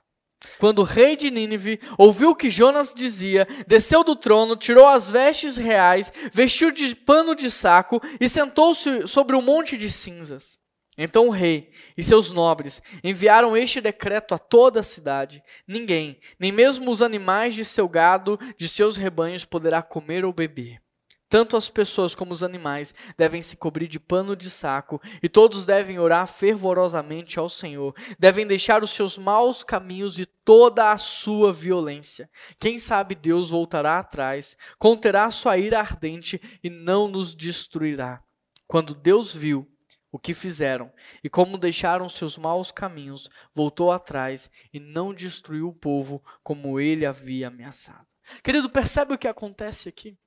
Quando 0.59 0.79
o 0.79 0.83
rei 0.83 1.15
de 1.15 1.29
Nínive 1.29 1.79
ouviu 1.97 2.31
o 2.31 2.35
que 2.35 2.49
Jonas 2.49 2.93
dizia, 2.95 3.47
desceu 3.67 4.03
do 4.03 4.15
trono, 4.15 4.55
tirou 4.55 4.87
as 4.87 5.09
vestes 5.09 5.57
reais, 5.57 6.11
vestiu 6.31 6.71
de 6.71 6.95
pano 6.95 7.35
de 7.35 7.49
saco 7.51 8.01
e 8.19 8.29
sentou-se 8.29 9.07
sobre 9.07 9.35
um 9.35 9.41
monte 9.41 9.77
de 9.77 9.91
cinzas. 9.91 10.59
Então 10.97 11.27
o 11.27 11.31
rei 11.31 11.71
e 11.95 12.01
seus 12.01 12.31
nobres 12.31 12.81
enviaram 13.03 13.55
este 13.55 13.79
decreto 13.79 14.33
a 14.33 14.39
toda 14.39 14.79
a 14.79 14.83
cidade: 14.83 15.43
ninguém, 15.67 16.19
nem 16.39 16.51
mesmo 16.51 16.89
os 16.89 17.01
animais 17.01 17.53
de 17.53 17.63
seu 17.63 17.87
gado, 17.87 18.39
de 18.57 18.67
seus 18.67 18.97
rebanhos, 18.97 19.45
poderá 19.45 19.83
comer 19.83 20.25
ou 20.25 20.33
beber. 20.33 20.81
Tanto 21.29 21.57
as 21.57 21.69
pessoas 21.69 22.15
como 22.15 22.31
os 22.31 22.41
animais 22.41 22.93
devem 23.17 23.41
se 23.41 23.57
cobrir 23.57 23.87
de 23.87 23.99
pano 23.99 24.33
de 24.33 24.49
saco, 24.49 25.01
e 25.21 25.27
todos 25.27 25.65
devem 25.65 25.99
orar 25.99 26.25
fervorosamente 26.25 27.37
ao 27.37 27.49
Senhor. 27.49 27.93
Devem 28.17 28.47
deixar 28.47 28.81
os 28.81 28.91
seus 28.91 29.17
maus 29.17 29.61
caminhos 29.61 30.17
e 30.17 30.25
toda 30.25 30.89
a 30.89 30.97
sua 30.97 31.51
violência. 31.51 32.29
Quem 32.57 32.79
sabe 32.79 33.13
Deus 33.13 33.49
voltará 33.49 33.99
atrás, 33.99 34.55
conterá 34.79 35.29
sua 35.29 35.57
ira 35.57 35.79
ardente 35.79 36.41
e 36.63 36.69
não 36.69 37.09
nos 37.09 37.35
destruirá. 37.35 38.23
Quando 38.65 38.95
Deus 38.95 39.33
viu 39.33 39.67
o 40.11 40.17
que 40.17 40.33
fizeram 40.33 40.91
e 41.23 41.29
como 41.29 41.57
deixaram 41.57 42.07
seus 42.07 42.37
maus 42.37 42.71
caminhos, 42.71 43.29
voltou 43.53 43.91
atrás 43.91 44.49
e 44.73 44.79
não 44.79 45.13
destruiu 45.13 45.69
o 45.69 45.73
povo 45.73 46.23
como 46.43 46.79
ele 46.79 47.05
havia 47.05 47.47
ameaçado. 47.47 48.05
Querido, 48.43 48.69
percebe 48.69 49.13
o 49.13 49.17
que 49.17 49.27
acontece 49.27 49.89
aqui? 49.89 50.17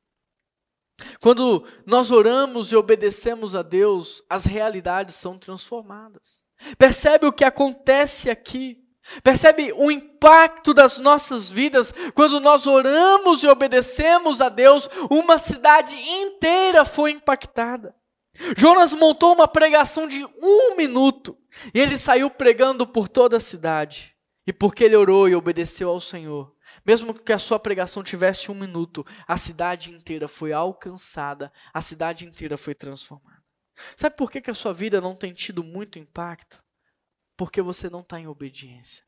Quando 1.21 1.67
nós 1.87 2.11
oramos 2.11 2.73
e 2.73 2.77
obedecemos 2.77 3.55
a 3.55 3.63
Deus, 3.63 4.23
as 4.29 4.45
realidades 4.45 5.15
são 5.15 5.39
transformadas. 5.39 6.45
Percebe 6.77 7.27
o 7.27 7.33
que 7.33 7.45
acontece 7.45 8.29
aqui? 8.29 8.79
Percebe 9.23 9.73
o 9.73 9.91
impacto 9.91 10.75
das 10.75 10.99
nossas 10.99 11.51
vidas 11.51 11.93
quando 12.15 12.39
nós 12.39 12.67
oramos 12.67 13.43
e 13.43 13.49
obedecemos 13.49 14.41
a 14.41 14.49
Deus, 14.49 14.89
uma 15.11 15.39
cidade 15.39 15.97
inteira 15.97 16.85
foi 16.85 17.13
impactada. 17.13 17.95
Jonas 18.57 18.93
montou 18.93 19.35
uma 19.35 19.47
pregação 19.47 20.09
de 20.09 20.25
um 20.25 20.77
minuto 20.77 21.37
e 21.75 21.81
ele 21.81 21.99
saiu 21.99 22.31
pregando 22.31 22.87
por 22.87 23.09
toda 23.09 23.37
a 23.37 23.41
cidade. 23.41 24.17
E 24.47 24.53
porque 24.53 24.85
ele 24.85 24.97
orou 24.97 25.29
e 25.29 25.35
obedeceu 25.35 25.91
ao 25.91 26.01
Senhor, 26.01 26.55
mesmo 26.85 27.15
que 27.15 27.33
a 27.33 27.39
sua 27.39 27.59
pregação 27.59 28.03
tivesse 28.03 28.51
um 28.51 28.55
minuto, 28.55 29.07
a 29.29 29.37
cidade 29.37 29.91
inteira 29.91 30.27
foi 30.27 30.53
alcançada, 30.53 31.53
a 31.73 31.81
cidade 31.81 32.25
inteira 32.25 32.57
foi 32.57 32.75
transformada. 32.75 33.43
Sabe 33.97 34.17
por 34.17 34.31
que, 34.31 34.41
que 34.41 34.51
a 34.51 34.55
sua 34.55 34.73
vida 34.73 35.01
não 35.01 35.15
tem 35.15 35.33
tido 35.33 35.63
muito 35.63 35.99
impacto? 35.99 36.63
Porque 37.37 37.63
você 37.63 37.89
não 37.89 38.01
está 38.01 38.19
em 38.19 38.27
obediência. 38.27 39.05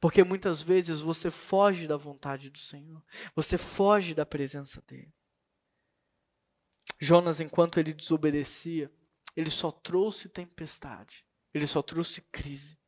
Porque 0.00 0.24
muitas 0.24 0.60
vezes 0.62 1.00
você 1.00 1.30
foge 1.30 1.86
da 1.86 1.96
vontade 1.96 2.50
do 2.50 2.58
Senhor, 2.58 3.02
você 3.34 3.56
foge 3.56 4.14
da 4.14 4.26
presença 4.26 4.82
dEle. 4.86 5.12
Jonas, 7.00 7.40
enquanto 7.40 7.80
ele 7.80 7.94
desobedecia, 7.94 8.92
ele 9.34 9.48
só 9.48 9.70
trouxe 9.70 10.28
tempestade, 10.28 11.24
ele 11.54 11.66
só 11.66 11.80
trouxe 11.80 12.20
crise. 12.30 12.78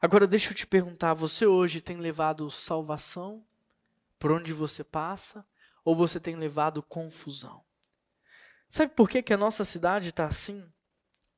Agora 0.00 0.26
deixa 0.26 0.50
eu 0.50 0.54
te 0.54 0.66
perguntar, 0.66 1.14
você 1.14 1.46
hoje 1.46 1.80
tem 1.80 1.96
levado 1.96 2.50
salvação 2.50 3.42
por 4.18 4.30
onde 4.30 4.52
você 4.52 4.84
passa 4.84 5.46
ou 5.82 5.96
você 5.96 6.20
tem 6.20 6.36
levado 6.36 6.82
confusão? 6.82 7.64
Sabe 8.68 8.92
por 8.94 9.08
que, 9.08 9.22
que 9.22 9.32
a 9.32 9.38
nossa 9.38 9.64
cidade 9.64 10.10
está 10.10 10.26
assim? 10.26 10.70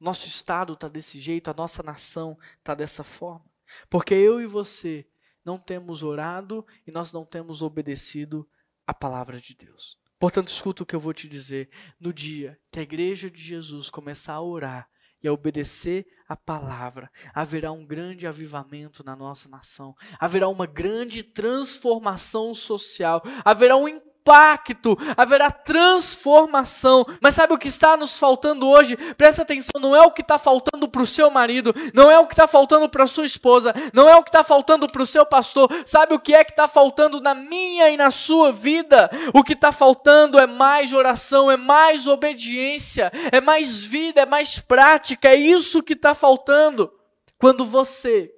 Nosso 0.00 0.26
estado 0.26 0.72
está 0.72 0.88
desse 0.88 1.20
jeito, 1.20 1.48
a 1.48 1.54
nossa 1.54 1.82
nação 1.82 2.36
está 2.58 2.74
dessa 2.74 3.04
forma? 3.04 3.44
Porque 3.88 4.14
eu 4.14 4.40
e 4.40 4.46
você 4.46 5.06
não 5.44 5.56
temos 5.56 6.02
orado 6.02 6.66
e 6.84 6.90
nós 6.90 7.12
não 7.12 7.24
temos 7.24 7.62
obedecido 7.62 8.48
a 8.84 8.92
palavra 8.92 9.40
de 9.40 9.54
Deus. 9.54 9.96
Portanto, 10.18 10.48
escuta 10.48 10.82
o 10.82 10.86
que 10.86 10.96
eu 10.96 11.00
vou 11.00 11.12
te 11.12 11.28
dizer. 11.28 11.68
No 12.00 12.12
dia 12.12 12.58
que 12.70 12.78
a 12.78 12.82
igreja 12.82 13.30
de 13.30 13.42
Jesus 13.42 13.90
começar 13.90 14.34
a 14.34 14.42
orar 14.42 14.88
e 15.22 15.28
a 15.28 15.32
obedecer 15.32 16.06
a 16.28 16.36
palavra, 16.36 17.10
haverá 17.34 17.72
um 17.72 17.86
grande 17.86 18.26
avivamento 18.26 19.04
na 19.04 19.16
nossa 19.16 19.48
nação, 19.48 19.94
haverá 20.18 20.48
uma 20.48 20.66
grande 20.66 21.22
transformação 21.22 22.52
social, 22.52 23.22
haverá 23.44 23.76
um 23.76 23.88
impacto, 24.26 24.98
haverá 25.16 25.52
transformação. 25.52 27.06
Mas 27.20 27.36
sabe 27.36 27.54
o 27.54 27.58
que 27.58 27.68
está 27.68 27.96
nos 27.96 28.18
faltando 28.18 28.68
hoje? 28.68 28.96
Presta 29.14 29.42
atenção, 29.42 29.80
não 29.80 29.94
é 29.94 30.02
o 30.02 30.10
que 30.10 30.20
está 30.20 30.36
faltando 30.36 30.88
para 30.88 31.02
o 31.02 31.06
seu 31.06 31.30
marido, 31.30 31.72
não 31.94 32.10
é 32.10 32.18
o 32.18 32.26
que 32.26 32.32
está 32.32 32.48
faltando 32.48 32.88
para 32.88 33.04
a 33.04 33.06
sua 33.06 33.24
esposa, 33.24 33.72
não 33.92 34.08
é 34.08 34.16
o 34.16 34.24
que 34.24 34.28
está 34.28 34.42
faltando 34.42 34.88
para 34.88 35.02
o 35.02 35.06
seu 35.06 35.24
pastor. 35.24 35.70
Sabe 35.86 36.14
o 36.14 36.18
que 36.18 36.34
é 36.34 36.42
que 36.42 36.50
está 36.50 36.66
faltando 36.66 37.20
na 37.20 37.34
minha 37.34 37.88
e 37.88 37.96
na 37.96 38.10
sua 38.10 38.50
vida? 38.50 39.08
O 39.32 39.44
que 39.44 39.52
está 39.52 39.70
faltando 39.70 40.40
é 40.40 40.46
mais 40.46 40.92
oração, 40.92 41.48
é 41.50 41.56
mais 41.56 42.08
obediência, 42.08 43.12
é 43.30 43.40
mais 43.40 43.80
vida, 43.80 44.22
é 44.22 44.26
mais 44.26 44.58
prática. 44.58 45.28
É 45.28 45.36
isso 45.36 45.82
que 45.82 45.92
está 45.92 46.14
faltando. 46.14 46.92
Quando 47.38 47.64
você, 47.64 48.32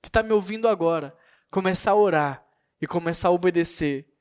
que 0.00 0.08
está 0.08 0.22
me 0.22 0.32
ouvindo 0.32 0.68
agora, 0.68 1.16
começar 1.50 1.92
a 1.92 1.96
orar 1.96 2.44
e 2.80 2.86
começar 2.86 3.28
a 3.28 3.32
obedecer, 3.32 4.11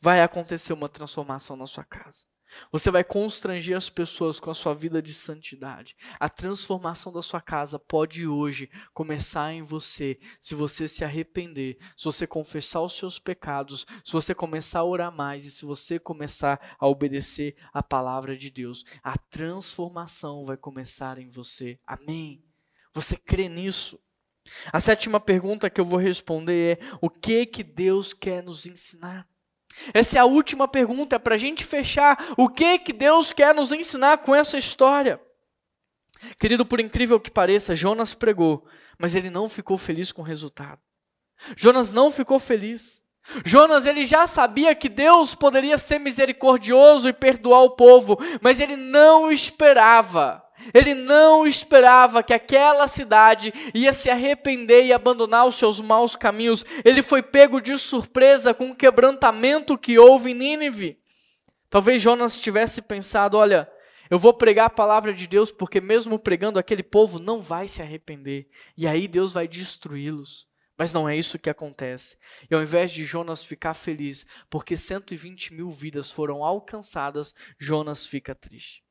vai 0.00 0.22
acontecer 0.22 0.72
uma 0.72 0.88
transformação 0.88 1.56
na 1.56 1.66
sua 1.66 1.84
casa. 1.84 2.24
Você 2.72 2.90
vai 2.90 3.04
constranger 3.04 3.76
as 3.76 3.90
pessoas 3.90 4.40
com 4.40 4.50
a 4.50 4.54
sua 4.54 4.74
vida 4.74 5.02
de 5.02 5.12
santidade. 5.12 5.96
A 6.18 6.28
transformação 6.28 7.12
da 7.12 7.22
sua 7.22 7.40
casa 7.40 7.78
pode 7.78 8.26
hoje 8.26 8.70
começar 8.92 9.52
em 9.52 9.62
você, 9.62 10.18
se 10.40 10.54
você 10.54 10.88
se 10.88 11.04
arrepender, 11.04 11.78
se 11.96 12.04
você 12.04 12.26
confessar 12.26 12.80
os 12.80 12.96
seus 12.96 13.18
pecados, 13.18 13.86
se 14.04 14.12
você 14.12 14.34
começar 14.34 14.80
a 14.80 14.84
orar 14.84 15.12
mais 15.14 15.44
e 15.44 15.50
se 15.50 15.64
você 15.64 15.98
começar 15.98 16.76
a 16.78 16.86
obedecer 16.86 17.56
a 17.72 17.82
palavra 17.82 18.36
de 18.36 18.50
Deus. 18.50 18.84
A 19.02 19.16
transformação 19.16 20.44
vai 20.44 20.56
começar 20.56 21.18
em 21.18 21.28
você. 21.28 21.78
Amém. 21.86 22.42
Você 22.94 23.16
crê 23.16 23.48
nisso? 23.48 24.00
A 24.72 24.80
sétima 24.80 25.20
pergunta 25.20 25.68
que 25.68 25.80
eu 25.80 25.84
vou 25.84 25.98
responder 25.98 26.78
é: 26.78 26.98
o 27.02 27.10
que 27.10 27.44
que 27.44 27.62
Deus 27.62 28.14
quer 28.14 28.42
nos 28.42 28.64
ensinar? 28.64 29.28
Essa 29.92 30.18
é 30.18 30.20
a 30.20 30.24
última 30.24 30.66
pergunta 30.66 31.18
para 31.18 31.34
a 31.34 31.38
gente 31.38 31.64
fechar. 31.64 32.34
O 32.36 32.48
que 32.48 32.78
que 32.78 32.92
Deus 32.92 33.32
quer 33.32 33.54
nos 33.54 33.72
ensinar 33.72 34.18
com 34.18 34.34
essa 34.34 34.58
história? 34.58 35.20
Querido, 36.38 36.66
por 36.66 36.80
incrível 36.80 37.20
que 37.20 37.30
pareça, 37.30 37.74
Jonas 37.74 38.14
pregou, 38.14 38.66
mas 38.98 39.14
ele 39.14 39.30
não 39.30 39.48
ficou 39.48 39.78
feliz 39.78 40.10
com 40.10 40.22
o 40.22 40.24
resultado. 40.24 40.80
Jonas 41.56 41.92
não 41.92 42.10
ficou 42.10 42.38
feliz. 42.38 43.02
Jonas 43.44 43.86
ele 43.86 44.06
já 44.06 44.26
sabia 44.26 44.74
que 44.74 44.88
Deus 44.88 45.34
poderia 45.34 45.76
ser 45.76 45.98
misericordioso 45.98 47.08
e 47.08 47.12
perdoar 47.12 47.62
o 47.62 47.70
povo, 47.70 48.18
mas 48.40 48.58
ele 48.58 48.76
não 48.76 49.30
esperava 49.30 50.42
ele 50.74 50.94
não 50.94 51.46
esperava 51.46 52.22
que 52.22 52.32
aquela 52.32 52.88
cidade 52.88 53.52
ia 53.74 53.92
se 53.92 54.10
arrepender 54.10 54.84
e 54.84 54.92
abandonar 54.92 55.46
os 55.46 55.56
seus 55.56 55.80
maus 55.80 56.16
caminhos. 56.16 56.64
Ele 56.84 57.02
foi 57.02 57.22
pego 57.22 57.60
de 57.60 57.76
surpresa 57.78 58.52
com 58.52 58.70
o 58.70 58.76
quebrantamento 58.76 59.78
que 59.78 59.98
houve 59.98 60.30
em 60.30 60.34
Nínive. 60.34 60.98
Talvez 61.70 62.00
Jonas 62.00 62.40
tivesse 62.40 62.82
pensado: 62.82 63.36
olha, 63.36 63.70
eu 64.10 64.18
vou 64.18 64.32
pregar 64.32 64.66
a 64.66 64.70
palavra 64.70 65.12
de 65.12 65.26
Deus 65.26 65.52
porque, 65.52 65.80
mesmo 65.80 66.18
pregando, 66.18 66.58
aquele 66.58 66.82
povo 66.82 67.18
não 67.18 67.42
vai 67.42 67.68
se 67.68 67.82
arrepender. 67.82 68.48
E 68.76 68.86
aí 68.86 69.06
Deus 69.06 69.32
vai 69.32 69.46
destruí-los. 69.46 70.48
Mas 70.78 70.94
não 70.94 71.08
é 71.08 71.16
isso 71.16 71.40
que 71.40 71.50
acontece. 71.50 72.16
E 72.48 72.54
ao 72.54 72.62
invés 72.62 72.92
de 72.92 73.04
Jonas 73.04 73.42
ficar 73.42 73.74
feliz 73.74 74.24
porque 74.48 74.76
120 74.76 75.52
mil 75.52 75.70
vidas 75.70 76.12
foram 76.12 76.44
alcançadas, 76.44 77.34
Jonas 77.58 78.06
fica 78.06 78.32
triste. 78.32 78.87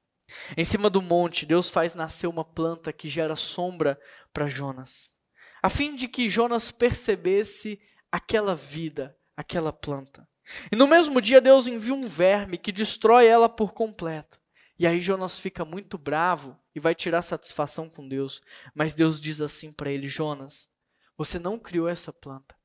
Em 0.56 0.64
cima 0.64 0.90
do 0.90 1.02
monte, 1.02 1.46
Deus 1.46 1.70
faz 1.70 1.96
nascer 1.96 2.28
uma 2.28 2.44
planta 2.44 2.92
que 2.92 3.08
gera 3.08 3.36
sombra 3.36 4.00
para 4.34 4.48
Jonas, 4.48 5.18
a 5.62 5.70
fim 5.70 5.96
de 5.96 6.08
que 6.08 6.30
Jonas 6.30 6.72
percebesse 6.72 7.80
aquela 8.12 8.54
vida, 8.54 9.18
aquela 9.36 9.72
planta. 9.72 10.28
E 10.72 10.76
no 10.76 10.88
mesmo 10.88 11.22
dia, 11.22 11.42
Deus 11.42 11.68
envia 11.68 11.94
um 11.94 12.08
verme 12.08 12.58
que 12.58 12.72
destrói 12.72 13.28
ela 13.28 13.50
por 13.50 13.74
completo. 13.74 14.40
E 14.80 14.86
aí 14.86 15.02
Jonas 15.02 15.40
fica 15.40 15.66
muito 15.66 15.98
bravo 15.98 16.58
e 16.76 16.80
vai 16.80 16.94
tirar 16.94 17.22
satisfação 17.22 17.90
com 17.90 18.08
Deus. 18.08 18.42
Mas 18.76 18.94
Deus 18.94 19.20
diz 19.20 19.42
assim 19.42 19.72
para 19.72 19.92
ele: 19.92 20.08
Jonas, 20.08 20.70
você 21.18 21.40
não 21.40 21.58
criou 21.58 21.88
essa 21.88 22.14
planta. 22.14 22.56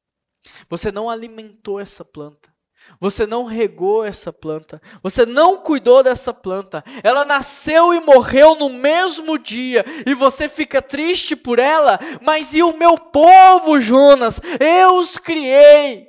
Você 0.69 0.93
não 0.93 1.09
alimentou 1.09 1.81
essa 1.81 2.05
planta. 2.05 2.55
Você 3.01 3.26
não 3.26 3.45
regou 3.45 4.05
essa 4.05 4.33
planta, 4.33 4.80
você 5.03 5.26
não 5.26 5.57
cuidou 5.57 6.05
dessa 6.05 6.33
planta. 6.33 6.85
Ela 7.03 7.24
nasceu 7.24 7.93
e 7.93 7.99
morreu 7.99 8.55
no 8.55 8.68
mesmo 8.68 9.37
dia, 9.37 9.85
e 10.07 10.14
você 10.14 10.49
fica 10.49 10.80
triste 10.80 11.35
por 11.35 11.59
ela, 11.59 11.99
mas 12.20 12.55
e 12.55 12.62
o 12.62 12.76
meu 12.76 12.97
povo, 12.97 13.80
Jonas? 13.80 14.41
Eu 14.61 14.99
os 14.99 15.18
criei. 15.18 16.07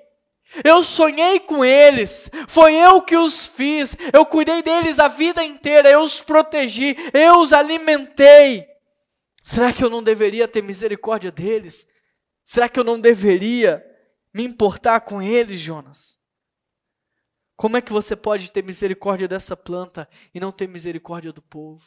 Eu 0.63 0.84
sonhei 0.84 1.39
com 1.39 1.65
eles, 1.65 2.30
foi 2.47 2.76
eu 2.76 3.01
que 3.01 3.17
os 3.17 3.47
fiz, 3.47 3.97
eu 4.13 4.24
cuidei 4.24 4.61
deles 4.61 4.99
a 4.99 5.07
vida 5.07 5.43
inteira, 5.43 5.89
eu 5.89 6.01
os 6.01 6.21
protegi, 6.21 6.95
eu 7.11 7.39
os 7.39 7.51
alimentei. 7.51 8.67
Será 9.43 9.74
que 9.74 9.84
eu 9.84 9.89
não 9.89 10.03
deveria 10.03 10.47
ter 10.47 10.61
misericórdia 10.61 11.32
deles? 11.32 11.88
Será 12.43 12.69
que 12.69 12.80
eu 12.80 12.84
não 12.84 12.99
deveria 12.99 13.84
me 14.32 14.43
importar 14.43 15.01
com 15.01 15.19
eles, 15.21 15.59
Jonas? 15.59 16.21
Como 17.64 17.78
é 17.78 17.82
que 17.82 17.93
você 17.93 18.14
pode 18.14 18.51
ter 18.51 18.61
misericórdia 18.61 19.26
dessa 19.26 19.55
planta 19.55 20.05
e 20.36 20.38
não 20.38 20.51
ter 20.51 20.68
misericórdia 20.68 21.32
do 21.32 21.41
povo? 21.41 21.82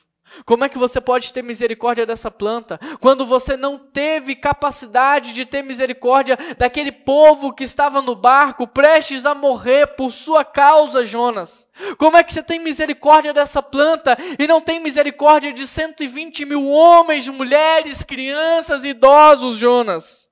Como 0.46 0.64
é 0.64 0.70
que 0.70 0.78
você 0.78 1.02
pode 1.02 1.34
ter 1.34 1.42
misericórdia 1.42 2.06
dessa 2.06 2.30
planta 2.30 2.80
quando 2.98 3.26
você 3.26 3.58
não 3.58 3.76
teve 3.76 4.34
capacidade 4.34 5.34
de 5.34 5.44
ter 5.44 5.62
misericórdia 5.62 6.38
daquele 6.56 6.90
povo 6.90 7.52
que 7.52 7.62
estava 7.62 8.00
no 8.00 8.14
barco 8.16 8.66
prestes 8.66 9.26
a 9.26 9.34
morrer 9.34 9.88
por 9.88 10.10
sua 10.12 10.46
causa, 10.46 11.04
Jonas? 11.04 11.68
Como 11.98 12.16
é 12.16 12.24
que 12.24 12.32
você 12.32 12.42
tem 12.42 12.58
misericórdia 12.58 13.34
dessa 13.34 13.62
planta 13.62 14.16
e 14.38 14.46
não 14.46 14.62
tem 14.62 14.80
misericórdia 14.80 15.52
de 15.52 15.66
120 15.66 16.46
mil 16.46 16.66
homens, 16.70 17.28
mulheres, 17.28 18.02
crianças 18.02 18.82
idosos, 18.82 19.58
Jonas? 19.58 20.30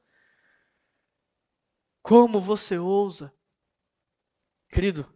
Como 2.02 2.40
você 2.40 2.78
ousa? 2.78 3.30
Querido, 4.70 5.06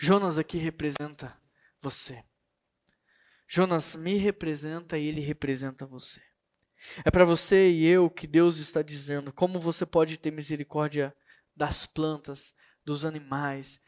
Jonas 0.00 0.38
aqui 0.38 0.58
representa 0.58 1.36
você. 1.82 2.24
Jonas 3.48 3.96
me 3.96 4.16
representa 4.16 4.96
e 4.96 5.06
ele 5.06 5.20
representa 5.20 5.84
você. 5.84 6.22
É 7.04 7.10
para 7.10 7.24
você 7.24 7.68
e 7.70 7.84
eu 7.84 8.08
que 8.08 8.26
Deus 8.26 8.58
está 8.58 8.80
dizendo 8.80 9.32
como 9.32 9.58
você 9.58 9.84
pode 9.84 10.16
ter 10.16 10.30
misericórdia 10.30 11.14
das 11.56 11.84
plantas, 11.84 12.54
dos 12.84 13.04
animais, 13.04 13.80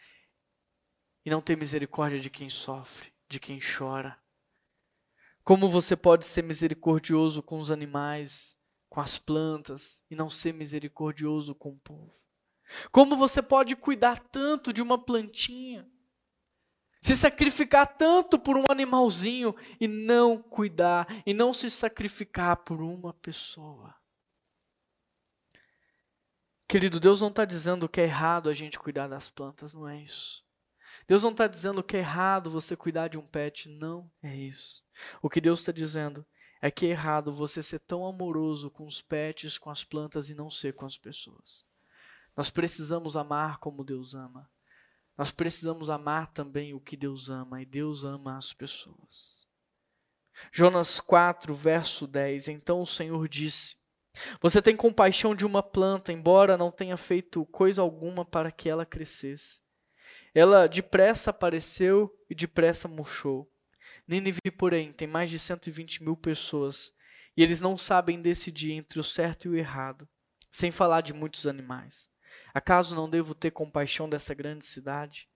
e 1.25 1.31
não 1.31 1.41
ter 1.41 1.57
misericórdia 1.57 2.19
de 2.19 2.29
quem 2.29 2.51
sofre, 2.51 3.13
de 3.29 3.39
quem 3.39 3.61
chora. 3.61 4.19
Como 5.45 5.69
você 5.69 5.95
pode 5.95 6.27
ser 6.27 6.43
misericordioso 6.43 7.41
com 7.41 7.61
os 7.61 7.71
animais, 7.71 8.59
com 8.89 9.01
as 9.01 9.17
plantas, 9.17 10.03
e 10.11 10.17
não 10.17 10.29
ser 10.29 10.53
misericordioso 10.53 11.55
com 11.55 11.71
o 11.71 11.79
povo. 11.79 12.13
Como 12.91 13.17
você 13.17 13.41
pode 13.41 13.77
cuidar 13.77 14.19
tanto 14.19 14.73
de 14.73 14.83
uma 14.83 14.99
plantinha, 14.99 15.89
se 17.01 17.17
sacrificar 17.17 17.87
tanto 17.87 18.39
por 18.39 18.57
um 18.57 18.65
animalzinho 18.69 19.55
e 19.81 19.89
não 19.89 20.37
cuidar, 20.39 21.07
e 21.25 21.33
não 21.33 21.53
se 21.53 21.71
sacrificar 21.71 22.59
por 22.59 22.83
uma 22.83 23.15
pessoa. 23.15 23.95
Querido, 26.69 27.01
Deus 27.01 27.21
não 27.21 27.29
está 27.29 27.45
dizendo 27.45 27.89
que 27.89 28.01
é 28.01 28.05
errado 28.05 28.49
a 28.49 28.55
gente 28.55 28.79
cuidar 28.79 29.09
das 29.09 29.29
plantas, 29.29 29.73
não 29.73 29.89
é 29.89 30.01
isso. 30.01 30.45
Deus 31.09 31.23
não 31.23 31.33
está 31.33 31.49
dizendo 31.49 31.83
que 31.83 31.97
é 31.97 32.01
errado 32.01 32.51
você 32.51 32.77
cuidar 32.77 33.09
de 33.09 33.19
um 33.19 33.27
pet, 33.27 33.69
não 33.69 34.09
é 34.23 34.37
isso. 34.37 34.85
O 35.21 35.29
que 35.29 35.41
Deus 35.41 35.61
está 35.61 35.73
dizendo 35.73 36.25
é 36.63 36.71
que 36.71 36.87
é 36.87 36.91
errado 36.91 37.33
você 37.33 37.63
ser 37.63 37.81
tão 37.81 38.07
amoroso 38.07 38.71
com 38.71 38.87
os 38.87 39.01
pets, 39.01 39.59
com 39.59 39.71
as 39.71 39.83
plantas 39.83 40.29
e 40.29 40.35
não 40.35 40.51
ser 40.51 40.75
com 40.75 40.85
as 40.85 40.97
pessoas. 40.97 41.65
Nós 42.37 42.51
precisamos 42.51 43.17
amar 43.17 43.59
como 43.59 43.83
Deus 43.83 44.15
ama. 44.15 44.49
Nós 45.21 45.31
precisamos 45.31 45.91
amar 45.91 46.33
também 46.33 46.73
o 46.73 46.81
que 46.81 46.97
Deus 46.97 47.29
ama, 47.29 47.61
e 47.61 47.67
Deus 47.67 48.05
ama 48.05 48.39
as 48.39 48.55
pessoas. 48.55 49.47
Jonas 50.51 50.99
4, 50.99 51.55
verso 51.55 52.07
10. 52.07 52.49
Então 52.49 52.81
o 52.81 52.87
Senhor 52.87 53.29
disse: 53.29 53.77
Você 54.41 54.63
tem 54.63 54.75
compaixão 54.75 55.35
de 55.35 55.45
uma 55.45 55.63
planta, 55.63 56.11
embora 56.11 56.57
não 56.57 56.71
tenha 56.71 56.97
feito 56.97 57.45
coisa 57.45 57.83
alguma 57.83 58.25
para 58.25 58.51
que 58.51 58.67
ela 58.67 58.87
crescesse. 58.87 59.61
Ela 60.35 60.67
depressa 60.67 61.29
apareceu 61.29 62.11
e 62.31 62.35
depressa 62.35 62.89
murchou. 62.89 63.47
Nínive, 64.09 64.51
porém, 64.57 64.91
tem 64.91 65.07
mais 65.07 65.31
de 65.31 65.39
120 65.39 66.03
mil 66.03 66.17
pessoas, 66.17 66.95
e 67.37 67.43
eles 67.43 67.61
não 67.61 67.77
sabem 67.77 68.23
decidir 68.23 68.73
entre 68.73 68.99
o 68.99 69.05
certo 69.05 69.45
e 69.45 69.49
o 69.51 69.55
errado, 69.55 70.09
sem 70.51 70.71
falar 70.71 71.03
de 71.03 71.13
muitos 71.13 71.47
animais. 71.47 72.09
Acaso 72.55 72.95
não 72.95 73.09
devo 73.09 73.35
ter 73.35 73.51
compaixão 73.51 74.09
dessa 74.09 74.35
grande 74.35 74.65
cidade? 74.65 75.29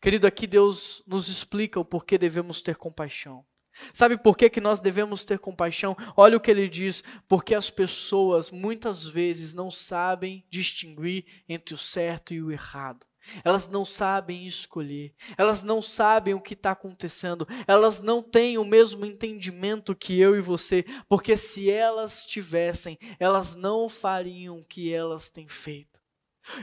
Querido, 0.00 0.26
aqui 0.26 0.46
Deus 0.46 1.02
nos 1.06 1.28
explica 1.28 1.80
o 1.80 1.84
porquê 1.84 2.18
devemos 2.18 2.60
ter 2.60 2.76
compaixão. 2.76 3.44
Sabe 3.92 4.16
por 4.16 4.36
que, 4.36 4.50
que 4.50 4.60
nós 4.60 4.80
devemos 4.80 5.24
ter 5.24 5.38
compaixão? 5.38 5.96
Olha 6.16 6.36
o 6.36 6.40
que 6.40 6.50
ele 6.50 6.68
diz: 6.68 7.02
porque 7.28 7.54
as 7.54 7.70
pessoas 7.70 8.50
muitas 8.50 9.06
vezes 9.06 9.54
não 9.54 9.70
sabem 9.70 10.44
distinguir 10.50 11.24
entre 11.48 11.74
o 11.74 11.78
certo 11.78 12.34
e 12.34 12.42
o 12.42 12.50
errado. 12.50 13.06
Elas 13.44 13.68
não 13.68 13.84
sabem 13.84 14.46
escolher, 14.46 15.14
elas 15.36 15.62
não 15.62 15.82
sabem 15.82 16.32
o 16.32 16.40
que 16.40 16.54
está 16.54 16.70
acontecendo, 16.72 17.46
elas 17.66 18.02
não 18.02 18.22
têm 18.22 18.56
o 18.56 18.64
mesmo 18.64 19.04
entendimento 19.04 19.94
que 19.94 20.18
eu 20.18 20.34
e 20.34 20.40
você, 20.40 20.84
porque 21.06 21.36
se 21.36 21.70
elas 21.70 22.24
tivessem, 22.24 22.98
elas 23.18 23.54
não 23.54 23.90
fariam 23.90 24.58
o 24.58 24.64
que 24.66 24.92
elas 24.92 25.28
têm 25.28 25.46
feito. 25.46 25.99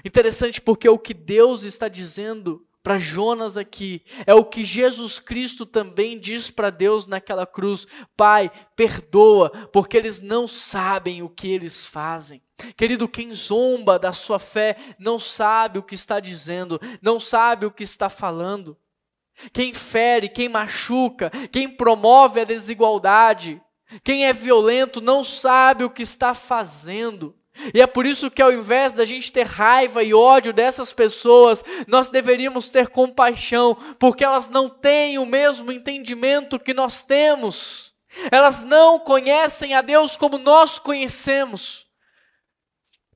Interessante 0.03 0.61
porque 0.61 0.88
o 0.88 0.99
que 0.99 1.13
Deus 1.13 1.63
está 1.63 1.88
dizendo 1.88 2.65
para 2.88 2.97
Jonas 2.97 3.57
aqui 3.57 4.01
é 4.25 4.33
o 4.33 4.45
que 4.45 4.63
Jesus 4.63 5.19
Cristo 5.19 5.65
também 5.65 6.17
diz 6.17 6.49
para 6.49 6.69
Deus 6.69 7.05
naquela 7.05 7.45
cruz: 7.45 7.85
Pai, 8.15 8.49
perdoa, 8.77 9.49
porque 9.73 9.97
eles 9.97 10.21
não 10.21 10.47
sabem 10.47 11.21
o 11.21 11.29
que 11.29 11.49
eles 11.49 11.85
fazem. 11.85 12.41
Querido, 12.77 13.07
quem 13.07 13.33
zomba 13.33 13.99
da 13.99 14.13
sua 14.13 14.39
fé 14.39 14.77
não 14.97 15.19
sabe 15.19 15.79
o 15.79 15.83
que 15.83 15.95
está 15.95 16.19
dizendo, 16.19 16.79
não 17.01 17.19
sabe 17.19 17.65
o 17.65 17.71
que 17.71 17.83
está 17.83 18.07
falando. 18.07 18.77
Quem 19.51 19.73
fere, 19.73 20.29
quem 20.29 20.49
machuca, 20.49 21.29
quem 21.51 21.69
promove 21.69 22.39
a 22.39 22.45
desigualdade, 22.45 23.61
quem 24.03 24.25
é 24.25 24.33
violento 24.33 24.99
não 25.01 25.23
sabe 25.23 25.83
o 25.83 25.89
que 25.89 26.03
está 26.03 26.33
fazendo. 26.33 27.35
E 27.73 27.81
é 27.81 27.87
por 27.87 28.05
isso 28.05 28.29
que 28.29 28.41
ao 28.41 28.51
invés 28.51 28.93
da 28.93 29.05
gente 29.05 29.31
ter 29.31 29.45
raiva 29.45 30.03
e 30.03 30.13
ódio 30.13 30.53
dessas 30.53 30.93
pessoas, 30.93 31.63
nós 31.87 32.09
deveríamos 32.09 32.69
ter 32.69 32.89
compaixão, 32.89 33.75
porque 33.99 34.23
elas 34.23 34.49
não 34.49 34.69
têm 34.69 35.17
o 35.17 35.25
mesmo 35.25 35.71
entendimento 35.71 36.59
que 36.59 36.73
nós 36.73 37.03
temos. 37.03 37.93
Elas 38.31 38.63
não 38.63 38.99
conhecem 38.99 39.73
a 39.73 39.81
Deus 39.81 40.15
como 40.15 40.37
nós 40.37 40.79
conhecemos. 40.79 41.87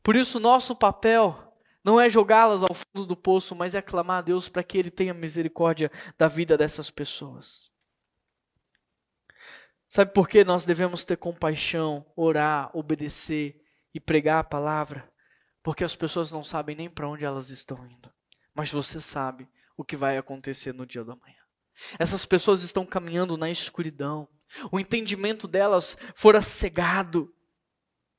Por 0.03 0.15
isso, 0.15 0.39
nosso 0.39 0.75
papel 0.75 1.37
não 1.83 1.99
é 1.99 2.09
jogá-las 2.09 2.61
ao 2.61 2.73
fundo 2.73 3.05
do 3.07 3.15
poço, 3.15 3.55
mas 3.55 3.75
é 3.75 3.81
clamar 3.81 4.19
a 4.19 4.21
Deus 4.21 4.49
para 4.49 4.63
que 4.63 4.77
Ele 4.77 4.91
tenha 4.91 5.13
misericórdia 5.13 5.91
da 6.17 6.27
vida 6.27 6.57
dessas 6.57 6.89
pessoas. 6.89 7.71
Sabe 9.87 10.13
por 10.13 10.29
que 10.29 10.43
nós 10.43 10.65
devemos 10.65 11.03
ter 11.03 11.17
compaixão, 11.17 12.05
orar, 12.15 12.69
obedecer 12.73 13.60
e 13.93 13.99
pregar 13.99 14.39
a 14.39 14.43
palavra, 14.43 15.11
porque 15.63 15.83
as 15.83 15.95
pessoas 15.95 16.31
não 16.31 16.43
sabem 16.43 16.75
nem 16.75 16.89
para 16.89 17.07
onde 17.07 17.25
elas 17.25 17.49
estão 17.49 17.85
indo. 17.85 18.11
Mas 18.53 18.71
você 18.71 18.99
sabe 18.99 19.47
o 19.77 19.83
que 19.83 19.95
vai 19.95 20.17
acontecer 20.17 20.73
no 20.73 20.85
dia 20.85 21.03
da 21.03 21.15
manhã. 21.15 21.41
Essas 21.97 22.25
pessoas 22.25 22.63
estão 22.63 22.85
caminhando 22.85 23.37
na 23.37 23.49
escuridão. 23.49 24.27
O 24.71 24.79
entendimento 24.79 25.47
delas 25.47 25.97
fora 26.15 26.41
cegado. 26.41 27.33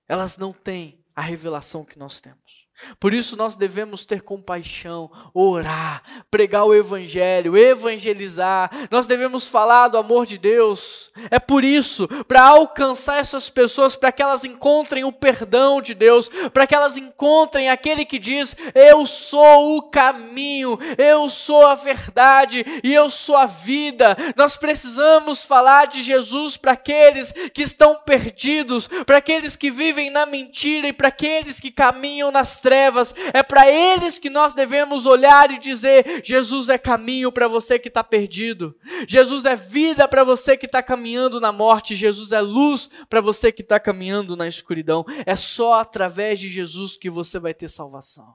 Elas 0.08 0.36
não 0.36 0.52
têm 0.52 1.04
a 1.14 1.22
revelação 1.22 1.84
que 1.84 1.98
nós 1.98 2.20
temos. 2.20 2.61
Por 2.98 3.14
isso 3.14 3.36
nós 3.36 3.56
devemos 3.56 4.04
ter 4.04 4.22
compaixão, 4.22 5.10
orar, 5.32 6.02
pregar 6.30 6.64
o 6.64 6.74
evangelho, 6.74 7.56
evangelizar. 7.56 8.70
Nós 8.90 9.06
devemos 9.06 9.46
falar 9.48 9.88
do 9.88 9.98
amor 9.98 10.26
de 10.26 10.36
Deus. 10.36 11.10
É 11.30 11.38
por 11.38 11.64
isso, 11.64 12.08
para 12.24 12.42
alcançar 12.42 13.18
essas 13.18 13.48
pessoas, 13.48 13.96
para 13.96 14.12
que 14.12 14.22
elas 14.22 14.44
encontrem 14.44 15.04
o 15.04 15.12
perdão 15.12 15.80
de 15.80 15.94
Deus, 15.94 16.28
para 16.52 16.66
que 16.66 16.74
elas 16.74 16.96
encontrem 16.96 17.70
aquele 17.70 18.04
que 18.04 18.18
diz: 18.18 18.54
"Eu 18.74 19.06
sou 19.06 19.76
o 19.76 19.82
caminho, 19.82 20.78
eu 20.98 21.28
sou 21.28 21.66
a 21.66 21.74
verdade 21.74 22.64
e 22.82 22.92
eu 22.92 23.08
sou 23.08 23.36
a 23.36 23.46
vida". 23.46 24.16
Nós 24.36 24.56
precisamos 24.56 25.42
falar 25.44 25.86
de 25.86 26.02
Jesus 26.02 26.56
para 26.56 26.72
aqueles 26.72 27.32
que 27.52 27.62
estão 27.62 27.96
perdidos, 27.96 28.88
para 29.06 29.18
aqueles 29.18 29.56
que 29.56 29.70
vivem 29.70 30.10
na 30.10 30.26
mentira 30.26 30.88
e 30.88 30.92
para 30.92 31.08
aqueles 31.08 31.60
que 31.60 31.70
caminham 31.70 32.30
nas 32.30 32.58
trevas, 32.62 33.14
é 33.34 33.42
para 33.42 33.70
eles 33.70 34.18
que 34.18 34.30
nós 34.30 34.54
devemos 34.54 35.04
olhar 35.04 35.50
e 35.50 35.58
dizer: 35.58 36.22
Jesus 36.24 36.70
é 36.70 36.78
caminho 36.78 37.30
para 37.30 37.46
você 37.46 37.78
que 37.78 37.88
está 37.88 38.02
perdido, 38.02 38.74
Jesus 39.06 39.44
é 39.44 39.54
vida 39.54 40.08
para 40.08 40.24
você 40.24 40.56
que 40.56 40.64
está 40.66 40.82
caminhando 40.82 41.38
na 41.40 41.52
morte, 41.52 41.94
Jesus 41.94 42.32
é 42.32 42.40
luz 42.40 42.88
para 43.10 43.20
você 43.20 43.52
que 43.52 43.62
está 43.62 43.78
caminhando 43.78 44.36
na 44.36 44.46
escuridão. 44.46 45.04
É 45.26 45.36
só 45.36 45.74
através 45.74 46.40
de 46.40 46.48
Jesus 46.48 46.96
que 46.96 47.10
você 47.10 47.38
vai 47.38 47.52
ter 47.52 47.68
salvação. 47.68 48.34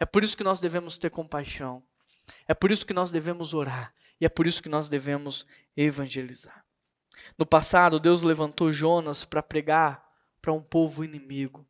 É 0.00 0.04
por 0.04 0.24
isso 0.24 0.36
que 0.36 0.42
nós 0.42 0.58
devemos 0.58 0.98
ter 0.98 1.10
compaixão. 1.10 1.82
É 2.48 2.54
por 2.54 2.72
isso 2.72 2.86
que 2.86 2.92
nós 2.92 3.10
devemos 3.10 3.54
orar. 3.54 3.94
E 4.20 4.24
é 4.24 4.28
por 4.28 4.46
isso 4.46 4.62
que 4.62 4.68
nós 4.68 4.88
devemos 4.88 5.46
evangelizar. 5.76 6.64
No 7.38 7.46
passado, 7.46 8.00
Deus 8.00 8.22
levantou 8.22 8.70
Jonas 8.70 9.24
para 9.24 9.42
pregar 9.42 10.04
para 10.40 10.52
um 10.52 10.62
povo 10.62 11.04
inimigo. 11.04 11.66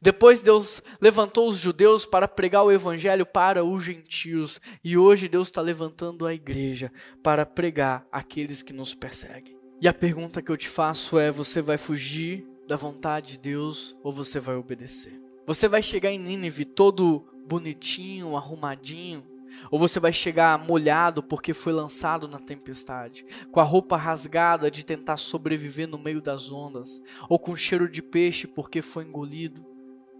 Depois 0.00 0.42
Deus 0.42 0.82
levantou 1.00 1.48
os 1.48 1.56
judeus 1.56 2.04
para 2.04 2.28
pregar 2.28 2.64
o 2.64 2.72
evangelho 2.72 3.24
para 3.24 3.64
os 3.64 3.82
gentios. 3.82 4.60
E 4.82 4.96
hoje 4.96 5.28
Deus 5.28 5.48
está 5.48 5.60
levantando 5.60 6.26
a 6.26 6.34
igreja 6.34 6.92
para 7.22 7.46
pregar 7.46 8.06
aqueles 8.10 8.62
que 8.62 8.72
nos 8.72 8.94
perseguem. 8.94 9.56
E 9.80 9.86
a 9.86 9.94
pergunta 9.94 10.42
que 10.42 10.50
eu 10.50 10.56
te 10.56 10.68
faço 10.68 11.18
é: 11.18 11.30
você 11.30 11.62
vai 11.62 11.78
fugir 11.78 12.46
da 12.66 12.76
vontade 12.76 13.32
de 13.32 13.38
Deus 13.38 13.96
ou 14.02 14.12
você 14.12 14.40
vai 14.40 14.56
obedecer? 14.56 15.20
Você 15.46 15.68
vai 15.68 15.82
chegar 15.82 16.10
em 16.10 16.18
Nínive 16.18 16.64
todo 16.64 17.24
bonitinho, 17.46 18.36
arrumadinho, 18.36 19.24
ou 19.70 19.78
você 19.78 20.00
vai 20.00 20.12
chegar 20.12 20.58
molhado 20.64 21.22
porque 21.22 21.52
foi 21.54 21.72
lançado 21.72 22.26
na 22.26 22.38
tempestade, 22.38 23.24
com 23.50 23.60
a 23.60 23.64
roupa 23.64 23.96
rasgada 23.96 24.70
de 24.70 24.84
tentar 24.84 25.16
sobreviver 25.16 25.88
no 25.88 25.98
meio 25.98 26.20
das 26.20 26.50
ondas, 26.50 27.00
ou 27.28 27.38
com 27.38 27.54
cheiro 27.54 27.88
de 27.88 28.02
peixe 28.02 28.46
porque 28.46 28.82
foi 28.82 29.04
engolido. 29.04 29.64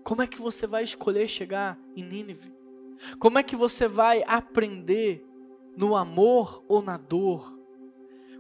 Como 0.05 0.23
é 0.23 0.27
que 0.27 0.41
você 0.41 0.67
vai 0.67 0.83
escolher 0.83 1.29
chegar 1.29 1.79
em 1.95 2.03
Nínive? 2.03 2.53
Como 3.19 3.39
é 3.39 3.43
que 3.43 3.57
você 3.57 3.87
vai 3.87 4.25
aprender 4.27 5.25
no 5.77 5.95
amor 5.95 6.65
ou 6.67 6.83
na 6.83 6.97
dor? 6.97 7.58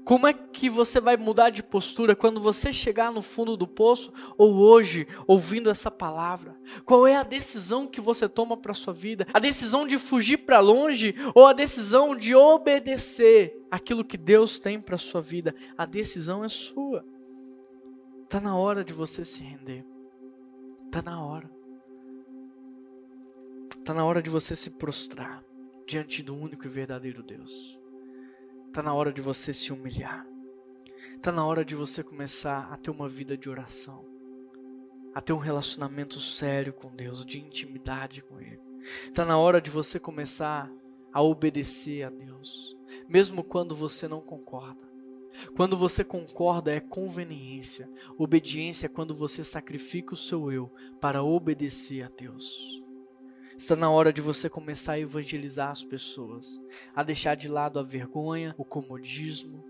Como 0.08 0.26
é 0.26 0.32
que 0.32 0.70
você 0.70 1.02
vai 1.02 1.18
mudar 1.18 1.50
de 1.50 1.62
postura 1.62 2.16
quando 2.16 2.40
você 2.40 2.72
chegar 2.72 3.12
no 3.12 3.20
fundo 3.20 3.58
do 3.58 3.68
poço 3.68 4.10
ou 4.38 4.54
hoje 4.54 5.06
ouvindo 5.26 5.68
essa 5.68 5.90
palavra? 5.90 6.58
Qual 6.86 7.06
é 7.06 7.14
a 7.14 7.22
decisão 7.22 7.86
que 7.86 8.00
você 8.00 8.26
toma 8.26 8.56
para 8.56 8.72
sua 8.72 8.94
vida? 8.94 9.26
A 9.34 9.38
decisão 9.38 9.86
de 9.86 9.98
fugir 9.98 10.38
para 10.38 10.60
longe 10.60 11.14
ou 11.34 11.46
a 11.46 11.52
decisão 11.52 12.16
de 12.16 12.34
obedecer 12.34 13.54
aquilo 13.70 14.02
que 14.02 14.16
Deus 14.16 14.58
tem 14.58 14.80
para 14.80 14.96
sua 14.96 15.20
vida? 15.20 15.54
A 15.76 15.84
decisão 15.84 16.42
é 16.42 16.48
sua. 16.48 17.04
Tá 18.30 18.40
na 18.40 18.56
hora 18.56 18.82
de 18.82 18.94
você 18.94 19.26
se 19.26 19.42
render. 19.42 19.84
Tá 20.90 21.02
na 21.02 21.22
hora. 21.22 21.50
Tá 23.84 23.92
na 23.92 24.06
hora 24.06 24.22
de 24.22 24.30
você 24.30 24.56
se 24.56 24.70
prostrar 24.70 25.44
diante 25.86 26.22
do 26.22 26.34
único 26.34 26.64
e 26.64 26.70
verdadeiro 26.70 27.22
Deus. 27.22 27.78
Está 28.68 28.82
na 28.82 28.94
hora 28.94 29.12
de 29.12 29.20
você 29.20 29.52
se 29.52 29.72
humilhar. 29.72 30.26
Está 31.16 31.32
na 31.32 31.44
hora 31.44 31.64
de 31.64 31.74
você 31.74 32.02
começar 32.02 32.72
a 32.72 32.76
ter 32.76 32.90
uma 32.90 33.08
vida 33.08 33.36
de 33.36 33.50
oração, 33.50 34.04
a 35.12 35.20
ter 35.20 35.32
um 35.32 35.38
relacionamento 35.38 36.20
sério 36.20 36.72
com 36.72 36.94
Deus, 36.94 37.24
de 37.24 37.40
intimidade 37.40 38.22
com 38.22 38.40
Ele. 38.40 38.60
Está 39.06 39.24
na 39.24 39.36
hora 39.36 39.60
de 39.60 39.70
você 39.70 39.98
começar 39.98 40.70
a 41.12 41.20
obedecer 41.20 42.04
a 42.04 42.10
Deus, 42.10 42.76
mesmo 43.08 43.42
quando 43.42 43.74
você 43.74 44.06
não 44.06 44.20
concorda. 44.20 44.86
Quando 45.56 45.76
você 45.76 46.04
concorda 46.04 46.72
é 46.72 46.80
conveniência. 46.80 47.90
Obediência 48.16 48.86
é 48.86 48.88
quando 48.88 49.14
você 49.14 49.42
sacrifica 49.42 50.14
o 50.14 50.16
seu 50.16 50.52
eu 50.52 50.72
para 51.00 51.22
obedecer 51.22 52.02
a 52.02 52.08
Deus. 52.08 52.82
Está 53.58 53.74
na 53.74 53.90
hora 53.90 54.12
de 54.12 54.20
você 54.20 54.48
começar 54.48 54.92
a 54.92 55.00
evangelizar 55.00 55.70
as 55.70 55.82
pessoas, 55.82 56.60
a 56.94 57.02
deixar 57.02 57.34
de 57.34 57.48
lado 57.48 57.80
a 57.80 57.82
vergonha, 57.82 58.54
o 58.56 58.64
comodismo. 58.64 59.64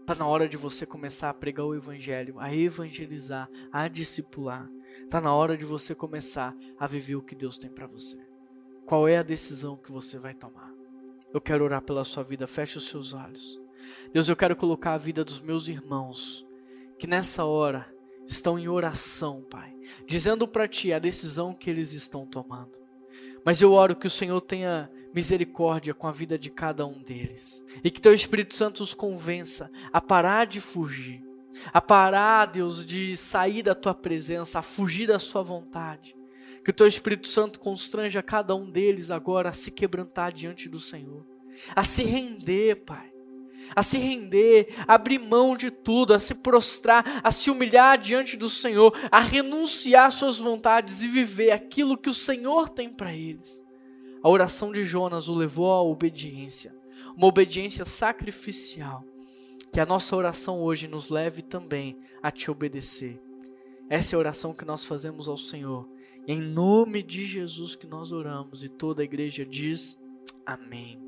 Está 0.00 0.14
na 0.14 0.26
hora 0.26 0.48
de 0.48 0.56
você 0.56 0.86
começar 0.86 1.28
a 1.28 1.34
pregar 1.34 1.66
o 1.66 1.74
evangelho, 1.74 2.40
a 2.40 2.52
evangelizar, 2.54 3.46
a 3.70 3.88
discipular. 3.88 4.66
Está 5.04 5.20
na 5.20 5.34
hora 5.34 5.54
de 5.54 5.66
você 5.66 5.94
começar 5.94 6.56
a 6.80 6.86
viver 6.86 7.16
o 7.16 7.22
que 7.22 7.34
Deus 7.34 7.58
tem 7.58 7.68
para 7.68 7.86
você. 7.86 8.16
Qual 8.86 9.06
é 9.06 9.18
a 9.18 9.22
decisão 9.22 9.76
que 9.76 9.92
você 9.92 10.18
vai 10.18 10.32
tomar? 10.32 10.72
Eu 11.30 11.40
quero 11.40 11.62
orar 11.62 11.82
pela 11.82 12.04
sua 12.04 12.22
vida, 12.22 12.46
feche 12.46 12.78
os 12.78 12.88
seus 12.88 13.12
olhos. 13.12 13.60
Deus, 14.14 14.30
eu 14.30 14.34
quero 14.34 14.56
colocar 14.56 14.94
a 14.94 14.98
vida 14.98 15.22
dos 15.22 15.42
meus 15.42 15.68
irmãos 15.68 16.46
que 16.98 17.06
nessa 17.06 17.44
hora 17.44 17.86
estão 18.26 18.58
em 18.58 18.66
oração, 18.66 19.42
Pai, 19.50 19.76
dizendo 20.06 20.48
para 20.48 20.66
ti 20.66 20.90
a 20.90 20.98
decisão 20.98 21.52
que 21.52 21.68
eles 21.68 21.92
estão 21.92 22.24
tomando. 22.26 22.85
Mas 23.46 23.60
eu 23.62 23.72
oro 23.72 23.94
que 23.94 24.08
o 24.08 24.10
Senhor 24.10 24.40
tenha 24.40 24.90
misericórdia 25.14 25.94
com 25.94 26.08
a 26.08 26.10
vida 26.10 26.36
de 26.36 26.50
cada 26.50 26.84
um 26.84 27.00
deles. 27.00 27.64
E 27.84 27.92
que 27.92 28.00
teu 28.00 28.12
Espírito 28.12 28.56
Santo 28.56 28.82
os 28.82 28.92
convença 28.92 29.70
a 29.92 30.00
parar 30.00 30.46
de 30.46 30.60
fugir, 30.60 31.22
a 31.72 31.80
parar, 31.80 32.46
Deus, 32.46 32.84
de 32.84 33.16
sair 33.16 33.62
da 33.62 33.72
tua 33.72 33.94
presença, 33.94 34.58
a 34.58 34.62
fugir 34.62 35.06
da 35.06 35.20
sua 35.20 35.44
vontade. 35.44 36.16
Que 36.64 36.70
o 36.70 36.74
teu 36.74 36.88
Espírito 36.88 37.28
Santo 37.28 37.60
constranja 37.60 38.20
cada 38.20 38.52
um 38.56 38.68
deles 38.68 39.12
agora 39.12 39.50
a 39.50 39.52
se 39.52 39.70
quebrantar 39.70 40.32
diante 40.32 40.68
do 40.68 40.80
Senhor, 40.80 41.24
a 41.76 41.84
se 41.84 42.02
render, 42.02 42.84
Pai 42.84 43.15
a 43.74 43.82
se 43.82 43.98
render, 43.98 44.68
a 44.86 44.94
abrir 44.94 45.18
mão 45.18 45.56
de 45.56 45.70
tudo, 45.70 46.14
a 46.14 46.18
se 46.18 46.34
prostrar, 46.34 47.20
a 47.22 47.30
se 47.30 47.50
humilhar 47.50 47.98
diante 47.98 48.36
do 48.36 48.48
Senhor, 48.48 48.92
a 49.10 49.20
renunciar 49.20 50.12
suas 50.12 50.38
vontades 50.38 51.02
e 51.02 51.08
viver 51.08 51.50
aquilo 51.50 51.98
que 51.98 52.10
o 52.10 52.14
Senhor 52.14 52.68
tem 52.68 52.88
para 52.88 53.14
eles. 53.14 53.64
A 54.22 54.28
oração 54.28 54.72
de 54.72 54.82
Jonas 54.82 55.28
o 55.28 55.34
levou 55.34 55.70
à 55.72 55.82
obediência, 55.82 56.74
uma 57.16 57.26
obediência 57.26 57.84
sacrificial. 57.84 59.04
Que 59.72 59.80
a 59.80 59.86
nossa 59.86 60.16
oração 60.16 60.60
hoje 60.62 60.88
nos 60.88 61.10
leve 61.10 61.42
também 61.42 61.98
a 62.22 62.30
te 62.30 62.50
obedecer. 62.50 63.20
Essa 63.90 64.14
é 64.14 64.16
a 64.16 64.18
oração 64.18 64.54
que 64.54 64.64
nós 64.64 64.84
fazemos 64.84 65.28
ao 65.28 65.36
Senhor. 65.36 65.88
Em 66.26 66.40
nome 66.40 67.02
de 67.02 67.26
Jesus 67.26 67.76
que 67.76 67.86
nós 67.86 68.10
oramos 68.10 68.64
e 68.64 68.68
toda 68.68 69.02
a 69.02 69.04
igreja 69.04 69.44
diz: 69.44 69.96
Amém. 70.44 71.05